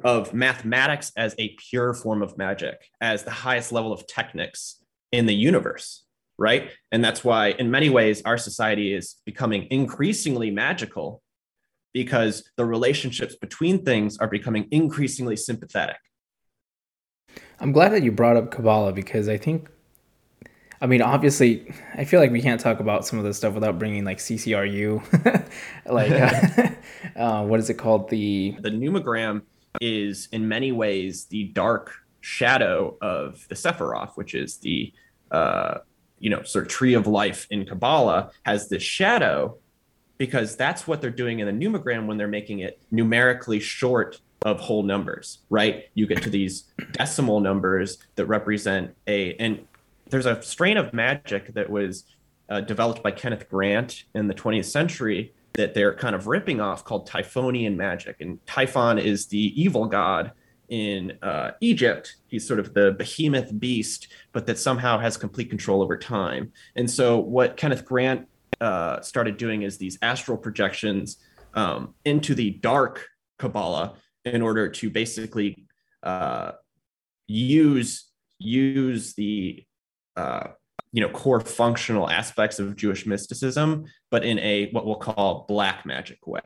of 0.04 0.34
mathematics 0.34 1.12
as 1.16 1.34
a 1.38 1.56
pure 1.70 1.94
form 1.94 2.22
of 2.22 2.36
magic, 2.38 2.80
as 3.00 3.24
the 3.24 3.30
highest 3.30 3.72
level 3.72 3.92
of 3.92 4.06
technics 4.06 4.82
in 5.12 5.26
the 5.26 5.34
universe, 5.34 6.04
right? 6.38 6.70
And 6.92 7.04
that's 7.04 7.24
why, 7.24 7.48
in 7.48 7.70
many 7.70 7.90
ways, 7.90 8.22
our 8.24 8.38
society 8.38 8.94
is 8.94 9.16
becoming 9.24 9.66
increasingly 9.70 10.50
magical 10.50 11.22
because 11.92 12.48
the 12.56 12.64
relationships 12.64 13.34
between 13.36 13.84
things 13.84 14.18
are 14.18 14.28
becoming 14.28 14.68
increasingly 14.70 15.36
sympathetic. 15.36 15.96
I'm 17.58 17.72
glad 17.72 17.92
that 17.92 18.02
you 18.02 18.12
brought 18.12 18.36
up 18.36 18.50
Kabbalah 18.50 18.92
because 18.92 19.28
I 19.28 19.36
think, 19.36 19.68
I 20.80 20.86
mean, 20.86 21.02
obviously, 21.02 21.72
I 21.94 22.04
feel 22.04 22.20
like 22.20 22.30
we 22.30 22.40
can't 22.40 22.60
talk 22.60 22.80
about 22.80 23.06
some 23.06 23.18
of 23.18 23.24
this 23.24 23.36
stuff 23.36 23.54
without 23.54 23.78
bringing 23.78 24.04
like 24.04 24.18
CCRU, 24.18 25.50
like 25.86 26.10
uh, 27.16 27.20
uh, 27.20 27.44
what 27.44 27.60
is 27.60 27.68
it 27.68 27.74
called? 27.74 28.08
The 28.08 28.56
the 28.60 28.70
numogram 28.70 29.42
is 29.80 30.28
in 30.32 30.48
many 30.48 30.72
ways 30.72 31.26
the 31.26 31.44
dark 31.44 31.92
shadow 32.20 32.96
of 33.00 33.46
the 33.48 33.54
Sephiroth, 33.54 34.12
which 34.16 34.34
is 34.34 34.58
the 34.58 34.92
uh, 35.30 35.78
you 36.18 36.30
know 36.30 36.42
sort 36.42 36.66
of 36.66 36.70
tree 36.70 36.94
of 36.94 37.06
life 37.06 37.46
in 37.50 37.64
Kabbalah, 37.64 38.30
has 38.44 38.68
this 38.68 38.82
shadow 38.82 39.56
because 40.18 40.54
that's 40.54 40.86
what 40.86 41.00
they're 41.00 41.10
doing 41.10 41.38
in 41.38 41.46
the 41.46 41.66
numogram 41.66 42.06
when 42.06 42.18
they're 42.18 42.28
making 42.28 42.58
it 42.58 42.78
numerically 42.90 43.58
short 43.58 44.20
of 44.42 44.60
whole 44.60 44.82
numbers, 44.82 45.38
right? 45.48 45.86
You 45.94 46.06
get 46.06 46.22
to 46.22 46.30
these 46.30 46.64
decimal 46.92 47.40
numbers 47.40 47.98
that 48.16 48.26
represent 48.26 48.94
a 49.06 49.34
and 49.34 49.66
there's 50.10 50.26
a 50.26 50.42
strain 50.42 50.76
of 50.76 50.92
magic 50.92 51.54
that 51.54 51.70
was 51.70 52.04
uh, 52.48 52.60
developed 52.60 53.02
by 53.02 53.12
Kenneth 53.12 53.48
Grant 53.48 54.04
in 54.14 54.26
the 54.26 54.34
20th 54.34 54.64
century 54.64 55.32
that 55.54 55.74
they're 55.74 55.94
kind 55.94 56.14
of 56.14 56.26
ripping 56.26 56.60
off 56.60 56.84
called 56.84 57.08
Typhonian 57.08 57.76
magic. 57.76 58.20
And 58.20 58.44
Typhon 58.46 58.98
is 58.98 59.26
the 59.26 59.60
evil 59.60 59.86
god 59.86 60.32
in 60.68 61.18
uh, 61.22 61.52
Egypt. 61.60 62.16
He's 62.28 62.46
sort 62.46 62.60
of 62.60 62.72
the 62.72 62.92
behemoth 62.92 63.58
beast, 63.58 64.08
but 64.32 64.46
that 64.46 64.58
somehow 64.58 64.98
has 64.98 65.16
complete 65.16 65.50
control 65.50 65.82
over 65.82 65.98
time. 65.98 66.52
And 66.76 66.88
so, 66.88 67.18
what 67.18 67.56
Kenneth 67.56 67.84
Grant 67.84 68.28
uh, 68.60 69.00
started 69.00 69.36
doing 69.36 69.62
is 69.62 69.78
these 69.78 69.98
astral 70.02 70.38
projections 70.38 71.18
um, 71.54 71.94
into 72.04 72.34
the 72.34 72.50
dark 72.50 73.06
Kabbalah 73.38 73.94
in 74.24 74.42
order 74.42 74.68
to 74.68 74.90
basically 74.90 75.66
uh, 76.02 76.52
use 77.26 78.06
use 78.38 79.14
the 79.14 79.64
uh, 80.16 80.48
you 80.92 81.00
know 81.00 81.08
core 81.08 81.40
functional 81.40 82.10
aspects 82.10 82.58
of 82.58 82.76
Jewish 82.76 83.06
mysticism, 83.06 83.84
but 84.10 84.24
in 84.24 84.38
a 84.40 84.70
what 84.70 84.86
we'll 84.86 84.96
call 84.96 85.44
black 85.48 85.86
magic 85.86 86.26
way. 86.26 86.40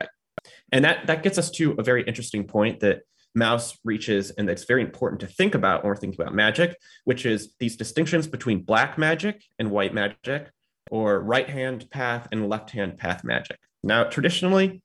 And 0.71 0.85
that 0.85 1.07
that 1.07 1.23
gets 1.23 1.37
us 1.37 1.49
to 1.51 1.75
a 1.77 1.83
very 1.83 2.03
interesting 2.03 2.45
point 2.45 2.79
that 2.81 3.01
Mauss 3.35 3.77
reaches, 3.83 4.31
and 4.31 4.47
that's 4.47 4.63
very 4.63 4.81
important 4.81 5.19
to 5.21 5.27
think 5.27 5.55
about 5.55 5.83
when 5.83 5.89
we're 5.89 5.97
thinking 5.97 6.21
about 6.21 6.33
magic, 6.33 6.77
which 7.03 7.25
is 7.25 7.53
these 7.59 7.75
distinctions 7.75 8.27
between 8.27 8.61
black 8.61 8.97
magic 8.97 9.43
and 9.59 9.71
white 9.71 9.93
magic, 9.93 10.51
or 10.89 11.19
right 11.19 11.49
hand 11.49 11.89
path 11.91 12.27
and 12.31 12.47
left 12.47 12.71
hand 12.71 12.97
path 12.97 13.23
magic. 13.23 13.59
Now, 13.83 14.05
traditionally, 14.05 14.81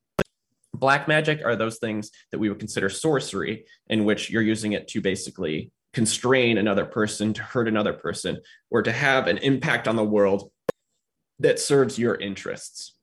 black 0.74 1.06
magic 1.06 1.42
are 1.44 1.56
those 1.56 1.78
things 1.78 2.10
that 2.32 2.38
we 2.38 2.48
would 2.48 2.58
consider 2.58 2.88
sorcery, 2.88 3.66
in 3.88 4.04
which 4.04 4.30
you're 4.30 4.42
using 4.42 4.72
it 4.72 4.88
to 4.88 5.00
basically 5.00 5.70
constrain 5.92 6.58
another 6.58 6.84
person, 6.84 7.32
to 7.34 7.42
hurt 7.42 7.68
another 7.68 7.92
person, 7.92 8.38
or 8.70 8.82
to 8.82 8.92
have 8.92 9.26
an 9.26 9.38
impact 9.38 9.88
on 9.88 9.96
the 9.96 10.04
world 10.04 10.50
that 11.38 11.58
serves 11.58 11.98
your 11.98 12.14
interests. 12.14 12.94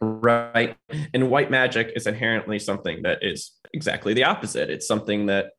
Right. 0.00 0.76
And 1.14 1.30
white 1.30 1.50
magic 1.50 1.92
is 1.96 2.06
inherently 2.06 2.58
something 2.58 3.02
that 3.02 3.22
is 3.22 3.52
exactly 3.72 4.14
the 4.14 4.24
opposite. 4.24 4.70
It's 4.70 4.86
something 4.86 5.26
that, 5.26 5.52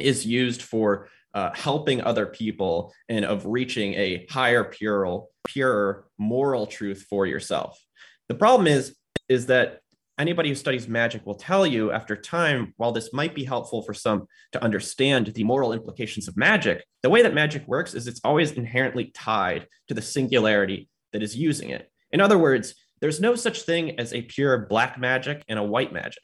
is 0.00 0.26
used 0.26 0.62
for 0.62 1.08
uh, 1.34 1.50
helping 1.54 2.00
other 2.00 2.26
people 2.26 2.92
and 3.08 3.24
of 3.24 3.46
reaching 3.46 3.94
a 3.94 4.26
higher 4.28 4.64
pure, 4.64 5.24
pure 5.46 6.06
moral 6.18 6.66
truth 6.66 7.06
for 7.08 7.26
yourself. 7.26 7.80
The 8.28 8.34
problem 8.34 8.66
is, 8.66 8.96
is 9.28 9.46
that 9.46 9.80
anybody 10.18 10.48
who 10.48 10.54
studies 10.54 10.88
magic 10.88 11.26
will 11.26 11.34
tell 11.34 11.66
you 11.66 11.90
after 11.90 12.16
time, 12.16 12.74
while 12.76 12.92
this 12.92 13.12
might 13.12 13.34
be 13.34 13.44
helpful 13.44 13.82
for 13.82 13.94
some 13.94 14.26
to 14.52 14.62
understand 14.62 15.26
the 15.28 15.44
moral 15.44 15.72
implications 15.72 16.28
of 16.28 16.36
magic, 16.36 16.84
the 17.02 17.10
way 17.10 17.22
that 17.22 17.34
magic 17.34 17.66
works 17.66 17.94
is 17.94 18.06
it's 18.06 18.20
always 18.24 18.52
inherently 18.52 19.06
tied 19.14 19.66
to 19.88 19.94
the 19.94 20.02
singularity 20.02 20.88
that 21.12 21.22
is 21.22 21.36
using 21.36 21.70
it. 21.70 21.90
In 22.12 22.20
other 22.20 22.38
words, 22.38 22.74
there's 23.00 23.20
no 23.20 23.34
such 23.34 23.62
thing 23.62 23.98
as 23.98 24.12
a 24.12 24.22
pure 24.22 24.66
black 24.66 24.98
magic 24.98 25.42
and 25.48 25.58
a 25.58 25.64
white 25.64 25.92
magic. 25.92 26.22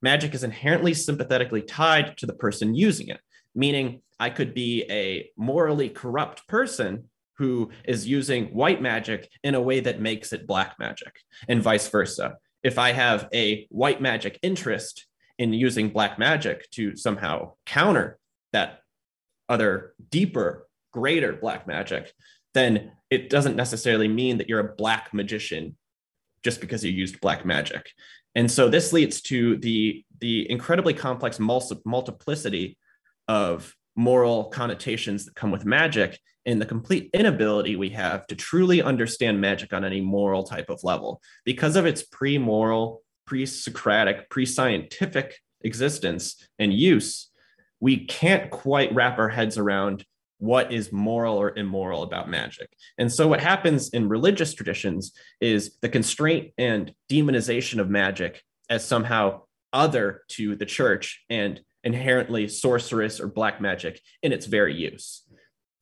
Magic 0.00 0.34
is 0.34 0.44
inherently 0.44 0.94
sympathetically 0.94 1.62
tied 1.62 2.16
to 2.18 2.26
the 2.26 2.34
person 2.34 2.74
using 2.74 3.08
it, 3.08 3.20
meaning 3.54 4.02
I 4.18 4.30
could 4.30 4.54
be 4.54 4.84
a 4.90 5.30
morally 5.36 5.88
corrupt 5.88 6.46
person 6.46 7.08
who 7.38 7.70
is 7.84 8.06
using 8.06 8.46
white 8.46 8.80
magic 8.80 9.28
in 9.42 9.54
a 9.54 9.60
way 9.60 9.80
that 9.80 10.00
makes 10.00 10.32
it 10.32 10.46
black 10.46 10.76
magic, 10.78 11.12
and 11.48 11.62
vice 11.62 11.88
versa 11.88 12.36
if 12.62 12.78
I 12.78 12.92
have 12.92 13.28
a 13.34 13.66
white 13.70 14.00
magic 14.00 14.38
interest 14.42 15.06
in 15.38 15.52
using 15.52 15.90
black 15.90 16.18
magic 16.18 16.70
to 16.72 16.96
somehow 16.96 17.54
counter 17.66 18.18
that 18.52 18.80
other 19.48 19.94
deeper, 20.10 20.68
greater 20.92 21.32
black 21.32 21.66
magic, 21.66 22.12
then 22.54 22.92
it 23.10 23.30
doesn't 23.30 23.56
necessarily 23.56 24.08
mean 24.08 24.38
that 24.38 24.48
you're 24.48 24.60
a 24.60 24.74
black 24.74 25.12
magician 25.12 25.76
just 26.42 26.60
because 26.60 26.84
you 26.84 26.92
used 26.92 27.20
black 27.20 27.44
magic. 27.44 27.90
And 28.34 28.50
so 28.50 28.68
this 28.68 28.92
leads 28.92 29.20
to 29.22 29.56
the, 29.58 30.04
the 30.20 30.50
incredibly 30.50 30.94
complex 30.94 31.38
multiplicity 31.38 32.78
of 33.28 33.74
moral 33.94 34.44
connotations 34.44 35.26
that 35.26 35.34
come 35.34 35.50
with 35.50 35.64
magic 35.64 36.18
and 36.46 36.60
the 36.60 36.66
complete 36.66 37.10
inability 37.14 37.76
we 37.76 37.90
have 37.90 38.26
to 38.26 38.34
truly 38.34 38.82
understand 38.82 39.40
magic 39.40 39.72
on 39.72 39.84
any 39.84 40.00
moral 40.00 40.42
type 40.42 40.70
of 40.70 40.82
level 40.82 41.20
because 41.44 41.76
of 41.76 41.86
its 41.86 42.02
pre-moral 42.02 43.02
pre-socratic 43.26 44.28
pre-scientific 44.30 45.38
existence 45.62 46.36
and 46.58 46.72
use 46.72 47.30
we 47.82 48.04
can't 48.04 48.48
quite 48.50 48.94
wrap 48.94 49.18
our 49.18 49.28
heads 49.28 49.58
around 49.58 50.06
what 50.38 50.72
is 50.72 50.92
moral 50.92 51.36
or 51.36 51.56
immoral 51.56 52.02
about 52.02 52.28
magic. 52.28 52.68
And 52.98 53.12
so, 53.12 53.28
what 53.28 53.40
happens 53.40 53.90
in 53.90 54.08
religious 54.08 54.54
traditions 54.54 55.12
is 55.40 55.76
the 55.82 55.88
constraint 55.88 56.52
and 56.56 56.92
demonization 57.10 57.80
of 57.80 57.90
magic 57.90 58.42
as 58.70 58.84
somehow 58.84 59.42
other 59.72 60.22
to 60.28 60.54
the 60.54 60.66
church 60.66 61.24
and 61.28 61.60
inherently 61.84 62.46
sorcerous 62.46 63.20
or 63.20 63.26
black 63.26 63.60
magic 63.60 64.00
in 64.22 64.32
its 64.32 64.46
very 64.46 64.74
use. 64.74 65.22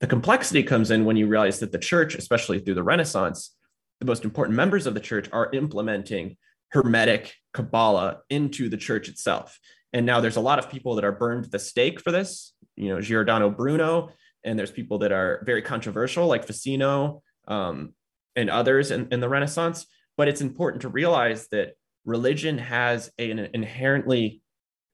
The 0.01 0.07
complexity 0.07 0.63
comes 0.63 0.89
in 0.89 1.05
when 1.05 1.15
you 1.15 1.27
realize 1.27 1.59
that 1.59 1.71
the 1.71 1.77
church, 1.77 2.15
especially 2.15 2.59
through 2.59 2.73
the 2.73 2.83
Renaissance, 2.83 3.55
the 3.99 4.07
most 4.07 4.25
important 4.25 4.57
members 4.57 4.87
of 4.87 4.95
the 4.95 4.99
church 4.99 5.29
are 5.31 5.51
implementing 5.53 6.37
Hermetic 6.69 7.35
Kabbalah 7.53 8.21
into 8.31 8.67
the 8.67 8.77
church 8.77 9.09
itself. 9.09 9.59
And 9.93 10.03
now 10.05 10.19
there's 10.19 10.37
a 10.37 10.41
lot 10.41 10.57
of 10.57 10.71
people 10.71 10.95
that 10.95 11.03
are 11.03 11.11
burned 11.11 11.45
at 11.45 11.51
the 11.51 11.59
stake 11.59 12.01
for 12.01 12.11
this, 12.11 12.53
you 12.75 12.89
know, 12.89 12.99
Giordano 12.99 13.51
Bruno, 13.51 14.09
and 14.43 14.57
there's 14.57 14.71
people 14.71 14.97
that 14.99 15.11
are 15.11 15.43
very 15.45 15.61
controversial, 15.61 16.25
like 16.25 16.47
Ficino 16.47 17.21
um, 17.47 17.93
and 18.35 18.49
others 18.49 18.89
in, 18.89 19.07
in 19.11 19.19
the 19.19 19.29
Renaissance. 19.29 19.85
But 20.17 20.27
it's 20.27 20.41
important 20.41 20.81
to 20.81 20.89
realize 20.89 21.47
that 21.49 21.73
religion 22.05 22.57
has 22.57 23.11
an 23.19 23.49
inherently 23.53 24.41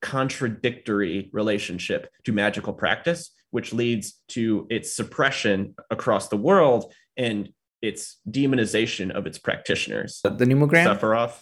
contradictory 0.02 1.30
relationship 1.32 2.10
to 2.26 2.34
magical 2.34 2.74
practice, 2.74 3.32
which 3.58 3.74
leads 3.74 4.20
to 4.28 4.68
its 4.70 4.96
suppression 4.96 5.74
across 5.90 6.28
the 6.28 6.38
world 6.38 6.94
and 7.18 7.52
its 7.82 8.18
demonization 8.30 9.10
of 9.10 9.26
its 9.26 9.40
practitioners. 9.40 10.22
The 10.24 10.46
numogram? 10.46 10.86
Sephiroth. 10.86 11.42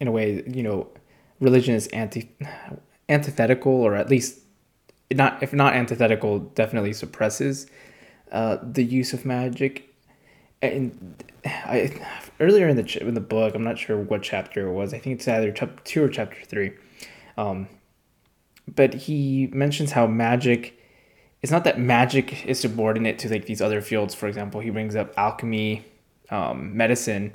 In 0.00 0.06
a 0.06 0.12
way, 0.12 0.44
you 0.46 0.62
know, 0.62 0.90
religion 1.40 1.74
is 1.74 1.86
anti 1.86 2.30
antithetical, 3.08 3.72
or 3.72 3.94
at 3.94 4.10
least 4.10 4.40
not 5.10 5.42
if 5.42 5.54
not 5.54 5.72
antithetical, 5.72 6.40
definitely 6.40 6.92
suppresses 6.92 7.68
uh, 8.32 8.58
the 8.60 8.84
use 8.84 9.14
of 9.14 9.24
magic. 9.24 9.94
And 10.60 11.24
I 11.46 11.90
earlier 12.38 12.68
in 12.68 12.76
the 12.76 12.98
in 13.00 13.14
the 13.14 13.22
book, 13.22 13.54
I'm 13.54 13.64
not 13.64 13.78
sure 13.78 13.96
what 13.96 14.22
chapter 14.22 14.68
it 14.68 14.72
was. 14.74 14.92
I 14.92 14.98
think 14.98 15.14
it's 15.16 15.26
either 15.26 15.52
chapter 15.52 15.82
two 15.84 16.04
or 16.04 16.10
chapter 16.10 16.44
three. 16.44 16.72
Um, 17.38 17.66
but 18.68 18.92
he 18.92 19.48
mentions 19.54 19.92
how 19.92 20.06
magic 20.06 20.79
it's 21.42 21.52
not 21.52 21.64
that 21.64 21.78
magic 21.78 22.46
is 22.46 22.60
subordinate 22.60 23.18
to 23.20 23.28
like 23.28 23.46
these 23.46 23.62
other 23.62 23.80
fields. 23.80 24.14
For 24.14 24.26
example, 24.28 24.60
he 24.60 24.70
brings 24.70 24.94
up 24.94 25.12
alchemy, 25.16 25.84
um, 26.30 26.76
medicine, 26.76 27.34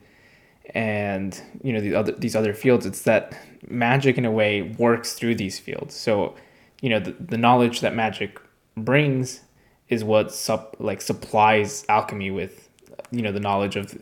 and 0.73 1.39
you 1.63 1.73
know 1.73 1.81
these 1.81 1.93
other 1.93 2.11
these 2.13 2.35
other 2.35 2.53
fields. 2.53 2.85
It's 2.85 3.01
that 3.03 3.35
magic 3.67 4.17
in 4.17 4.25
a 4.25 4.31
way 4.31 4.61
works 4.61 5.13
through 5.13 5.35
these 5.35 5.59
fields. 5.59 5.95
So, 5.95 6.35
you 6.81 6.89
know, 6.89 6.99
the, 6.99 7.11
the 7.11 7.37
knowledge 7.37 7.81
that 7.81 7.95
magic 7.95 8.39
brings 8.77 9.41
is 9.89 10.03
what 10.03 10.31
sup, 10.31 10.75
like 10.79 11.01
supplies 11.01 11.85
alchemy 11.89 12.31
with, 12.31 12.69
you 13.11 13.21
know, 13.21 13.31
the 13.31 13.39
knowledge 13.39 13.75
of 13.75 13.97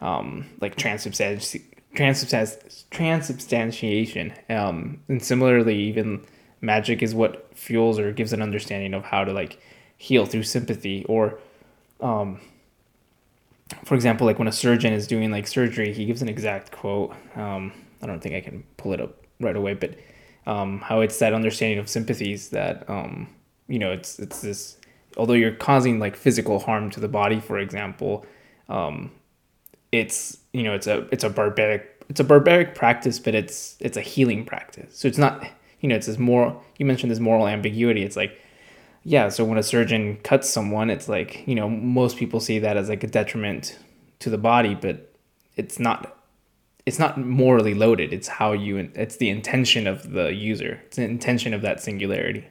um, 0.00 0.46
like 0.60 0.76
transubstantiation, 0.76 1.62
transubstantiation. 2.90 4.32
Um, 4.50 5.00
and 5.08 5.22
similarly, 5.22 5.76
even 5.76 6.24
magic 6.64 7.02
is 7.02 7.14
what 7.14 7.48
fuels 7.54 7.98
or 7.98 8.12
gives 8.12 8.32
an 8.32 8.42
understanding 8.42 8.94
of 8.94 9.04
how 9.04 9.24
to 9.24 9.32
like 9.32 9.60
heal 9.96 10.26
through 10.26 10.42
sympathy 10.42 11.04
or 11.04 11.38
um, 12.00 12.40
for 13.84 13.94
example 13.94 14.26
like 14.26 14.38
when 14.38 14.48
a 14.48 14.52
surgeon 14.52 14.92
is 14.92 15.06
doing 15.06 15.30
like 15.30 15.46
surgery 15.46 15.92
he 15.92 16.04
gives 16.04 16.22
an 16.22 16.28
exact 16.28 16.72
quote 16.72 17.14
um, 17.36 17.72
i 18.02 18.06
don't 18.06 18.20
think 18.20 18.34
i 18.34 18.40
can 18.40 18.64
pull 18.76 18.92
it 18.92 19.00
up 19.00 19.14
right 19.40 19.56
away 19.56 19.74
but 19.74 19.94
um, 20.46 20.80
how 20.80 21.00
it's 21.00 21.18
that 21.20 21.32
understanding 21.32 21.78
of 21.78 21.88
sympathies 21.88 22.50
that 22.50 22.88
um, 22.88 23.28
you 23.68 23.78
know 23.78 23.92
it's 23.92 24.18
it's 24.18 24.40
this 24.40 24.76
although 25.16 25.34
you're 25.34 25.52
causing 25.52 25.98
like 25.98 26.16
physical 26.16 26.58
harm 26.58 26.90
to 26.90 27.00
the 27.00 27.08
body 27.08 27.40
for 27.40 27.58
example 27.58 28.26
um, 28.68 29.10
it's 29.92 30.38
you 30.52 30.62
know 30.62 30.74
it's 30.74 30.86
a 30.86 31.06
it's 31.12 31.24
a 31.24 31.30
barbaric 31.30 31.94
it's 32.08 32.20
a 32.20 32.24
barbaric 32.24 32.74
practice 32.74 33.18
but 33.18 33.34
it's 33.34 33.76
it's 33.80 33.96
a 33.96 34.00
healing 34.00 34.44
practice. 34.44 34.96
So 34.96 35.08
it's 35.08 35.18
not 35.18 35.46
you 35.84 35.88
know, 35.88 35.96
it's 35.96 36.06
this 36.06 36.16
moral, 36.16 36.64
you 36.78 36.86
mentioned 36.86 37.12
this 37.12 37.20
moral 37.20 37.46
ambiguity. 37.46 38.04
It's 38.04 38.16
like, 38.16 38.40
yeah, 39.02 39.28
so 39.28 39.44
when 39.44 39.58
a 39.58 39.62
surgeon 39.62 40.16
cuts 40.22 40.48
someone, 40.48 40.88
it's 40.88 41.10
like, 41.10 41.46
you 41.46 41.54
know, 41.54 41.68
most 41.68 42.16
people 42.16 42.40
see 42.40 42.58
that 42.58 42.78
as 42.78 42.88
like 42.88 43.04
a 43.04 43.06
detriment 43.06 43.78
to 44.20 44.30
the 44.30 44.38
body, 44.38 44.74
but 44.74 45.14
it's 45.56 45.78
not 45.78 46.16
it's 46.86 46.98
not 46.98 47.18
morally 47.18 47.74
loaded. 47.74 48.14
It's 48.14 48.28
how 48.28 48.52
you 48.52 48.90
it's 48.94 49.18
the 49.18 49.28
intention 49.28 49.86
of 49.86 50.10
the 50.10 50.32
user. 50.32 50.80
It's 50.86 50.96
the 50.96 51.04
intention 51.04 51.52
of 51.52 51.60
that 51.60 51.82
singularity. 51.82 52.46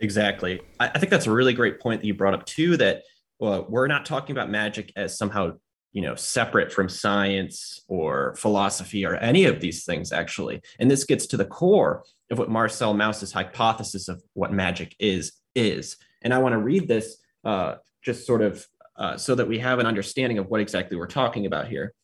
Exactly. 0.00 0.62
I, 0.80 0.98
think 0.98 1.10
that's 1.10 1.26
a 1.26 1.32
really 1.32 1.52
great 1.52 1.80
point 1.80 2.00
that 2.00 2.06
you 2.06 2.14
brought 2.14 2.32
up 2.32 2.46
too. 2.46 2.78
That 2.78 3.02
well, 3.38 3.66
we're 3.68 3.88
not 3.88 4.06
talking 4.06 4.34
about 4.34 4.48
magic 4.48 4.90
as 4.96 5.18
somehow 5.18 5.58
you 5.94 6.02
know 6.02 6.14
separate 6.16 6.70
from 6.70 6.88
science 6.88 7.80
or 7.88 8.34
philosophy 8.36 9.06
or 9.06 9.14
any 9.14 9.46
of 9.46 9.60
these 9.60 9.84
things 9.84 10.12
actually. 10.12 10.60
And 10.78 10.90
this 10.90 11.04
gets 11.04 11.26
to 11.28 11.38
the 11.38 11.46
core 11.46 12.04
of 12.30 12.38
what 12.38 12.50
marcel 12.50 12.92
mauss's 12.92 13.32
hypothesis 13.32 14.08
of 14.08 14.22
what 14.34 14.52
magic 14.52 14.94
is 14.98 15.32
is. 15.54 15.96
And 16.20 16.34
i 16.34 16.38
want 16.38 16.52
to 16.52 16.58
read 16.58 16.88
this 16.88 17.18
uh, 17.44 17.76
just 18.02 18.26
sort 18.26 18.42
of 18.42 18.66
uh, 18.96 19.16
so 19.16 19.34
that 19.34 19.48
we 19.48 19.58
have 19.60 19.78
an 19.78 19.86
understanding 19.86 20.38
of 20.38 20.46
what 20.48 20.60
exactly 20.60 20.96
we're 20.96 21.06
talking 21.06 21.46
about 21.46 21.68
here. 21.68 21.94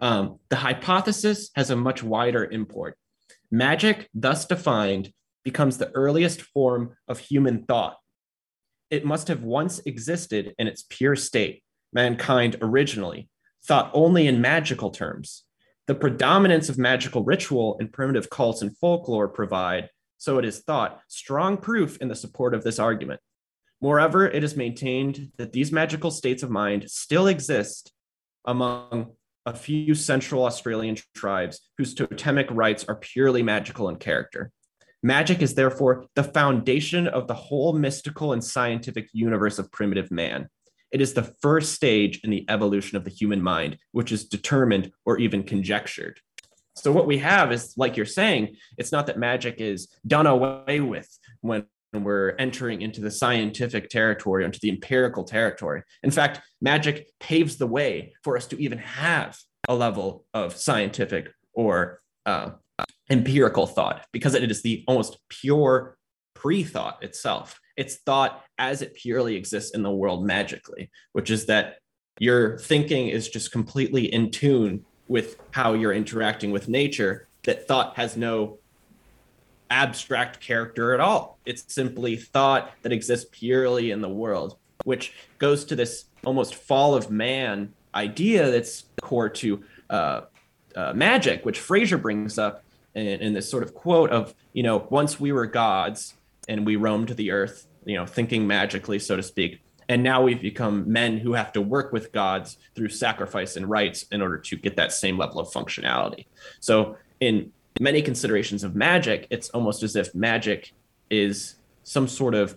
Um, 0.00 0.38
the 0.48 0.56
hypothesis 0.56 1.50
has 1.54 1.70
a 1.70 1.76
much 1.76 2.02
wider 2.02 2.44
import. 2.44 2.96
Magic 3.50 4.08
thus 4.14 4.46
defined 4.46 5.12
becomes 5.44 5.78
the 5.78 5.90
earliest 5.92 6.42
form 6.42 6.96
of 7.08 7.18
human 7.18 7.64
thought. 7.64 7.96
It 8.90 9.04
must 9.04 9.28
have 9.28 9.42
once 9.42 9.80
existed 9.80 10.54
in 10.58 10.66
its 10.66 10.84
pure 10.88 11.16
state 11.16 11.62
mankind 11.92 12.56
originally 12.60 13.28
thought 13.64 13.90
only 13.94 14.26
in 14.26 14.40
magical 14.40 14.90
terms. 14.90 15.44
The 15.86 15.94
predominance 15.94 16.68
of 16.68 16.78
magical 16.78 17.24
ritual 17.24 17.76
in 17.80 17.88
primitive 17.88 18.30
cults 18.30 18.62
and 18.62 18.76
folklore 18.78 19.28
provide, 19.28 19.90
so 20.18 20.38
it 20.38 20.44
is 20.44 20.60
thought, 20.60 21.00
strong 21.08 21.56
proof 21.56 21.96
in 21.98 22.08
the 22.08 22.14
support 22.14 22.54
of 22.54 22.62
this 22.62 22.78
argument. 22.78 23.20
Moreover, 23.80 24.28
it 24.28 24.44
is 24.44 24.56
maintained 24.56 25.32
that 25.38 25.52
these 25.52 25.72
magical 25.72 26.10
states 26.10 26.42
of 26.42 26.50
mind 26.50 26.90
still 26.90 27.26
exist 27.26 27.92
among 28.44 29.12
a 29.46 29.54
few 29.54 29.94
Central 29.94 30.44
Australian 30.44 30.96
tribes 31.14 31.60
whose 31.78 31.94
totemic 31.94 32.46
rites 32.50 32.84
are 32.84 32.96
purely 32.96 33.42
magical 33.42 33.88
in 33.88 33.96
character. 33.96 34.52
Magic 35.02 35.40
is 35.40 35.54
therefore 35.54 36.04
the 36.14 36.22
foundation 36.22 37.08
of 37.08 37.26
the 37.26 37.34
whole 37.34 37.72
mystical 37.72 38.34
and 38.34 38.44
scientific 38.44 39.08
universe 39.12 39.58
of 39.58 39.72
primitive 39.72 40.10
man. 40.10 40.48
It 40.92 41.00
is 41.00 41.14
the 41.14 41.34
first 41.40 41.72
stage 41.72 42.20
in 42.24 42.30
the 42.30 42.44
evolution 42.48 42.96
of 42.96 43.04
the 43.04 43.10
human 43.10 43.42
mind, 43.42 43.78
which 43.92 44.12
is 44.12 44.24
determined 44.24 44.92
or 45.04 45.18
even 45.18 45.42
conjectured. 45.42 46.20
So, 46.76 46.92
what 46.92 47.06
we 47.06 47.18
have 47.18 47.52
is, 47.52 47.74
like 47.76 47.96
you're 47.96 48.06
saying, 48.06 48.56
it's 48.78 48.92
not 48.92 49.06
that 49.06 49.18
magic 49.18 49.56
is 49.60 49.88
done 50.06 50.26
away 50.26 50.80
with 50.80 51.08
when 51.40 51.66
we're 51.92 52.36
entering 52.38 52.82
into 52.82 53.00
the 53.00 53.10
scientific 53.10 53.88
territory, 53.88 54.44
into 54.44 54.60
the 54.62 54.70
empirical 54.70 55.24
territory. 55.24 55.82
In 56.02 56.10
fact, 56.10 56.40
magic 56.60 57.08
paves 57.18 57.56
the 57.56 57.66
way 57.66 58.14
for 58.22 58.36
us 58.36 58.46
to 58.48 58.62
even 58.62 58.78
have 58.78 59.38
a 59.68 59.74
level 59.74 60.24
of 60.32 60.56
scientific 60.56 61.28
or 61.52 62.00
uh, 62.26 62.50
empirical 63.10 63.66
thought 63.66 64.06
because 64.12 64.34
it 64.34 64.50
is 64.50 64.62
the 64.62 64.84
almost 64.86 65.18
pure 65.28 65.98
pre 66.34 66.62
thought 66.62 67.02
itself. 67.02 67.58
It's 67.80 67.96
thought 67.96 68.44
as 68.58 68.82
it 68.82 68.92
purely 68.92 69.36
exists 69.36 69.70
in 69.70 69.82
the 69.82 69.90
world 69.90 70.26
magically, 70.26 70.90
which 71.12 71.30
is 71.30 71.46
that 71.46 71.78
your 72.18 72.58
thinking 72.58 73.08
is 73.08 73.30
just 73.30 73.52
completely 73.52 74.12
in 74.12 74.30
tune 74.30 74.84
with 75.08 75.38
how 75.52 75.72
you're 75.72 75.94
interacting 75.94 76.50
with 76.50 76.68
nature, 76.68 77.26
that 77.44 77.66
thought 77.66 77.96
has 77.96 78.18
no 78.18 78.58
abstract 79.70 80.40
character 80.40 80.92
at 80.92 81.00
all. 81.00 81.38
It's 81.46 81.72
simply 81.72 82.16
thought 82.16 82.70
that 82.82 82.92
exists 82.92 83.30
purely 83.32 83.92
in 83.92 84.02
the 84.02 84.10
world, 84.10 84.58
which 84.84 85.14
goes 85.38 85.64
to 85.64 85.74
this 85.74 86.04
almost 86.22 86.56
fall 86.56 86.94
of 86.94 87.10
man 87.10 87.72
idea 87.94 88.50
that's 88.50 88.84
core 89.00 89.30
to 89.30 89.64
uh, 89.88 90.20
uh, 90.76 90.92
magic, 90.92 91.46
which 91.46 91.58
Frazer 91.58 91.96
brings 91.96 92.36
up 92.36 92.62
in, 92.94 93.06
in 93.06 93.32
this 93.32 93.48
sort 93.48 93.62
of 93.62 93.72
quote 93.72 94.10
of, 94.10 94.34
you 94.52 94.62
know, 94.62 94.86
once 94.90 95.18
we 95.18 95.32
were 95.32 95.46
gods 95.46 96.12
and 96.46 96.66
we 96.66 96.76
roamed 96.76 97.08
the 97.08 97.30
earth 97.30 97.68
you 97.84 97.96
know, 97.96 98.06
thinking 98.06 98.46
magically, 98.46 98.98
so 98.98 99.16
to 99.16 99.22
speak. 99.22 99.60
And 99.88 100.02
now 100.02 100.22
we've 100.22 100.40
become 100.40 100.90
men 100.90 101.18
who 101.18 101.32
have 101.32 101.52
to 101.52 101.60
work 101.60 101.92
with 101.92 102.12
gods 102.12 102.58
through 102.76 102.90
sacrifice 102.90 103.56
and 103.56 103.68
rites 103.68 104.04
in 104.12 104.22
order 104.22 104.38
to 104.38 104.56
get 104.56 104.76
that 104.76 104.92
same 104.92 105.18
level 105.18 105.40
of 105.40 105.48
functionality. 105.48 106.26
So, 106.60 106.96
in 107.18 107.52
many 107.80 108.00
considerations 108.00 108.62
of 108.62 108.76
magic, 108.76 109.26
it's 109.30 109.50
almost 109.50 109.82
as 109.82 109.96
if 109.96 110.14
magic 110.14 110.72
is 111.10 111.56
some 111.82 112.06
sort 112.06 112.34
of 112.34 112.56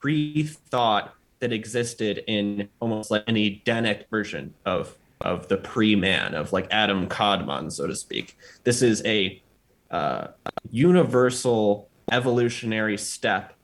pre 0.00 0.44
thought 0.44 1.14
that 1.40 1.52
existed 1.52 2.22
in 2.26 2.68
almost 2.80 3.10
like 3.10 3.24
an 3.26 3.36
Edenic 3.36 4.06
version 4.10 4.54
of 4.64 4.96
of 5.20 5.48
the 5.48 5.56
pre-man 5.56 6.34
of 6.34 6.52
like 6.52 6.66
Adam 6.70 7.08
Kadmon, 7.08 7.72
so 7.72 7.86
to 7.86 7.96
speak. 7.96 8.36
This 8.64 8.82
is 8.82 9.02
a 9.04 9.42
uh, 9.90 10.28
universal 10.70 11.88
evolutionary 12.12 12.98
step 12.98 13.54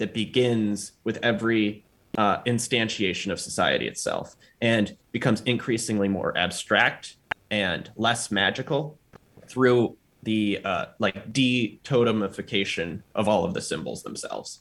that 0.00 0.14
begins 0.14 0.92
with 1.04 1.18
every 1.22 1.84
uh, 2.16 2.42
instantiation 2.42 3.30
of 3.30 3.38
society 3.38 3.86
itself 3.86 4.34
and 4.60 4.96
becomes 5.12 5.42
increasingly 5.42 6.08
more 6.08 6.36
abstract 6.36 7.16
and 7.50 7.90
less 7.96 8.30
magical 8.30 8.98
through 9.46 9.94
the 10.22 10.58
uh, 10.64 10.86
like 10.98 11.32
de-totemification 11.32 13.02
of 13.14 13.28
all 13.28 13.44
of 13.44 13.52
the 13.52 13.60
symbols 13.60 14.02
themselves. 14.02 14.60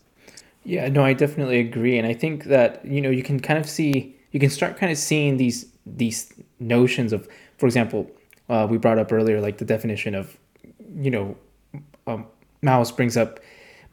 Yeah, 0.65 0.89
no, 0.89 1.05
I 1.05 1.13
definitely 1.13 1.59
agree, 1.59 1.97
and 1.97 2.05
I 2.05 2.13
think 2.13 2.43
that 2.45 2.85
you 2.85 3.01
know 3.01 3.09
you 3.09 3.23
can 3.23 3.39
kind 3.39 3.57
of 3.57 3.67
see 3.67 4.15
you 4.31 4.39
can 4.39 4.49
start 4.49 4.77
kind 4.77 4.91
of 4.91 4.97
seeing 4.97 5.37
these 5.37 5.65
these 5.85 6.33
notions 6.59 7.13
of, 7.13 7.27
for 7.57 7.65
example, 7.65 8.11
uh, 8.49 8.67
we 8.69 8.77
brought 8.77 8.99
up 8.99 9.11
earlier 9.11 9.39
like 9.39 9.57
the 9.57 9.65
definition 9.65 10.13
of, 10.15 10.37
you 10.95 11.09
know, 11.09 11.37
um, 12.07 12.27
brings 12.95 13.15
up 13.17 13.39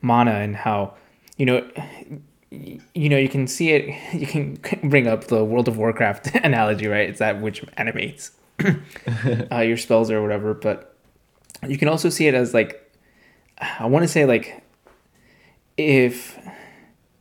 mana 0.03 0.32
and 0.32 0.57
how 0.57 0.94
you 1.37 1.47
know, 1.47 1.68
you 2.51 3.09
know, 3.09 3.18
you 3.18 3.28
can 3.28 3.47
see 3.47 3.70
it. 3.70 3.95
You 4.12 4.26
can 4.26 4.59
bring 4.91 5.07
up 5.07 5.24
the 5.24 5.45
World 5.45 5.68
of 5.68 5.76
Warcraft 5.76 6.34
analogy, 6.45 6.87
right? 6.87 7.09
It's 7.09 7.18
that 7.18 7.41
which 7.41 7.64
animates 7.76 8.30
uh, 9.53 9.59
your 9.59 9.76
spells 9.76 10.11
or 10.11 10.22
whatever. 10.22 10.55
But 10.55 10.97
you 11.66 11.78
can 11.78 11.89
also 11.89 12.09
see 12.09 12.26
it 12.26 12.34
as 12.34 12.55
like 12.55 12.82
I 13.59 13.87
want 13.87 14.03
to 14.03 14.09
say 14.09 14.24
like 14.24 14.62
if 15.76 16.39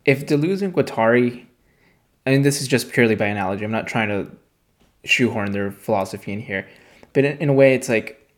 if 0.05 0.25
Deleuze 0.25 0.61
and 0.61 0.73
Guattari, 0.73 1.45
and 2.25 2.45
this 2.45 2.61
is 2.61 2.67
just 2.67 2.91
purely 2.91 3.15
by 3.15 3.25
analogy. 3.25 3.65
I'm 3.65 3.71
not 3.71 3.87
trying 3.87 4.09
to 4.09 4.31
shoehorn 5.03 5.51
their 5.51 5.71
philosophy 5.71 6.31
in 6.31 6.41
here, 6.41 6.67
but 7.13 7.25
in, 7.25 7.37
in 7.39 7.49
a 7.49 7.53
way, 7.53 7.73
it's 7.73 7.89
like 7.89 8.29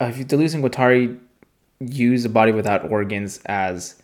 uh, 0.00 0.06
if 0.06 0.26
Deleuze 0.26 0.54
and 0.54 0.62
Guattari 0.62 1.18
use 1.80 2.24
a 2.24 2.28
body 2.28 2.52
without 2.52 2.90
organs 2.90 3.40
as 3.46 4.01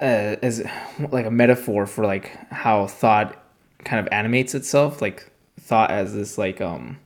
uh, 0.00 0.36
as 0.42 0.64
like 1.10 1.26
a 1.26 1.30
metaphor 1.30 1.86
for 1.86 2.04
like 2.04 2.36
how 2.50 2.86
thought 2.86 3.42
kind 3.84 4.00
of 4.04 4.12
animates 4.12 4.54
itself, 4.54 5.00
like 5.00 5.30
thought 5.60 5.90
as 5.90 6.14
this 6.14 6.36
like 6.36 6.60
um 6.60 6.98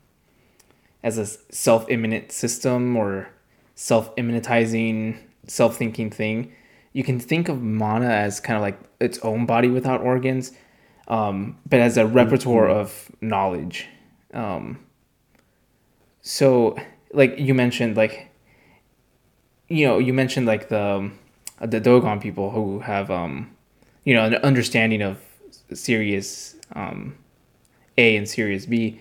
as 1.03 1.18
a 1.18 1.26
self-immanent 1.26 2.32
system 2.32 2.97
or 2.97 3.28
self-immanentizing, 3.74 5.16
self-thinking 5.47 6.11
thing. 6.11 6.53
You 6.93 7.05
can 7.05 7.20
think 7.20 7.49
of 7.49 7.62
mana 7.62 8.09
as 8.09 8.41
kind 8.41 8.57
of 8.57 8.62
like 8.62 8.78
its 9.01 9.18
own 9.20 9.47
body 9.47 9.68
without 9.68 10.01
organs, 10.01 10.53
um, 11.07 11.59
but 11.68 11.80
as 11.80 11.97
a 11.97 12.07
repertoire 12.07 12.66
mm-hmm. 12.66 12.80
of 12.80 13.11
knowledge. 13.20 13.86
Um, 14.34 14.80
so, 16.22 16.76
like 17.12 17.39
you 17.39 17.55
mentioned, 17.55 17.97
like 17.97 18.28
you 19.68 19.86
know, 19.86 19.99
you 19.99 20.12
mentioned 20.12 20.47
like 20.47 20.68
the 20.68 20.82
um, 20.82 21.18
the 21.61 21.81
Dogon 21.81 22.21
people 22.21 22.51
who 22.51 22.81
have 22.81 23.11
um, 23.11 23.51
you 24.05 24.15
know 24.15 24.25
an 24.25 24.35
understanding 24.37 25.03
of 25.03 25.19
Sirius 25.73 26.57
um, 26.75 27.17
A 27.97 28.17
and 28.17 28.29
Sirius 28.29 28.67
B. 28.67 29.01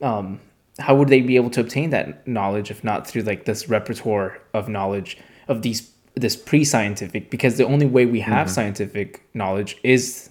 Um, 0.00 0.40
how 0.78 0.94
would 0.94 1.08
they 1.08 1.20
be 1.20 1.36
able 1.36 1.50
to 1.50 1.60
obtain 1.60 1.90
that 1.90 2.26
knowledge 2.26 2.70
if 2.70 2.84
not 2.84 3.06
through 3.06 3.22
like 3.22 3.44
this 3.44 3.68
repertoire 3.68 4.40
of 4.54 4.68
knowledge 4.68 5.18
of 5.48 5.62
these 5.62 5.90
this 6.14 6.36
pre-scientific 6.36 7.30
because 7.30 7.56
the 7.56 7.64
only 7.64 7.86
way 7.86 8.06
we 8.06 8.20
have 8.20 8.46
mm-hmm. 8.46 8.54
scientific 8.54 9.28
knowledge 9.34 9.76
is 9.82 10.30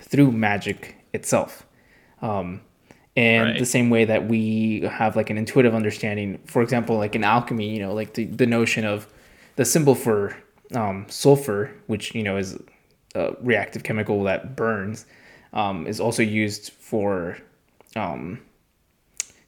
through 0.00 0.32
magic 0.32 0.96
itself 1.12 1.66
um, 2.22 2.60
and 3.16 3.50
right. 3.50 3.58
the 3.58 3.66
same 3.66 3.90
way 3.90 4.04
that 4.04 4.28
we 4.28 4.80
have 4.82 5.16
like 5.16 5.30
an 5.30 5.38
intuitive 5.38 5.74
understanding 5.74 6.38
for 6.46 6.62
example 6.62 6.96
like 6.96 7.14
in 7.14 7.24
alchemy 7.24 7.68
you 7.68 7.80
know 7.80 7.92
like 7.92 8.14
the, 8.14 8.24
the 8.26 8.46
notion 8.46 8.84
of 8.84 9.12
the 9.56 9.64
symbol 9.64 9.94
for 9.94 10.36
um, 10.74 11.06
sulfur 11.08 11.70
which 11.86 12.14
you 12.14 12.22
know 12.22 12.36
is 12.36 12.58
a 13.14 13.34
reactive 13.40 13.82
chemical 13.82 14.22
that 14.24 14.56
burns 14.56 15.06
um, 15.52 15.86
is 15.86 16.00
also 16.00 16.22
used 16.22 16.72
for 16.72 17.36
um, 17.96 18.40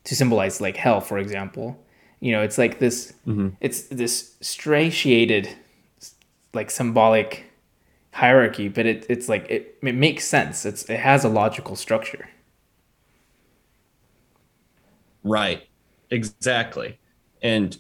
to 0.05 0.15
symbolize 0.15 0.61
like 0.61 0.77
hell, 0.77 1.01
for 1.01 1.19
example. 1.19 1.79
You 2.21 2.33
know, 2.33 2.43
it's 2.43 2.59
like 2.59 2.79
this. 2.79 3.15
Mm-hmm. 3.27 3.49
It's 3.61 3.83
this 3.85 4.37
stratiated, 4.41 5.49
like 6.53 6.71
symbolic 6.71 7.45
hierarchy, 8.13 8.69
but 8.69 8.87
it, 8.87 9.07
it's 9.09 9.29
like 9.29 9.47
it, 9.51 9.79
it 9.83 9.95
makes 9.95 10.25
sense. 10.25 10.65
It's 10.65 10.85
it 10.85 11.01
has 11.01 11.25
a 11.25 11.29
logical 11.29 11.77
structure. 11.77 12.29
Right. 15.23 15.67
Exactly. 16.11 16.99
And 17.43 17.79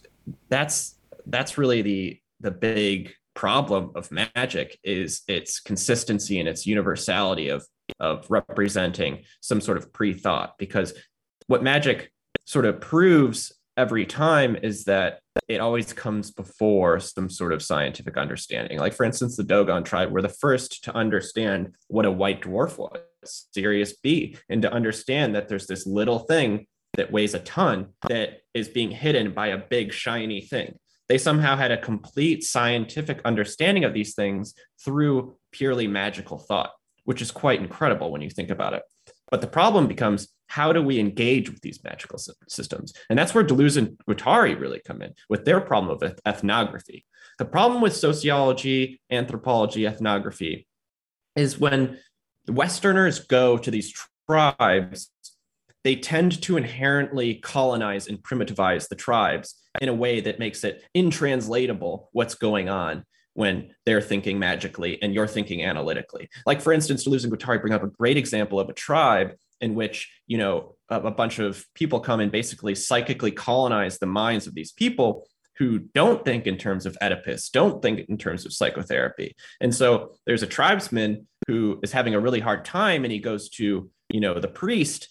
that's 0.49 0.95
that's 1.27 1.57
really 1.59 1.83
the 1.83 2.21
the 2.41 2.51
big 2.51 3.15
problem 3.35 3.91
of 3.95 4.11
magic 4.11 4.79
is 4.85 5.23
its 5.29 5.61
consistency 5.61 6.39
and 6.39 6.49
its 6.49 6.67
universality 6.67 7.49
of 7.49 7.67
of 8.01 8.27
representing 8.31 9.25
some 9.41 9.61
sort 9.61 9.77
of 9.77 9.93
pre-thought 9.93 10.55
because 10.59 10.95
what 11.49 11.63
magic 11.63 12.11
sort 12.47 12.65
of 12.65 12.81
proves 12.81 13.53
every 13.77 14.07
time 14.07 14.57
is 14.57 14.85
that 14.85 15.21
it 15.49 15.61
always 15.61 15.93
comes 15.93 16.31
before 16.31 17.01
some 17.01 17.29
sort 17.29 17.53
of 17.53 17.63
scientific 17.63 18.17
understanding. 18.17 18.79
Like, 18.79 18.93
for 18.93 19.05
instance, 19.05 19.37
the 19.37 19.45
Dogon 19.45 19.85
tribe 19.85 20.13
were 20.13 20.23
the 20.23 20.29
first 20.29 20.85
to 20.85 20.95
understand 20.95 21.75
what 21.89 22.07
a 22.07 22.11
white 22.11 22.43
dwarf 22.43 22.79
was, 22.79 23.49
Sirius 23.53 23.95
B, 23.95 24.37
and 24.49 24.63
to 24.63 24.73
understand 24.73 25.35
that 25.35 25.49
there's 25.49 25.67
this 25.67 25.87
little 25.87 26.21
thing 26.21 26.67
that 26.97 27.11
weighs 27.11 27.35
a 27.35 27.41
ton 27.41 27.89
that 28.09 28.41
is 28.55 28.69
being 28.69 28.93
hidden 28.93 29.33
by 29.33 29.49
a 29.49 29.59
big, 29.59 29.93
shiny 29.93 30.41
thing. 30.41 30.77
They 31.09 31.19
somehow 31.19 31.57
had 31.57 31.71
a 31.71 31.81
complete 31.81 32.45
scientific 32.45 33.21
understanding 33.25 33.85
of 33.85 33.95
these 33.95 34.15
things 34.15 34.55
through 34.83 35.37
purely 35.53 35.87
magical 35.87 36.39
thought, 36.39 36.71
which 37.05 37.21
is 37.21 37.31
quite 37.31 37.61
incredible 37.61 38.11
when 38.11 38.23
you 38.23 38.31
think 38.31 38.51
about 38.51 38.75
it. 38.75 38.83
But 39.31 39.41
the 39.41 39.47
problem 39.47 39.87
becomes 39.87 40.29
how 40.47 40.73
do 40.73 40.83
we 40.83 41.01
engage 41.01 41.51
with 41.51 41.61
these 41.63 41.83
magical 41.83 42.19
systems? 42.49 42.93
And 43.11 43.19
that's 43.19 43.35
where 43.35 43.45
Deleuze 43.45 43.77
and 43.77 43.99
Guattari 44.09 44.59
really 44.59 44.81
come 44.87 45.03
in 45.03 45.15
with 45.29 45.45
their 45.45 45.61
problem 45.61 45.91
of 45.91 46.19
ethnography. 46.27 47.05
The 47.39 47.45
problem 47.45 47.81
with 47.81 47.97
sociology, 47.97 49.01
anthropology, 49.11 49.87
ethnography 49.87 50.67
is 51.35 51.59
when 51.59 51.99
Westerners 52.47 53.21
go 53.21 53.59
to 53.59 53.71
these 53.71 53.93
tribes, 54.29 55.11
they 55.85 55.97
tend 55.97 56.43
to 56.43 56.57
inherently 56.57 57.35
colonize 57.37 58.09
and 58.09 58.23
primitivize 58.23 58.89
the 58.89 58.97
tribes 58.97 59.55
in 59.81 59.89
a 59.89 59.95
way 59.95 60.21
that 60.21 60.39
makes 60.39 60.65
it 60.65 60.83
intranslatable 60.95 62.07
what's 62.13 62.35
going 62.35 62.69
on 62.69 63.05
when 63.35 63.75
they're 63.85 64.01
thinking 64.01 64.39
magically 64.39 65.01
and 65.03 65.13
you're 65.13 65.27
thinking 65.27 65.65
analytically. 65.65 66.29
Like, 66.47 66.61
for 66.61 66.73
instance, 66.73 67.07
Deleuze 67.07 67.25
and 67.25 67.33
Guattari 67.33 67.61
bring 67.61 67.73
up 67.73 67.83
a 67.83 67.89
great 67.89 68.17
example 68.17 68.59
of 68.59 68.69
a 68.69 68.73
tribe 68.73 69.33
in 69.61 69.75
which 69.75 70.13
you 70.27 70.39
know 70.39 70.75
a, 70.89 71.01
a 71.01 71.11
bunch 71.11 71.39
of 71.39 71.65
people 71.75 72.01
come 72.01 72.21
and 72.21 72.33
basically 72.33 72.75
psychically 72.75 73.31
colonize 73.31 73.99
the 73.99 74.07
minds 74.07 74.47
of 74.47 74.55
these 74.55 74.73
people 74.73 75.27
who 75.57 75.79
don't 75.79 76.25
think 76.25 76.47
in 76.47 76.57
terms 76.57 76.85
of 76.85 76.97
Oedipus, 77.01 77.49
don't 77.49 77.81
think 77.81 78.01
in 78.09 78.19
terms 78.19 78.45
of 78.45 78.53
psychotherapy. 78.53 79.37
And 79.61 79.73
so 79.73 80.13
there's 80.27 80.43
a 80.43 80.49
tribesman 80.49 81.29
who 81.47 81.79
is 81.83 81.93
having 81.93 82.15
a 82.15 82.21
really 82.21 82.41
hard 82.41 82.65
time 82.65 83.05
and 83.05 83.13
he 83.13 83.21
goes 83.21 83.49
to, 83.51 83.89
you 84.09 84.21
know, 84.21 84.41
the 84.41 84.49
priest 84.49 85.09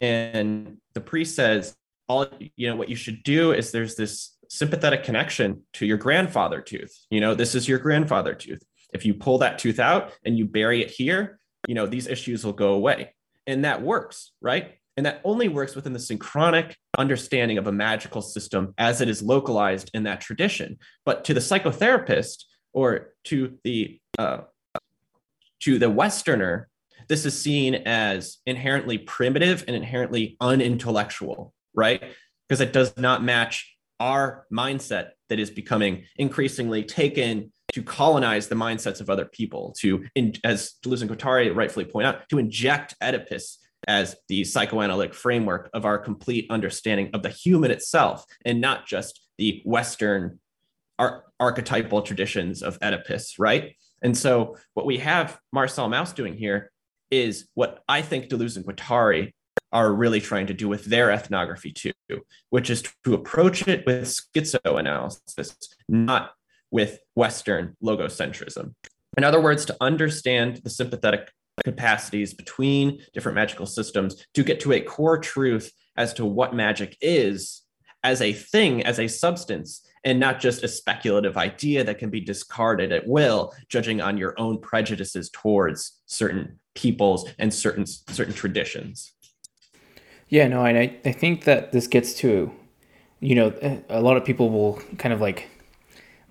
and 0.00 0.78
the 0.94 1.00
priest 1.00 1.36
says, 1.36 1.76
all, 2.08 2.26
you 2.56 2.68
know, 2.68 2.76
what 2.76 2.88
you 2.88 2.96
should 2.96 3.22
do 3.22 3.52
is 3.52 3.70
there's 3.70 3.94
this 3.94 4.36
sympathetic 4.48 5.04
connection 5.04 5.62
to 5.74 5.86
your 5.86 5.96
grandfather 5.96 6.60
tooth. 6.60 6.92
You 7.10 7.20
know, 7.20 7.34
this 7.34 7.54
is 7.54 7.68
your 7.68 7.78
grandfather 7.78 8.34
tooth. 8.34 8.62
If 8.92 9.04
you 9.04 9.14
pull 9.14 9.38
that 9.38 9.58
tooth 9.58 9.78
out 9.78 10.12
and 10.24 10.36
you 10.36 10.44
bury 10.46 10.82
it 10.82 10.90
here, 10.90 11.38
you 11.68 11.74
know, 11.74 11.86
these 11.86 12.08
issues 12.08 12.44
will 12.44 12.52
go 12.52 12.72
away. 12.72 13.14
And 13.46 13.64
that 13.64 13.82
works, 13.82 14.32
right? 14.40 14.72
And 14.96 15.06
that 15.06 15.20
only 15.24 15.48
works 15.48 15.76
within 15.76 15.92
the 15.92 16.00
synchronic 16.00 16.76
understanding 16.98 17.58
of 17.58 17.66
a 17.66 17.72
magical 17.72 18.22
system 18.22 18.74
as 18.76 19.00
it 19.00 19.08
is 19.08 19.22
localized 19.22 19.90
in 19.94 20.02
that 20.02 20.20
tradition. 20.20 20.78
But 21.04 21.24
to 21.26 21.34
the 21.34 21.40
psychotherapist 21.40 22.44
or 22.72 23.14
to 23.24 23.56
the 23.62 24.00
uh, 24.18 24.40
to 25.60 25.78
the 25.78 25.90
Westerner, 25.90 26.68
this 27.10 27.26
is 27.26 27.38
seen 27.38 27.74
as 27.74 28.38
inherently 28.46 28.96
primitive 28.96 29.64
and 29.66 29.74
inherently 29.74 30.36
unintellectual, 30.40 31.52
right? 31.74 32.00
Because 32.48 32.60
it 32.60 32.72
does 32.72 32.96
not 32.96 33.24
match 33.24 33.76
our 33.98 34.46
mindset 34.50 35.10
that 35.28 35.40
is 35.40 35.50
becoming 35.50 36.04
increasingly 36.16 36.84
taken 36.84 37.52
to 37.72 37.82
colonize 37.82 38.46
the 38.46 38.54
mindsets 38.54 39.00
of 39.00 39.10
other 39.10 39.24
people, 39.24 39.74
to, 39.80 40.06
as 40.44 40.74
Deleuze 40.84 41.02
and 41.02 41.10
Guattari 41.10 41.54
rightfully 41.54 41.84
point 41.84 42.06
out, 42.06 42.28
to 42.28 42.38
inject 42.38 42.94
Oedipus 43.02 43.58
as 43.88 44.14
the 44.28 44.44
psychoanalytic 44.44 45.12
framework 45.12 45.68
of 45.74 45.84
our 45.84 45.98
complete 45.98 46.46
understanding 46.48 47.10
of 47.12 47.24
the 47.24 47.28
human 47.28 47.72
itself, 47.72 48.24
and 48.44 48.60
not 48.60 48.86
just 48.86 49.20
the 49.36 49.62
Western 49.64 50.38
ar- 51.00 51.24
archetypal 51.40 52.02
traditions 52.02 52.62
of 52.62 52.78
Oedipus, 52.80 53.36
right? 53.36 53.74
And 54.00 54.16
so, 54.16 54.56
what 54.74 54.86
we 54.86 54.98
have 54.98 55.40
Marcel 55.52 55.88
Mauss 55.88 56.12
doing 56.12 56.34
here 56.34 56.70
is 57.10 57.48
what 57.54 57.82
I 57.88 58.02
think 58.02 58.28
Deleuze 58.28 58.56
and 58.56 58.64
Guattari 58.64 59.32
are 59.72 59.92
really 59.92 60.20
trying 60.20 60.46
to 60.48 60.54
do 60.54 60.68
with 60.68 60.86
their 60.86 61.10
ethnography 61.10 61.72
too, 61.72 61.92
which 62.50 62.70
is 62.70 62.82
to 63.04 63.14
approach 63.14 63.68
it 63.68 63.86
with 63.86 64.04
schizoanalysis, 64.04 65.54
not 65.88 66.32
with 66.70 67.00
Western 67.14 67.76
logocentrism. 67.82 68.74
In 69.16 69.24
other 69.24 69.40
words, 69.40 69.64
to 69.66 69.76
understand 69.80 70.60
the 70.62 70.70
sympathetic 70.70 71.30
capacities 71.64 72.32
between 72.32 73.00
different 73.12 73.34
magical 73.34 73.66
systems 73.66 74.24
to 74.34 74.42
get 74.42 74.60
to 74.60 74.72
a 74.72 74.80
core 74.80 75.18
truth 75.18 75.72
as 75.96 76.14
to 76.14 76.24
what 76.24 76.54
magic 76.54 76.96
is 77.00 77.62
as 78.02 78.22
a 78.22 78.32
thing, 78.32 78.82
as 78.84 78.98
a 78.98 79.08
substance, 79.08 79.86
and 80.04 80.18
not 80.18 80.40
just 80.40 80.62
a 80.62 80.68
speculative 80.68 81.36
idea 81.36 81.84
that 81.84 81.98
can 81.98 82.08
be 82.08 82.20
discarded 82.20 82.92
at 82.92 83.06
will, 83.06 83.52
judging 83.68 84.00
on 84.00 84.16
your 84.16 84.34
own 84.38 84.58
prejudices 84.58 85.28
towards 85.30 86.00
certain 86.06 86.58
peoples 86.74 87.28
and 87.38 87.52
certain 87.52 87.86
certain 87.86 88.34
traditions. 88.34 89.12
Yeah, 90.28 90.46
no, 90.46 90.64
and 90.64 90.78
I, 90.78 90.96
I 91.04 91.12
think 91.12 91.44
that 91.44 91.72
this 91.72 91.88
gets 91.88 92.14
to, 92.14 92.52
you 93.18 93.34
know, 93.34 93.82
a 93.88 94.00
lot 94.00 94.16
of 94.16 94.24
people 94.24 94.48
will 94.50 94.80
kind 94.96 95.12
of 95.12 95.20
like 95.20 95.48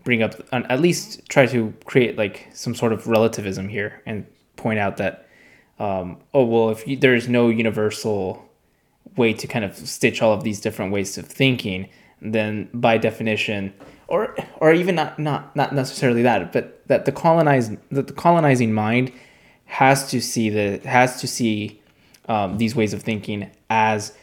bring 0.05 0.23
up, 0.23 0.35
at 0.53 0.79
least 0.79 1.27
try 1.27 1.45
to 1.47 1.73
create 1.83 2.17
like 2.17 2.47
some 2.53 2.73
sort 2.73 2.93
of 2.93 3.07
relativism 3.07 3.67
here 3.67 4.01
and 4.05 4.25
point 4.55 4.79
out 4.79 4.97
that, 4.97 5.27
um, 5.79 6.17
oh, 6.33 6.45
well, 6.45 6.69
if 6.69 6.87
you, 6.87 6.95
there's 6.95 7.27
no 7.27 7.49
universal 7.49 8.49
way 9.17 9.33
to 9.33 9.47
kind 9.47 9.65
of 9.65 9.75
stitch 9.75 10.21
all 10.21 10.33
of 10.33 10.43
these 10.43 10.61
different 10.61 10.93
ways 10.93 11.17
of 11.17 11.25
thinking, 11.25 11.89
then 12.21 12.69
by 12.73 12.97
definition, 12.97 13.73
or 14.07 14.35
or 14.57 14.73
even 14.73 14.95
not 14.95 15.19
not 15.19 15.55
not 15.55 15.73
necessarily 15.73 16.21
that, 16.23 16.51
but 16.51 16.85
that 16.87 17.05
the 17.05 17.11
colonized 17.11 17.77
that 17.91 18.07
the 18.07 18.13
colonizing 18.13 18.73
mind 18.73 19.11
has 19.69 20.09
to 20.09 20.19
see 20.19 20.49
the 20.49 20.79
has 20.87 21.21
to 21.21 21.27
see 21.27 21.79
um, 22.27 22.57
these 22.57 22.75
ways 22.75 22.91
of 22.91 23.03
thinking 23.03 23.49
as 23.69 24.13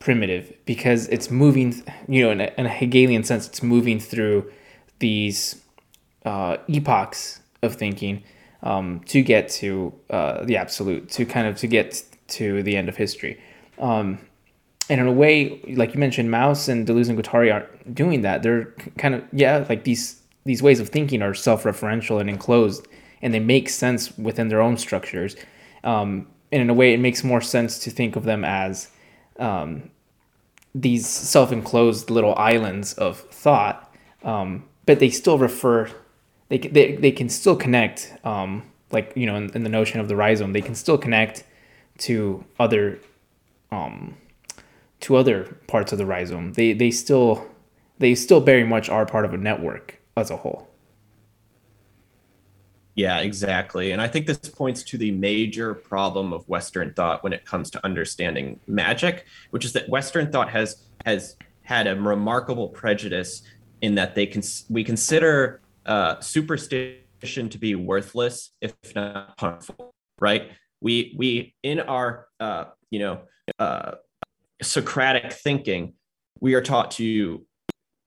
primitive 0.00 0.52
because 0.66 1.08
it's 1.08 1.30
moving 1.30 1.82
you 2.08 2.22
know 2.22 2.32
in 2.32 2.40
a, 2.40 2.52
in 2.58 2.66
a 2.66 2.68
hegelian 2.68 3.22
sense 3.22 3.46
it's 3.46 3.62
moving 3.62 4.00
through 4.00 4.50
these 4.98 5.62
uh, 6.24 6.56
epochs 6.68 7.40
of 7.62 7.76
thinking 7.76 8.22
um, 8.64 9.00
to 9.06 9.22
get 9.22 9.48
to 9.48 9.94
uh, 10.10 10.44
the 10.44 10.56
absolute 10.56 11.08
to 11.10 11.24
kind 11.24 11.46
of 11.46 11.56
to 11.56 11.68
get 11.68 12.02
to 12.26 12.62
the 12.64 12.76
end 12.76 12.88
of 12.88 12.96
history. 12.96 13.40
Um, 13.78 14.18
and 14.90 15.00
in 15.00 15.06
a 15.06 15.12
way 15.12 15.60
like 15.76 15.94
you 15.94 16.00
mentioned 16.00 16.32
Mauss 16.32 16.66
and 16.66 16.84
deleuze 16.84 17.08
and 17.08 17.16
guattari 17.16 17.52
aren't 17.52 17.94
doing 17.94 18.22
that. 18.22 18.42
They're 18.42 18.74
kind 18.98 19.14
of 19.14 19.22
yeah 19.32 19.64
like 19.68 19.84
these 19.84 20.20
these 20.44 20.62
ways 20.64 20.80
of 20.80 20.88
thinking 20.88 21.22
are 21.22 21.32
self-referential 21.32 22.20
and 22.20 22.28
enclosed 22.28 22.88
and 23.26 23.34
they 23.34 23.40
make 23.40 23.68
sense 23.68 24.16
within 24.16 24.46
their 24.46 24.60
own 24.62 24.76
structures 24.76 25.34
um, 25.82 26.28
and 26.52 26.62
in 26.62 26.70
a 26.70 26.74
way 26.74 26.94
it 26.94 27.00
makes 27.00 27.24
more 27.24 27.40
sense 27.40 27.78
to 27.80 27.90
think 27.90 28.16
of 28.16 28.24
them 28.24 28.44
as 28.44 28.88
um, 29.38 29.90
these 30.74 31.06
self-enclosed 31.06 32.10
little 32.10 32.34
islands 32.36 32.92
of 32.94 33.18
thought, 33.18 33.92
um, 34.22 34.64
but 34.84 35.00
they 35.00 35.10
still 35.10 35.38
refer. 35.38 35.90
They, 36.48 36.58
they, 36.58 36.96
they 36.96 37.10
can 37.10 37.28
still 37.28 37.56
connect, 37.56 38.14
um, 38.24 38.62
like 38.92 39.12
you 39.16 39.26
know, 39.26 39.36
in, 39.36 39.50
in, 39.54 39.64
the 39.64 39.68
notion 39.68 40.00
of 40.00 40.08
the 40.08 40.14
rhizome, 40.14 40.52
they 40.52 40.60
can 40.60 40.74
still 40.74 40.96
connect 40.96 41.44
to 41.98 42.44
other, 42.60 43.00
um, 43.72 44.16
to 45.00 45.16
other 45.16 45.56
parts 45.66 45.92
of 45.92 45.98
the 45.98 46.06
rhizome. 46.06 46.52
They 46.52 46.72
they 46.72 46.90
still 46.90 47.46
they 47.98 48.14
still 48.14 48.40
very 48.40 48.64
much 48.64 48.88
are 48.88 49.06
part 49.06 49.24
of 49.24 49.34
a 49.34 49.38
network 49.38 49.98
as 50.16 50.30
a 50.30 50.36
whole. 50.36 50.68
Yeah, 52.96 53.18
exactly. 53.18 53.92
And 53.92 54.00
I 54.00 54.08
think 54.08 54.26
this 54.26 54.38
points 54.38 54.82
to 54.84 54.96
the 54.96 55.10
major 55.10 55.74
problem 55.74 56.32
of 56.32 56.48
Western 56.48 56.94
thought 56.94 57.22
when 57.22 57.34
it 57.34 57.44
comes 57.44 57.70
to 57.72 57.84
understanding 57.84 58.58
magic, 58.66 59.26
which 59.50 59.66
is 59.66 59.74
that 59.74 59.86
Western 59.88 60.32
thought 60.32 60.48
has 60.48 60.82
has 61.04 61.36
had 61.62 61.86
a 61.86 61.94
remarkable 61.94 62.70
prejudice 62.70 63.42
in 63.82 63.96
that 63.96 64.14
they 64.14 64.24
can 64.26 64.42
we 64.70 64.82
consider 64.82 65.60
uh, 65.84 66.18
superstition 66.20 67.50
to 67.50 67.58
be 67.58 67.74
worthless 67.74 68.52
if 68.62 68.74
not 68.94 69.34
harmful, 69.38 69.94
right? 70.18 70.50
We 70.80 71.14
we 71.18 71.54
in 71.62 71.80
our 71.80 72.28
uh, 72.40 72.64
you 72.90 73.00
know 73.00 73.20
uh, 73.58 73.96
Socratic 74.62 75.34
thinking, 75.34 75.92
we 76.40 76.54
are 76.54 76.62
taught 76.62 76.92
to 76.92 77.44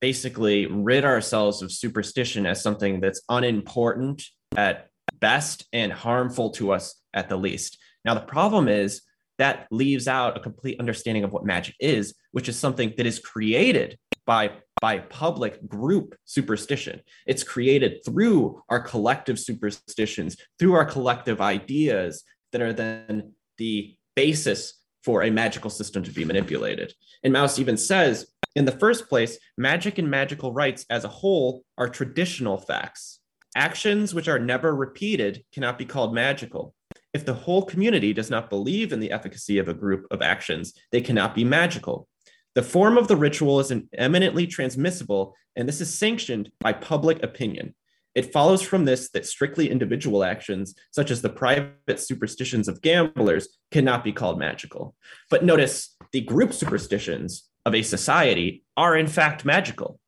basically 0.02 0.66
rid 0.66 1.06
ourselves 1.06 1.62
of 1.62 1.72
superstition 1.72 2.48
as 2.48 2.64
something 2.64 3.02
that's 3.02 3.22
unimportant 3.30 4.24
at 4.56 4.90
best 5.20 5.66
and 5.74 5.92
harmful 5.92 6.52
to 6.52 6.72
us 6.72 6.96
at 7.14 7.30
the 7.30 7.38
least. 7.38 7.78
Now, 8.06 8.14
the 8.14 8.22
problem 8.22 8.68
is 8.68 9.02
that 9.38 9.68
leaves 9.72 10.08
out 10.08 10.38
a 10.38 10.42
complete 10.42 10.80
understanding 10.80 11.24
of 11.24 11.32
what 11.32 11.46
magic 11.46 11.76
is, 11.80 12.14
which 12.32 12.50
is 12.50 12.60
something 12.60 12.94
that 12.98 13.06
is 13.06 13.20
created 13.20 13.98
by 14.26 14.52
by 14.82 15.00
public 15.00 15.68
group 15.68 16.16
superstition. 16.26 17.02
It's 17.26 17.44
created 17.44 18.00
through 18.06 18.64
our 18.70 18.80
collective 18.80 19.38
superstitions, 19.40 20.38
through 20.58 20.74
our 20.74 20.86
collective 20.86 21.42
ideas 21.42 22.24
that 22.52 22.62
are 22.62 22.74
then 22.74 23.34
the 23.58 23.98
basis 24.16 24.76
for 25.04 25.24
a 25.24 25.32
magical 25.32 25.70
system 25.70 26.04
to 26.04 26.12
be 26.12 26.26
manipulated. 26.26 26.94
And 27.24 27.34
Mauss 27.34 27.60
even 27.60 27.78
says, 27.78 28.28
in 28.56 28.66
the 28.66 28.72
first 28.72 29.10
place, 29.10 29.38
magic 29.58 29.98
and 29.98 30.10
magical 30.10 30.54
rites 30.54 30.86
as 30.90 31.04
a 31.04 31.10
whole 31.10 31.64
are 31.78 31.90
traditional 31.90 32.58
facts. 32.58 33.19
Actions 33.56 34.14
which 34.14 34.28
are 34.28 34.40
never 34.40 34.76
repeated 34.76 35.44
cannot 35.52 35.78
be 35.78 35.86
called 35.86 36.14
magical. 36.14 36.76
If 37.14 37.26
the 37.26 37.34
whole 37.34 37.64
community 37.64 38.14
does 38.14 38.30
not 38.30 38.50
believe 38.50 38.94
in 38.94 39.00
the 39.00 39.12
efficacy 39.12 39.58
of 39.58 39.68
a 39.68 39.74
group 39.74 40.06
of 40.12 40.22
actions, 40.22 40.74
they 40.92 41.02
cannot 41.02 41.34
be 41.34 41.44
magical. 41.44 42.08
The 42.56 42.62
form 42.64 42.98
of 42.98 43.08
the 43.08 43.16
ritual 43.16 43.60
is 43.60 43.74
eminently 43.98 44.46
transmissible, 44.46 45.36
and 45.56 45.68
this 45.68 45.82
is 45.82 45.98
sanctioned 45.98 46.52
by 46.60 46.74
public 46.74 47.24
opinion. 47.24 47.74
It 48.16 48.34
follows 48.34 48.62
from 48.62 48.86
this 48.86 49.10
that 49.12 49.26
strictly 49.26 49.70
individual 49.70 50.24
actions, 50.24 50.76
such 50.92 51.10
as 51.10 51.22
the 51.22 51.30
private 51.30 52.00
superstitions 52.00 52.68
of 52.68 52.82
gamblers, 52.82 53.48
cannot 53.72 54.04
be 54.04 54.12
called 54.12 54.40
magical. 54.40 54.96
But 55.30 55.44
notice 55.44 55.96
the 56.12 56.22
group 56.22 56.54
superstitions 56.54 57.50
of 57.66 57.76
a 57.76 57.84
society 57.84 58.64
are 58.76 58.98
in 58.98 59.08
fact 59.08 59.46
magical. 59.46 60.00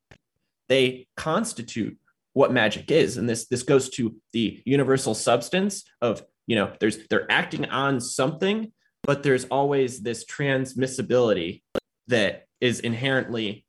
They 0.67 1.07
constitute 1.15 1.97
what 2.33 2.53
magic 2.53 2.91
is 2.91 3.17
and 3.17 3.27
this 3.27 3.47
this 3.47 3.63
goes 3.63 3.89
to 3.89 4.15
the 4.31 4.61
universal 4.65 5.13
substance 5.13 5.83
of 6.01 6.23
you 6.47 6.55
know 6.55 6.71
there's 6.79 7.07
they're 7.07 7.29
acting 7.31 7.65
on 7.65 7.99
something 7.99 8.71
but 9.03 9.23
there's 9.23 9.45
always 9.45 10.01
this 10.01 10.25
transmissibility 10.25 11.61
that 12.07 12.45
is 12.59 12.79
inherently 12.79 13.65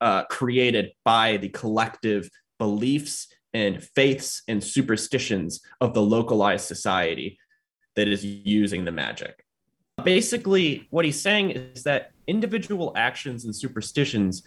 uh, 0.00 0.24
created 0.24 0.92
by 1.04 1.36
the 1.36 1.48
collective 1.48 2.30
beliefs 2.58 3.28
and 3.52 3.82
faiths 3.82 4.42
and 4.48 4.62
superstitions 4.62 5.60
of 5.80 5.94
the 5.94 6.02
localized 6.02 6.66
society 6.66 7.38
that 7.96 8.08
is 8.08 8.24
using 8.24 8.84
the 8.84 8.92
magic. 8.92 9.44
Basically, 10.04 10.86
what 10.90 11.04
he's 11.04 11.20
saying 11.20 11.50
is 11.50 11.82
that 11.82 12.12
individual 12.26 12.92
actions 12.96 13.44
and 13.44 13.54
superstitions 13.54 14.42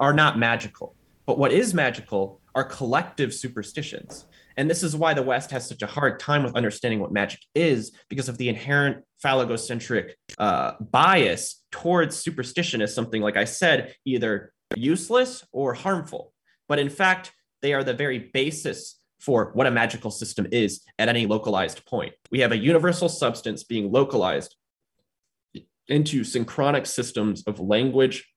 are 0.00 0.12
not 0.12 0.38
magical. 0.38 0.96
But 1.26 1.38
what 1.38 1.52
is 1.52 1.74
magical 1.74 2.40
are 2.54 2.64
collective 2.64 3.32
superstitions. 3.34 4.26
And 4.56 4.68
this 4.68 4.82
is 4.82 4.96
why 4.96 5.14
the 5.14 5.22
West 5.22 5.50
has 5.52 5.68
such 5.68 5.82
a 5.82 5.86
hard 5.86 6.18
time 6.18 6.42
with 6.42 6.56
understanding 6.56 6.98
what 6.98 7.12
magic 7.12 7.40
is 7.54 7.92
because 8.08 8.28
of 8.28 8.38
the 8.38 8.48
inherent 8.48 9.04
phallogocentric 9.24 10.12
uh, 10.38 10.72
bias 10.80 11.64
towards 11.70 12.16
superstition 12.16 12.82
as 12.82 12.94
something, 12.94 13.22
like 13.22 13.36
I 13.36 13.44
said, 13.44 13.94
either 14.04 14.52
useless 14.74 15.44
or 15.52 15.74
harmful. 15.74 16.32
But 16.68 16.78
in 16.78 16.90
fact, 16.90 17.32
they 17.62 17.72
are 17.72 17.84
the 17.84 17.94
very 17.94 18.30
basis 18.32 18.98
for 19.20 19.50
what 19.54 19.66
a 19.66 19.70
magical 19.70 20.10
system 20.10 20.46
is 20.52 20.82
at 20.98 21.08
any 21.08 21.26
localized 21.26 21.84
point. 21.86 22.14
We 22.30 22.40
have 22.40 22.52
a 22.52 22.58
universal 22.58 23.08
substance 23.08 23.64
being 23.64 23.90
localized 23.90 24.56
into 25.88 26.22
synchronic 26.22 26.86
systems 26.86 27.42
of 27.46 27.60
language, 27.60 28.28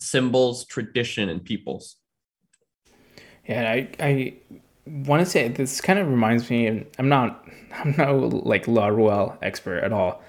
symbols, 0.00 0.66
tradition, 0.66 1.28
and 1.28 1.44
peoples. 1.44 1.96
Yeah, 3.46 3.70
I 3.70 3.88
I 4.00 4.34
want 4.86 5.20
to 5.24 5.26
say 5.26 5.48
this 5.48 5.80
kind 5.80 5.98
of 5.98 6.08
reminds 6.08 6.48
me. 6.50 6.86
I'm 6.98 7.08
not 7.08 7.44
I'm 7.74 7.94
no 7.96 8.18
like 8.44 8.66
Laruelle 8.66 9.36
expert 9.42 9.78
at 9.78 9.92
all, 9.92 10.22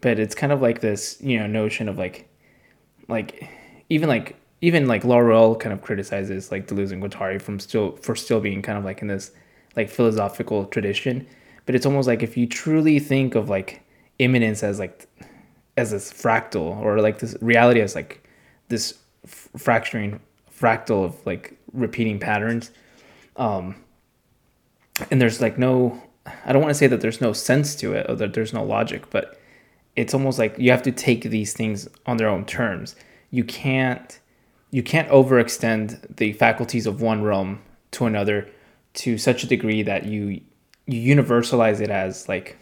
but 0.00 0.18
it's 0.18 0.34
kind 0.34 0.52
of 0.52 0.60
like 0.62 0.80
this 0.80 1.18
you 1.20 1.38
know 1.38 1.46
notion 1.46 1.88
of 1.88 1.98
like 1.98 2.28
like 3.08 3.48
even 3.88 4.08
like 4.08 4.36
even 4.60 4.86
like 4.86 5.02
Laruelle 5.04 5.58
kind 5.58 5.72
of 5.72 5.82
criticizes 5.82 6.50
like 6.50 6.66
Deleuze 6.66 6.92
and 6.92 7.02
Guattari 7.02 7.40
from 7.40 7.58
still 7.60 7.96
for 7.96 8.14
still 8.16 8.40
being 8.40 8.62
kind 8.62 8.78
of 8.78 8.84
like 8.84 9.02
in 9.02 9.08
this 9.08 9.30
like 9.76 9.88
philosophical 9.88 10.66
tradition, 10.66 11.26
but 11.66 11.74
it's 11.74 11.86
almost 11.86 12.08
like 12.08 12.22
if 12.22 12.36
you 12.36 12.46
truly 12.46 12.98
think 12.98 13.34
of 13.34 13.48
like 13.48 13.82
immanence 14.18 14.62
as 14.62 14.78
like 14.78 15.06
as 15.76 15.92
this 15.92 16.12
fractal 16.12 16.76
or 16.78 17.00
like 17.00 17.20
this 17.20 17.36
reality 17.40 17.80
as 17.80 17.94
like 17.94 18.28
this 18.68 18.94
fracturing 19.26 20.20
fractal 20.50 21.04
of 21.04 21.24
like 21.24 21.57
repeating 21.72 22.18
patterns. 22.18 22.70
Um, 23.36 23.76
and 25.10 25.20
there's 25.20 25.40
like 25.40 25.58
no, 25.58 26.02
I 26.44 26.52
don't 26.52 26.62
want 26.62 26.70
to 26.70 26.78
say 26.78 26.86
that 26.88 27.00
there's 27.00 27.20
no 27.20 27.32
sense 27.32 27.74
to 27.76 27.92
it 27.94 28.06
or 28.08 28.16
that 28.16 28.34
there's 28.34 28.52
no 28.52 28.64
logic, 28.64 29.10
but 29.10 29.40
it's 29.96 30.14
almost 30.14 30.38
like 30.38 30.58
you 30.58 30.70
have 30.70 30.82
to 30.82 30.92
take 30.92 31.22
these 31.22 31.52
things 31.52 31.88
on 32.06 32.16
their 32.16 32.28
own 32.28 32.44
terms. 32.44 32.96
You 33.30 33.44
can't, 33.44 34.18
you 34.70 34.82
can't 34.82 35.08
overextend 35.08 36.16
the 36.16 36.32
faculties 36.34 36.86
of 36.86 37.00
one 37.00 37.22
realm 37.22 37.60
to 37.92 38.06
another 38.06 38.48
to 38.94 39.18
such 39.18 39.44
a 39.44 39.46
degree 39.46 39.82
that 39.82 40.06
you 40.06 40.40
you 40.86 41.16
universalize 41.16 41.80
it 41.80 41.90
as 41.90 42.28
like 42.28 42.58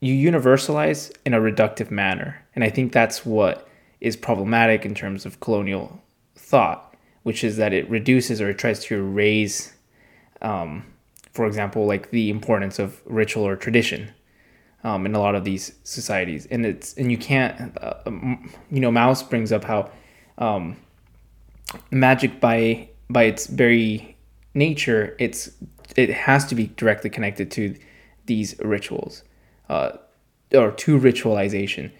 you 0.00 0.14
universalize 0.14 1.12
in 1.24 1.34
a 1.34 1.40
reductive 1.40 1.90
manner 1.90 2.42
and 2.54 2.64
i 2.64 2.70
think 2.70 2.92
that's 2.92 3.24
what 3.24 3.68
is 4.00 4.16
problematic 4.16 4.84
in 4.84 4.94
terms 4.94 5.24
of 5.26 5.40
colonial 5.40 6.02
thought 6.34 6.89
which 7.22 7.44
is 7.44 7.56
that 7.56 7.72
it 7.72 7.88
reduces 7.90 8.40
or 8.40 8.50
it 8.50 8.58
tries 8.58 8.82
to 8.84 8.96
erase, 8.96 9.72
um, 10.42 10.84
for 11.32 11.46
example, 11.46 11.86
like 11.86 12.10
the 12.10 12.30
importance 12.30 12.78
of 12.78 13.00
ritual 13.04 13.46
or 13.46 13.56
tradition 13.56 14.10
um, 14.84 15.06
in 15.06 15.14
a 15.14 15.20
lot 15.20 15.34
of 15.34 15.44
these 15.44 15.72
societies. 15.84 16.46
And 16.50 16.64
it's 16.64 16.94
and 16.94 17.10
you 17.10 17.18
can't, 17.18 17.76
uh, 17.82 17.94
um, 18.06 18.50
you 18.70 18.80
know, 18.80 18.90
Mauss 18.90 19.22
brings 19.22 19.52
up 19.52 19.64
how 19.64 19.90
um, 20.38 20.76
magic 21.90 22.40
by 22.40 22.88
by 23.08 23.24
its 23.24 23.46
very 23.46 24.16
nature, 24.54 25.16
it's 25.18 25.50
it 25.96 26.10
has 26.10 26.46
to 26.46 26.54
be 26.54 26.68
directly 26.68 27.10
connected 27.10 27.50
to 27.50 27.76
these 28.26 28.58
rituals 28.60 29.24
uh, 29.68 29.92
or 30.54 30.70
to 30.72 30.98
ritualization. 30.98 31.90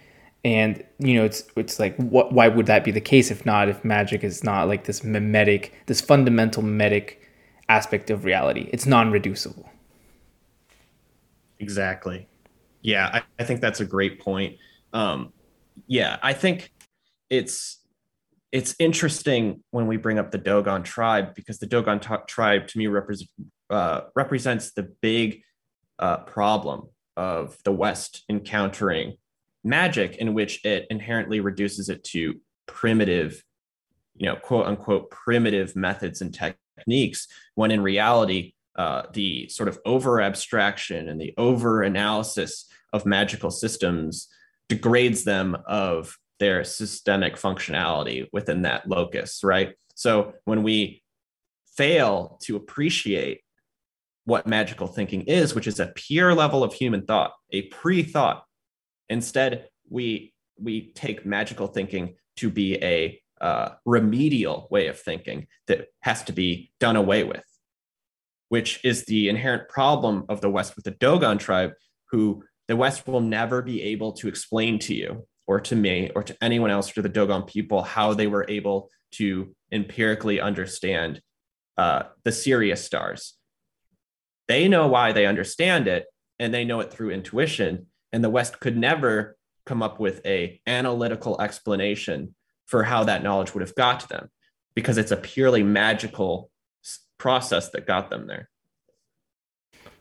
And 0.44 0.84
you 0.98 1.14
know 1.14 1.24
it's 1.24 1.44
it's 1.56 1.78
like 1.78 1.96
what 1.96 2.32
why 2.32 2.48
would 2.48 2.66
that 2.66 2.84
be 2.84 2.90
the 2.90 3.00
case 3.00 3.30
if 3.30 3.44
not 3.44 3.68
if 3.68 3.84
magic 3.84 4.24
is 4.24 4.42
not 4.42 4.68
like 4.68 4.84
this 4.84 5.04
mimetic 5.04 5.74
this 5.86 6.00
fundamental 6.00 6.62
mimetic 6.62 7.20
aspect 7.68 8.10
of 8.10 8.24
reality? 8.24 8.68
It's 8.72 8.86
non-reducible. 8.86 9.68
Exactly. 11.58 12.28
Yeah 12.82 13.10
i, 13.12 13.22
I 13.38 13.44
think 13.44 13.60
that's 13.60 13.80
a 13.80 13.86
great 13.86 14.20
point. 14.20 14.56
Um 14.92 15.32
yeah 15.86 16.18
i 16.22 16.32
think 16.32 16.72
it's 17.30 17.78
it's 18.52 18.74
interesting 18.78 19.62
when 19.70 19.86
we 19.86 19.96
bring 19.96 20.18
up 20.18 20.30
the 20.30 20.38
dogon 20.38 20.82
tribe 20.82 21.34
because 21.34 21.58
the 21.58 21.66
dogon 21.66 22.00
t- 22.00 22.14
tribe 22.26 22.66
to 22.66 22.78
me 22.78 22.86
represents 22.86 23.32
uh, 23.70 24.00
represents 24.16 24.72
the 24.72 24.82
big 25.00 25.42
uh, 26.00 26.16
problem 26.18 26.88
of 27.16 27.56
the 27.64 27.70
west 27.70 28.24
encountering 28.28 29.16
magic 29.64 30.16
in 30.16 30.34
which 30.34 30.64
it 30.64 30.86
inherently 30.90 31.40
reduces 31.40 31.88
it 31.88 32.02
to 32.04 32.40
primitive, 32.66 33.42
you 34.16 34.26
know, 34.26 34.36
quote 34.36 34.66
unquote, 34.66 35.10
primitive 35.10 35.76
methods 35.76 36.20
and 36.20 36.34
techniques, 36.34 37.28
when 37.54 37.70
in 37.70 37.82
reality, 37.82 38.54
uh, 38.76 39.02
the 39.12 39.48
sort 39.48 39.68
of 39.68 39.78
over 39.84 40.20
abstraction 40.20 41.08
and 41.08 41.20
the 41.20 41.34
over 41.36 41.82
analysis 41.82 42.66
of 42.92 43.04
magical 43.04 43.50
systems 43.50 44.28
degrades 44.68 45.24
them 45.24 45.56
of 45.66 46.16
their 46.38 46.64
systemic 46.64 47.36
functionality 47.36 48.26
within 48.32 48.62
that 48.62 48.88
locus, 48.88 49.40
right? 49.44 49.74
So 49.94 50.32
when 50.44 50.62
we 50.62 51.02
fail 51.76 52.38
to 52.42 52.56
appreciate 52.56 53.40
what 54.24 54.46
magical 54.46 54.86
thinking 54.86 55.22
is, 55.22 55.54
which 55.54 55.66
is 55.66 55.80
a 55.80 55.92
pure 55.94 56.34
level 56.34 56.62
of 56.62 56.72
human 56.72 57.04
thought, 57.04 57.32
a 57.52 57.62
pre 57.62 58.02
thought 58.02 58.44
Instead, 59.10 59.68
we 59.90 60.32
we 60.56 60.92
take 60.92 61.26
magical 61.26 61.66
thinking 61.66 62.14
to 62.36 62.48
be 62.48 62.76
a 62.82 63.20
uh, 63.40 63.70
remedial 63.84 64.68
way 64.70 64.86
of 64.86 64.98
thinking 64.98 65.46
that 65.66 65.88
has 66.00 66.22
to 66.24 66.32
be 66.32 66.70
done 66.78 66.96
away 66.96 67.24
with, 67.24 67.44
which 68.48 68.82
is 68.84 69.04
the 69.06 69.28
inherent 69.28 69.68
problem 69.68 70.24
of 70.28 70.40
the 70.40 70.50
West 70.50 70.76
with 70.76 70.84
the 70.84 70.90
Dogon 70.92 71.38
tribe, 71.38 71.72
who 72.10 72.44
the 72.68 72.76
West 72.76 73.06
will 73.06 73.20
never 73.20 73.62
be 73.62 73.82
able 73.82 74.12
to 74.12 74.28
explain 74.28 74.78
to 74.80 74.94
you 74.94 75.26
or 75.46 75.60
to 75.60 75.74
me 75.74 76.10
or 76.14 76.22
to 76.22 76.36
anyone 76.40 76.70
else 76.70 76.92
to 76.92 77.02
the 77.02 77.08
Dogon 77.08 77.42
people 77.42 77.82
how 77.82 78.14
they 78.14 78.26
were 78.26 78.46
able 78.48 78.90
to 79.12 79.54
empirically 79.72 80.40
understand 80.40 81.20
uh, 81.76 82.04
the 82.24 82.32
Sirius 82.32 82.84
stars. 82.84 83.36
They 84.46 84.68
know 84.68 84.86
why 84.86 85.12
they 85.12 85.26
understand 85.26 85.88
it, 85.88 86.06
and 86.38 86.54
they 86.54 86.64
know 86.64 86.80
it 86.80 86.92
through 86.92 87.10
intuition 87.10 87.86
and 88.12 88.24
the 88.24 88.30
west 88.30 88.60
could 88.60 88.76
never 88.76 89.36
come 89.66 89.82
up 89.82 90.00
with 90.00 90.24
a 90.26 90.60
analytical 90.66 91.40
explanation 91.40 92.34
for 92.66 92.82
how 92.82 93.04
that 93.04 93.22
knowledge 93.22 93.54
would 93.54 93.60
have 93.60 93.74
got 93.74 94.00
to 94.00 94.08
them 94.08 94.30
because 94.74 94.98
it's 94.98 95.10
a 95.10 95.16
purely 95.16 95.62
magical 95.62 96.50
process 97.18 97.70
that 97.70 97.86
got 97.86 98.10
them 98.10 98.26
there. 98.26 98.48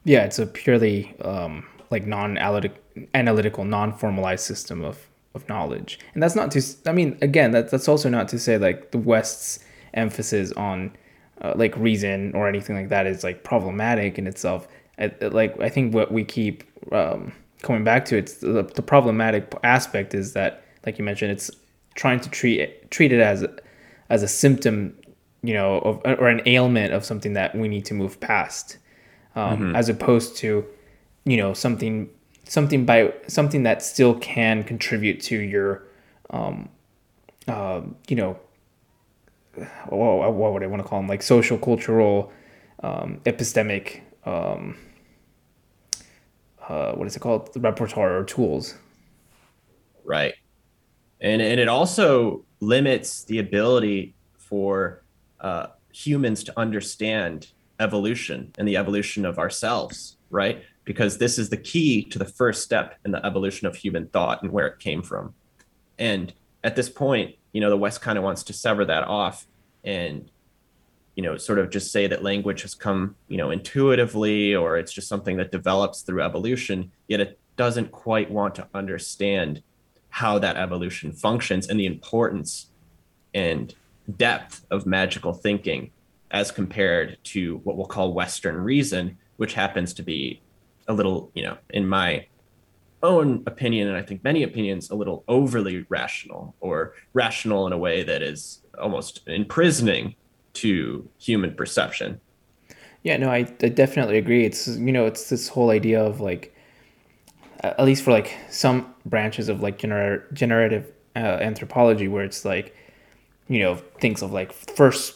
Yeah 0.04 0.24
it's 0.24 0.40
a 0.40 0.46
purely 0.46 1.16
um, 1.22 1.68
like 1.92 2.06
non-analytical 2.06 3.66
non-formalized 3.66 4.46
system 4.46 4.84
of 4.84 5.08
of 5.36 5.48
knowledge. 5.48 6.00
And 6.14 6.24
that's 6.24 6.36
not 6.36 6.52
to 6.52 6.62
i 6.88 6.92
mean 6.92 7.18
again 7.22 7.52
that, 7.52 7.70
that's 7.70 7.88
also 7.88 8.10
not 8.10 8.28
to 8.30 8.40
say 8.40 8.58
like 8.58 8.92
the 8.92 8.98
west's 8.98 9.60
emphasis 9.94 10.52
on 10.54 10.96
uh, 11.42 11.54
like 11.56 11.76
reason 11.78 12.34
or 12.36 12.48
anything 12.48 12.76
like 12.76 12.90
that 12.90 13.08
is 13.08 13.24
like 13.24 13.44
problematic 13.44 14.18
in 14.18 14.28
itself. 14.28 14.68
I, 14.98 15.12
like 15.22 15.60
i 15.62 15.70
think 15.70 15.94
what 15.94 16.12
we 16.12 16.24
keep 16.24 16.64
um, 16.92 17.32
coming 17.62 17.84
back 17.84 18.06
to 18.06 18.18
it, 18.18 18.38
the, 18.42 18.64
the 18.64 18.82
problematic 18.82 19.54
aspect 19.64 20.14
is 20.14 20.34
that, 20.34 20.64
like 20.86 20.98
you 20.98 21.06
mentioned, 21.06 21.32
it's 21.32 21.52
trying 21.96 22.20
to 22.22 22.30
treat 22.30 22.60
it, 22.60 22.92
treat 22.92 23.12
it 23.12 23.20
as 23.20 23.46
as 24.10 24.24
a 24.24 24.28
symptom, 24.28 24.98
you 25.44 25.54
know, 25.54 25.80
of, 25.80 26.02
or 26.06 26.28
an 26.28 26.42
ailment 26.46 26.94
of 26.94 27.06
something 27.06 27.34
that 27.34 27.56
we 27.56 27.68
need 27.68 27.86
to 27.86 27.94
move 27.94 28.20
past, 28.20 28.78
um, 29.36 29.60
mm-hmm. 29.60 29.76
as 29.76 29.90
opposed 29.90 30.36
to, 30.38 30.66
you 31.26 31.38
know, 31.38 31.54
something 31.54 32.10
something 32.46 32.86
by 32.86 33.14
something 33.28 33.64
that 33.64 33.84
still 33.84 34.16
can 34.16 34.64
contribute 34.64 35.22
to 35.22 35.38
your, 35.38 35.84
um, 36.32 36.70
uh, 37.48 37.82
you 38.08 38.16
know, 38.16 38.40
what, 39.90 40.34
what 40.34 40.54
would 40.54 40.64
I 40.64 40.68
want 40.68 40.82
to 40.82 40.88
call 40.88 41.00
them, 41.00 41.08
like 41.08 41.22
social, 41.22 41.58
cultural, 41.58 42.32
um, 42.82 43.22
epistemic. 43.26 44.02
Um, 44.26 44.78
uh, 46.70 46.94
what 46.94 47.08
is 47.08 47.16
it 47.16 47.20
called? 47.20 47.54
The 47.54 47.60
repertoire 47.60 48.18
or 48.18 48.24
tools. 48.24 48.76
Right. 50.06 50.36
And 51.20 51.42
and 51.42 51.60
it 51.60 51.68
also 51.68 52.46
limits 52.62 53.26
the 53.26 53.40
ability 53.40 54.16
for 54.38 55.04
uh, 55.42 55.68
humans 55.92 56.44
to 56.46 56.54
understand 56.58 57.52
evolution 57.80 58.54
and 58.58 58.68
the 58.68 58.78
evolution 58.78 59.26
of 59.26 59.40
ourselves 59.40 60.16
right? 60.32 60.64
Because 60.84 61.18
this 61.18 61.40
is 61.40 61.50
the 61.50 61.58
key 61.58 62.04
to 62.04 62.20
the 62.20 62.26
first 62.26 62.64
step 62.64 63.00
in 63.04 63.10
the 63.10 63.26
evolution 63.26 63.66
of 63.66 63.76
human 63.76 64.06
thought 64.10 64.44
and 64.44 64.52
where 64.52 64.68
it 64.68 64.78
came 64.78 65.02
from. 65.02 65.34
And 65.98 66.32
at 66.64 66.76
this 66.76 66.88
point 66.88 67.36
you 67.54 67.62
know 67.62 67.70
the 67.70 67.78
west 67.78 68.02
kind 68.02 68.18
of 68.18 68.24
wants 68.24 68.44
to 68.44 68.54
sever 68.54 68.86
that 68.86 69.04
off 69.04 69.48
and 69.84 70.30
you 71.20 71.26
know 71.26 71.36
sort 71.36 71.60
of 71.60 71.70
just 71.70 71.92
say 71.92 72.08
that 72.08 72.24
language 72.24 72.62
has 72.62 72.74
come 72.74 73.14
you 73.28 73.36
know 73.36 73.52
intuitively 73.52 74.56
or 74.56 74.78
it's 74.78 74.94
just 74.94 75.10
something 75.10 75.36
that 75.36 75.52
develops 75.52 76.02
through 76.02 76.22
evolution 76.22 76.90
yet 77.10 77.20
it 77.20 77.38
doesn't 77.58 77.92
quite 77.92 78.32
want 78.32 78.56
to 78.56 78.66
understand 78.74 79.62
how 80.08 80.40
that 80.40 80.56
evolution 80.56 81.12
functions 81.12 81.68
and 81.68 81.78
the 81.78 81.86
importance 81.86 82.68
and 83.34 83.76
depth 84.16 84.66
of 84.72 84.86
magical 84.86 85.34
thinking 85.34 85.92
as 86.32 86.52
compared 86.52 87.18
to 87.26 87.58
what 87.66 87.76
we'll 87.76 87.86
call 87.86 88.14
western 88.14 88.56
reason 88.56 89.18
which 89.36 89.54
happens 89.54 89.94
to 89.94 90.02
be 90.02 90.40
a 90.88 90.94
little 90.94 91.30
you 91.34 91.44
know 91.44 91.58
in 91.72 91.86
my 91.86 92.26
own 93.04 93.44
opinion 93.46 93.90
and 93.90 93.98
i 93.98 94.02
think 94.02 94.24
many 94.24 94.44
opinions 94.44 94.90
a 94.90 94.96
little 94.96 95.26
overly 95.28 95.86
rational 95.90 96.56
or 96.62 96.94
rational 97.12 97.68
in 97.68 97.74
a 97.74 97.78
way 97.78 98.04
that 98.04 98.22
is 98.22 98.62
almost 98.82 99.28
imprisoning 99.28 100.16
to 100.62 101.08
human 101.18 101.54
perception. 101.54 102.20
Yeah, 103.04 103.18
no, 103.18 103.30
I, 103.30 103.48
I 103.62 103.70
definitely 103.70 104.18
agree. 104.18 104.46
It's 104.46 104.68
you 104.68 104.92
know, 104.92 105.06
it's 105.06 105.30
this 105.30 105.48
whole 105.48 105.70
idea 105.70 106.04
of 106.04 106.20
like, 106.20 106.56
at 107.62 107.84
least 107.86 108.04
for 108.04 108.12
like 108.12 108.36
some 108.50 108.94
branches 109.06 109.50
of 109.50 109.62
like 109.62 109.78
gener- 109.80 110.32
generative 110.34 110.92
uh, 111.16 111.20
anthropology, 111.20 112.08
where 112.08 112.24
it's 112.24 112.44
like, 112.44 112.76
you 113.48 113.60
know, 113.60 113.76
things 114.00 114.22
of 114.22 114.32
like 114.32 114.52
first 114.52 115.16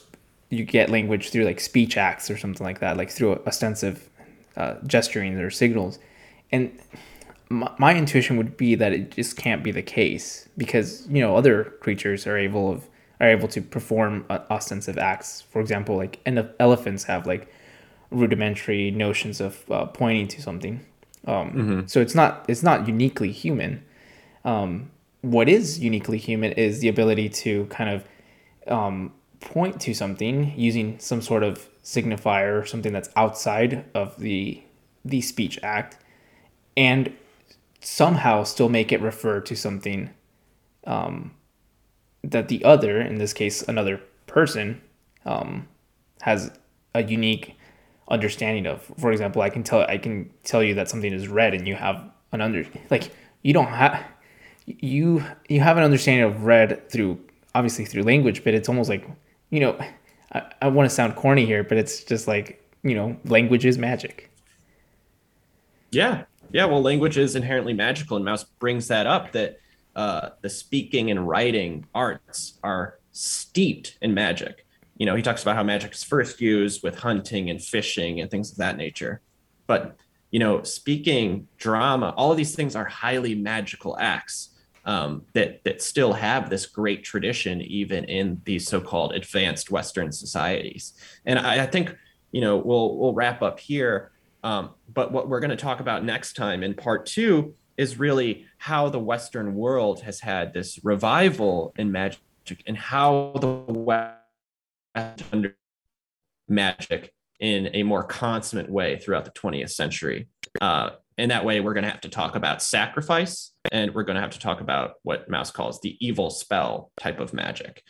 you 0.50 0.64
get 0.64 0.90
language 0.90 1.30
through 1.30 1.46
like 1.46 1.60
speech 1.60 1.98
acts 1.98 2.30
or 2.30 2.38
something 2.38 2.66
like 2.66 2.80
that, 2.80 2.96
like 2.96 3.10
through 3.10 3.36
ostensive 3.46 4.10
uh, 4.56 4.76
gesturing 4.86 5.36
or 5.38 5.50
signals, 5.50 6.00
and 6.52 6.72
my, 7.50 7.72
my 7.78 7.96
intuition 7.96 8.38
would 8.38 8.56
be 8.56 8.76
that 8.76 8.94
it 8.94 9.12
just 9.12 9.36
can't 9.36 9.64
be 9.64 9.72
the 9.72 9.82
case 9.82 10.48
because 10.58 11.08
you 11.08 11.20
know 11.20 11.36
other 11.36 11.66
creatures 11.82 12.26
are 12.28 12.38
able 12.38 12.72
of 12.72 12.88
are 13.24 13.30
able 13.30 13.48
to 13.48 13.62
perform 13.62 14.26
uh, 14.30 14.40
ostensive 14.50 14.98
acts. 14.98 15.42
For 15.42 15.62
example, 15.62 15.96
like 15.96 16.20
elephants 16.60 17.06
have 17.06 17.26
like 17.26 17.48
rudimentary 18.12 18.92
notions 18.92 19.40
of 19.40 19.64
uh, 19.72 19.86
pointing 19.86 20.28
to 20.28 20.42
something. 20.42 20.86
Um, 21.26 21.52
mm-hmm. 21.52 21.82
So 21.88 22.02
it's 22.02 22.16
not 22.16 22.46
it's 22.50 22.64
not 22.64 22.88
uniquely 22.88 23.32
human. 23.32 23.84
Um, 24.44 24.92
what 25.22 25.48
is 25.48 25.80
uniquely 25.80 26.18
human 26.18 26.52
is 26.52 26.82
the 26.82 26.90
ability 26.90 27.30
to 27.30 27.66
kind 27.68 27.90
of 27.90 28.04
um, 28.68 29.14
point 29.40 29.80
to 29.82 29.94
something 29.94 30.54
using 30.58 31.00
some 31.00 31.22
sort 31.22 31.44
of 31.44 31.70
signifier 31.82 32.62
or 32.62 32.66
something 32.66 32.92
that's 32.92 33.10
outside 33.16 33.86
of 33.94 34.20
the 34.20 34.62
the 35.06 35.22
speech 35.22 35.58
act, 35.64 35.98
and 36.76 37.14
somehow 37.80 38.44
still 38.44 38.70
make 38.70 38.92
it 38.92 39.02
refer 39.02 39.40
to 39.40 39.56
something 39.56 40.10
um, 40.86 41.32
that 42.24 42.48
the 42.48 42.64
other, 42.64 43.02
in 43.02 43.18
this 43.18 43.34
case, 43.34 43.62
another 43.64 44.02
person, 44.28 44.82
um, 45.26 45.68
has 46.22 46.52
a 46.96 47.04
unique 47.04 47.56
understanding 48.10 48.66
of. 48.66 48.82
For 48.98 49.12
example, 49.12 49.42
I 49.42 49.50
can 49.50 49.64
tell 49.64 49.82
I 49.82 49.98
can 49.98 50.30
tell 50.44 50.64
you 50.64 50.74
that 50.76 50.90
something 50.90 51.12
is 51.14 51.28
red, 51.28 51.54
and 51.54 51.68
you 51.68 51.76
have 51.76 52.04
an 52.32 52.42
under 52.42 52.66
like 52.90 53.12
you 53.42 53.54
don't 53.54 53.68
have 53.68 54.04
you 54.66 55.24
you 55.50 55.60
have 55.60 55.78
an 55.78 55.84
understanding 55.84 56.26
of 56.26 56.44
red 56.44 56.90
through 56.90 57.20
obviously 57.56 57.86
through 57.86 58.04
language, 58.04 58.44
but 58.44 58.54
it's 58.54 58.70
almost 58.70 58.90
like 58.90 59.08
you 59.50 59.60
know 59.60 59.78
I, 60.32 60.44
I 60.62 60.68
want 60.70 60.90
to 60.90 60.96
sound 60.96 61.16
corny 61.16 61.46
here, 61.46 61.64
but 61.64 61.78
it's 61.78 62.04
just 62.04 62.28
like 62.28 62.64
you 62.84 62.96
know 62.96 63.18
language 63.26 63.66
is 63.66 63.78
magic. 63.78 64.30
Yeah, 65.92 66.24
yeah. 66.52 66.66
Well, 66.66 66.82
language 66.82 67.18
is 67.18 67.36
inherently 67.36 67.74
magical, 67.74 68.18
and 68.18 68.26
Mauss 68.26 68.44
brings 68.44 68.88
that 68.88 69.06
up 69.06 69.32
that 69.34 69.60
uh, 69.96 70.30
the 70.42 70.50
speaking 70.50 71.12
and 71.12 71.28
writing 71.28 71.86
arts 71.94 72.60
are 72.64 73.00
steeped 73.12 73.98
in 74.02 74.14
magic. 74.14 74.66
You 74.98 75.06
know, 75.06 75.16
he 75.16 75.22
talks 75.22 75.42
about 75.42 75.56
how 75.56 75.64
magic 75.64 75.94
is 75.94 76.04
first 76.04 76.42
used 76.42 76.84
with 76.84 77.00
hunting 77.00 77.50
and 77.50 77.62
fishing 77.62 78.22
and 78.22 78.30
things 78.30 78.52
of 78.52 78.58
that 78.58 78.78
nature. 78.78 79.22
But, 79.68 79.98
you 80.32 80.40
know, 80.40 80.64
speaking, 80.64 81.48
drama, 81.58 82.14
all 82.18 82.32
of 82.32 82.38
these 82.38 82.56
things 82.56 82.76
are 82.76 82.86
highly 82.86 83.36
magical 83.36 83.98
acts. 84.00 84.50
um, 84.86 85.24
that 85.34 85.64
that 85.64 85.82
still 85.82 86.14
have 86.14 86.50
this 86.50 86.66
great 86.66 87.04
tradition 87.04 87.62
even 87.62 88.04
in 88.06 88.42
these 88.46 88.68
so-called 88.68 89.14
advanced 89.14 89.72
Western 89.72 90.12
societies. 90.12 90.94
And 91.26 91.40
I, 91.40 91.64
I 91.64 91.66
think 91.66 91.96
you 92.32 92.42
know 92.42 92.58
we'll 92.58 92.98
we'll 92.98 93.14
wrap 93.14 93.42
up 93.42 93.60
here. 93.60 94.12
Um, 94.44 94.72
but 94.94 95.12
what 95.14 95.30
we're 95.30 95.40
going 95.40 95.52
to 95.52 95.56
talk 95.56 95.80
about 95.80 96.04
next 96.04 96.34
time 96.36 96.64
in 96.64 96.74
part 96.74 97.06
two 97.06 97.56
is 97.78 97.98
really 97.98 98.46
how 98.64 98.88
the 98.88 98.98
Western 99.00 99.56
world 99.56 100.00
has 100.04 100.22
had 100.22 100.54
this 100.54 100.80
revival 100.86 101.74
in 101.78 101.92
magic 101.92 102.22
and 102.66 102.78
how 102.78 103.34
the 103.42 103.50
West 103.50 104.16
under 105.34 105.58
magic 106.48 107.14
in 107.42 107.70
a 107.74 107.84
more 107.84 108.04
consummate 108.04 108.70
way 108.70 108.98
throughout 108.98 109.26
the 109.26 109.32
20th 109.32 109.72
century. 109.72 110.30
Uh, 110.62 110.92
and 111.18 111.30
that 111.30 111.44
way, 111.44 111.60
we're 111.60 111.74
going 111.74 111.84
to 111.84 111.90
have 111.90 112.00
to 112.00 112.10
talk 112.10 112.38
about 112.38 112.64
sacrifice 112.64 113.52
and 113.70 113.94
we're 113.94 114.04
going 114.04 114.16
to 114.16 114.22
have 114.22 114.32
to 114.32 114.40
talk 114.40 114.62
about 114.62 114.94
what 115.04 115.30
Mauss 115.30 115.52
calls 115.52 115.82
the 115.82 115.98
evil 116.00 116.30
spell 116.30 116.90
type 116.98 117.20
of 117.20 117.34
magic. 117.34 117.84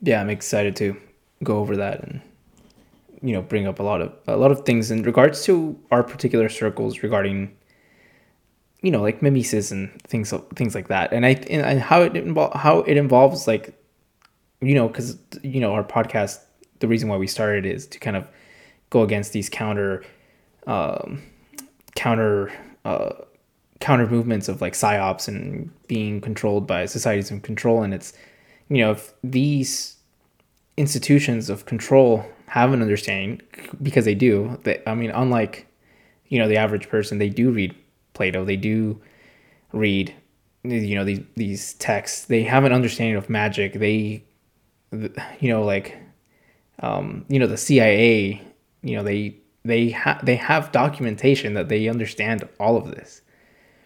Yeah, 0.00 0.20
I'm 0.20 0.30
excited 0.30 0.76
to 0.76 0.96
go 1.42 1.58
over 1.58 1.76
that 1.78 2.04
and 2.04 2.20
you 3.20 3.32
know 3.32 3.42
bring 3.42 3.66
up 3.66 3.80
a 3.80 3.82
lot 3.82 4.00
of 4.00 4.12
a 4.28 4.36
lot 4.36 4.52
of 4.52 4.64
things 4.64 4.92
in 4.92 5.02
regards 5.02 5.44
to 5.46 5.76
our 5.90 6.04
particular 6.04 6.48
circles 6.48 7.02
regarding 7.02 7.56
you 8.86 8.92
know 8.92 9.02
like 9.02 9.20
mimesis 9.20 9.72
and 9.72 9.90
things 10.02 10.32
things 10.54 10.76
like 10.76 10.86
that. 10.86 11.12
And 11.12 11.26
i 11.26 11.30
and 11.50 11.80
how 11.80 12.02
it 12.02 12.16
involve 12.16 12.54
how 12.54 12.78
it 12.82 12.96
involves 12.96 13.48
like 13.48 13.74
you 14.60 14.74
know 14.76 14.86
because 14.86 15.18
you 15.42 15.60
know 15.60 15.72
our 15.72 15.82
podcast 15.82 16.38
the 16.78 16.86
reason 16.86 17.08
why 17.08 17.16
we 17.16 17.26
started 17.26 17.66
is 17.66 17.88
to 17.88 17.98
kind 17.98 18.16
of 18.16 18.28
go 18.90 19.02
against 19.02 19.32
these 19.32 19.48
counter 19.48 20.04
um, 20.68 21.20
counter 21.96 22.52
uh, 22.84 23.14
counter 23.80 24.06
movements 24.06 24.48
of 24.48 24.60
like 24.60 24.74
psyops 24.74 25.26
and 25.26 25.68
being 25.88 26.20
controlled 26.20 26.68
by 26.68 26.86
societies 26.86 27.32
of 27.32 27.42
control. 27.42 27.82
And 27.82 27.92
it's 27.92 28.12
you 28.68 28.78
know 28.78 28.92
if 28.92 29.12
these 29.24 29.96
institutions 30.76 31.50
of 31.50 31.66
control 31.66 32.24
have 32.46 32.72
an 32.72 32.82
understanding 32.82 33.40
because 33.82 34.04
they 34.04 34.14
do 34.14 34.56
that 34.62 34.88
i 34.88 34.94
mean 34.94 35.10
unlike 35.10 35.66
you 36.28 36.38
know 36.38 36.46
the 36.46 36.56
average 36.56 36.88
person 36.88 37.18
they 37.18 37.28
do 37.28 37.50
read 37.50 37.74
plato 38.16 38.44
they 38.44 38.56
do 38.56 39.00
read 39.72 40.14
you 40.64 40.94
know 40.94 41.04
these 41.04 41.20
these 41.34 41.74
texts. 41.74 42.24
They 42.26 42.42
have 42.42 42.64
an 42.64 42.72
understanding 42.72 43.16
of 43.16 43.30
magic. 43.30 43.74
They 43.74 44.24
you 44.92 45.48
know 45.48 45.62
like 45.64 45.96
um 46.80 47.24
you 47.28 47.38
know 47.38 47.46
the 47.46 47.56
cia 47.56 48.40
you 48.82 48.96
know 48.96 49.02
they 49.02 49.36
they 49.64 49.90
have 49.90 50.24
they 50.24 50.36
have 50.36 50.72
documentation 50.72 51.54
that 51.54 51.68
they 51.68 51.88
understand 51.88 52.48
all 52.58 52.76
of 52.76 52.90
this. 52.90 53.22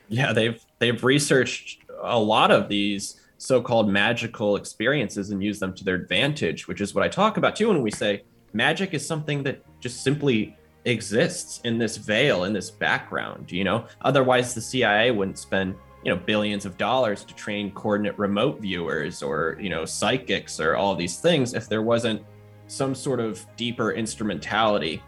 Yeah 0.08 0.32
they've 0.32 0.64
they've 0.78 1.02
researched 1.02 1.84
a 2.02 2.18
lot 2.18 2.50
of 2.50 2.68
these 2.68 3.20
so-called 3.38 3.88
magical 3.88 4.56
experiences 4.56 5.30
and 5.30 5.42
use 5.42 5.58
them 5.58 5.74
to 5.74 5.82
their 5.82 5.94
advantage 5.94 6.68
which 6.68 6.82
is 6.82 6.94
what 6.94 7.02
i 7.02 7.08
talk 7.08 7.38
about 7.38 7.56
too 7.56 7.68
when 7.68 7.80
we 7.80 7.90
say 7.90 8.22
magic 8.52 8.92
is 8.92 9.06
something 9.06 9.42
that 9.42 9.64
just 9.80 10.02
simply 10.02 10.54
exists 10.84 11.60
in 11.64 11.78
this 11.78 11.96
veil 11.96 12.44
in 12.44 12.52
this 12.52 12.70
background 12.70 13.50
you 13.52 13.64
know? 13.64 13.86
Otherwise 14.02 14.54
the 14.54 14.60
cia 14.60 15.10
wouldn't 15.10 15.38
spend 15.38 15.74
you 16.04 16.10
know 16.10 16.16
billions 16.16 16.64
of 16.64 16.76
dollars 16.78 17.24
to 17.24 17.34
train 17.34 17.70
coordinate 17.72 18.18
remote 18.18 18.60
viewers 18.60 19.22
or 19.22 19.58
you 19.60 19.68
know 19.68 19.84
psychics 19.84 20.58
or 20.58 20.76
all 20.76 20.94
these 20.94 21.18
things 21.18 21.54
if 21.54 21.68
there 21.68 21.82
wasn't 21.82 22.22
some 22.68 22.94
sort 22.94 23.20
of 23.20 23.44
deeper 23.56 23.92
instrumentality 23.92 25.02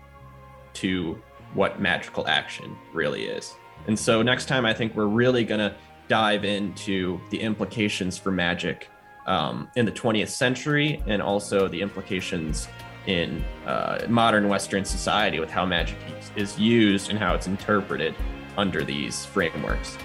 to 0.74 1.20
what 1.54 1.80
magical 1.80 2.26
action 2.26 2.76
really 2.92 3.24
is. 3.24 3.54
And 3.86 3.98
so 3.98 4.22
next 4.22 4.46
time 4.46 4.66
i 4.66 4.74
think 4.74 4.94
we're 4.94 5.06
really 5.06 5.44
going 5.44 5.60
to 5.60 5.74
dive 6.08 6.44
into 6.44 7.20
the 7.30 7.40
implications 7.40 8.18
for 8.18 8.30
magic 8.30 8.88
um, 9.26 9.68
in 9.76 9.86
the 9.86 9.92
20th 9.92 10.28
century 10.28 11.02
and 11.06 11.22
also 11.22 11.68
the 11.68 11.80
implications 11.80 12.68
in 13.06 13.44
uh, 13.66 14.06
modern 14.08 14.48
Western 14.48 14.84
society 14.84 15.40
with 15.40 15.50
how 15.50 15.66
magic 15.66 15.96
is 16.36 16.58
used 16.58 17.10
and 17.10 17.18
how 17.18 17.34
it's 17.34 17.46
interpreted 17.46 18.14
under 18.56 18.84
these 18.84 19.24
frameworks. 19.24 19.98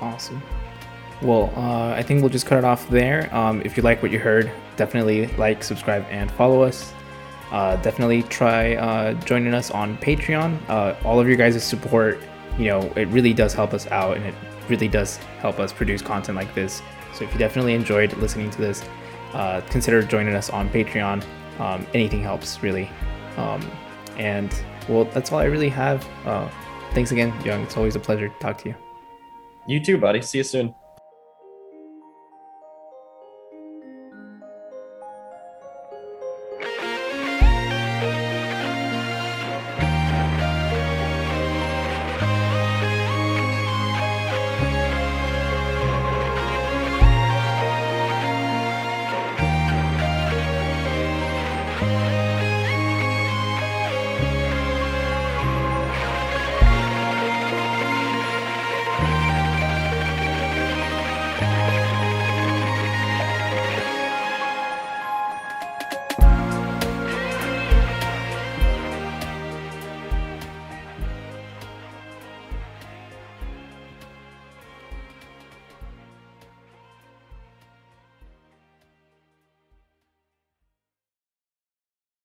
Awesome. 0.00 0.42
Well, 1.22 1.52
uh, 1.56 1.94
I 1.94 2.02
think 2.02 2.20
we'll 2.20 2.30
just 2.30 2.46
cut 2.46 2.58
it 2.58 2.64
off 2.64 2.88
there. 2.90 3.34
Um, 3.34 3.62
if 3.64 3.76
you 3.76 3.82
like 3.82 4.02
what 4.02 4.10
you 4.10 4.18
heard, 4.18 4.50
definitely 4.76 5.26
like, 5.38 5.62
subscribe, 5.62 6.04
and 6.10 6.30
follow 6.32 6.62
us. 6.62 6.92
Uh, 7.50 7.76
definitely 7.76 8.22
try 8.24 8.74
uh, 8.74 9.14
joining 9.24 9.54
us 9.54 9.70
on 9.70 9.96
Patreon. 9.98 10.58
Uh, 10.68 10.96
all 11.04 11.20
of 11.20 11.28
your 11.28 11.36
guys' 11.36 11.62
support, 11.62 12.20
you 12.58 12.66
know, 12.66 12.80
it 12.96 13.06
really 13.08 13.32
does 13.32 13.54
help 13.54 13.72
us 13.72 13.86
out 13.88 14.16
and 14.16 14.26
it 14.26 14.34
really 14.68 14.88
does 14.88 15.18
help 15.38 15.60
us 15.60 15.72
produce 15.72 16.02
content 16.02 16.36
like 16.36 16.52
this. 16.54 16.82
So 17.14 17.24
if 17.24 17.32
you 17.32 17.38
definitely 17.38 17.74
enjoyed 17.74 18.12
listening 18.14 18.50
to 18.50 18.58
this, 18.58 18.82
uh, 19.34 19.60
consider 19.68 20.02
joining 20.02 20.34
us 20.34 20.48
on 20.50 20.70
Patreon. 20.70 21.24
Um, 21.58 21.86
anything 21.94 22.22
helps, 22.22 22.62
really. 22.62 22.88
Um, 23.36 23.68
and 24.16 24.54
well, 24.88 25.04
that's 25.06 25.32
all 25.32 25.38
I 25.38 25.44
really 25.44 25.68
have. 25.68 26.06
Uh, 26.24 26.48
thanks 26.92 27.12
again, 27.12 27.32
Yung. 27.44 27.62
It's 27.62 27.76
always 27.76 27.96
a 27.96 28.00
pleasure 28.00 28.28
to 28.28 28.38
talk 28.38 28.58
to 28.58 28.70
you. 28.70 28.74
You 29.66 29.80
too, 29.80 29.98
buddy. 29.98 30.22
See 30.22 30.38
you 30.38 30.44
soon. 30.44 30.74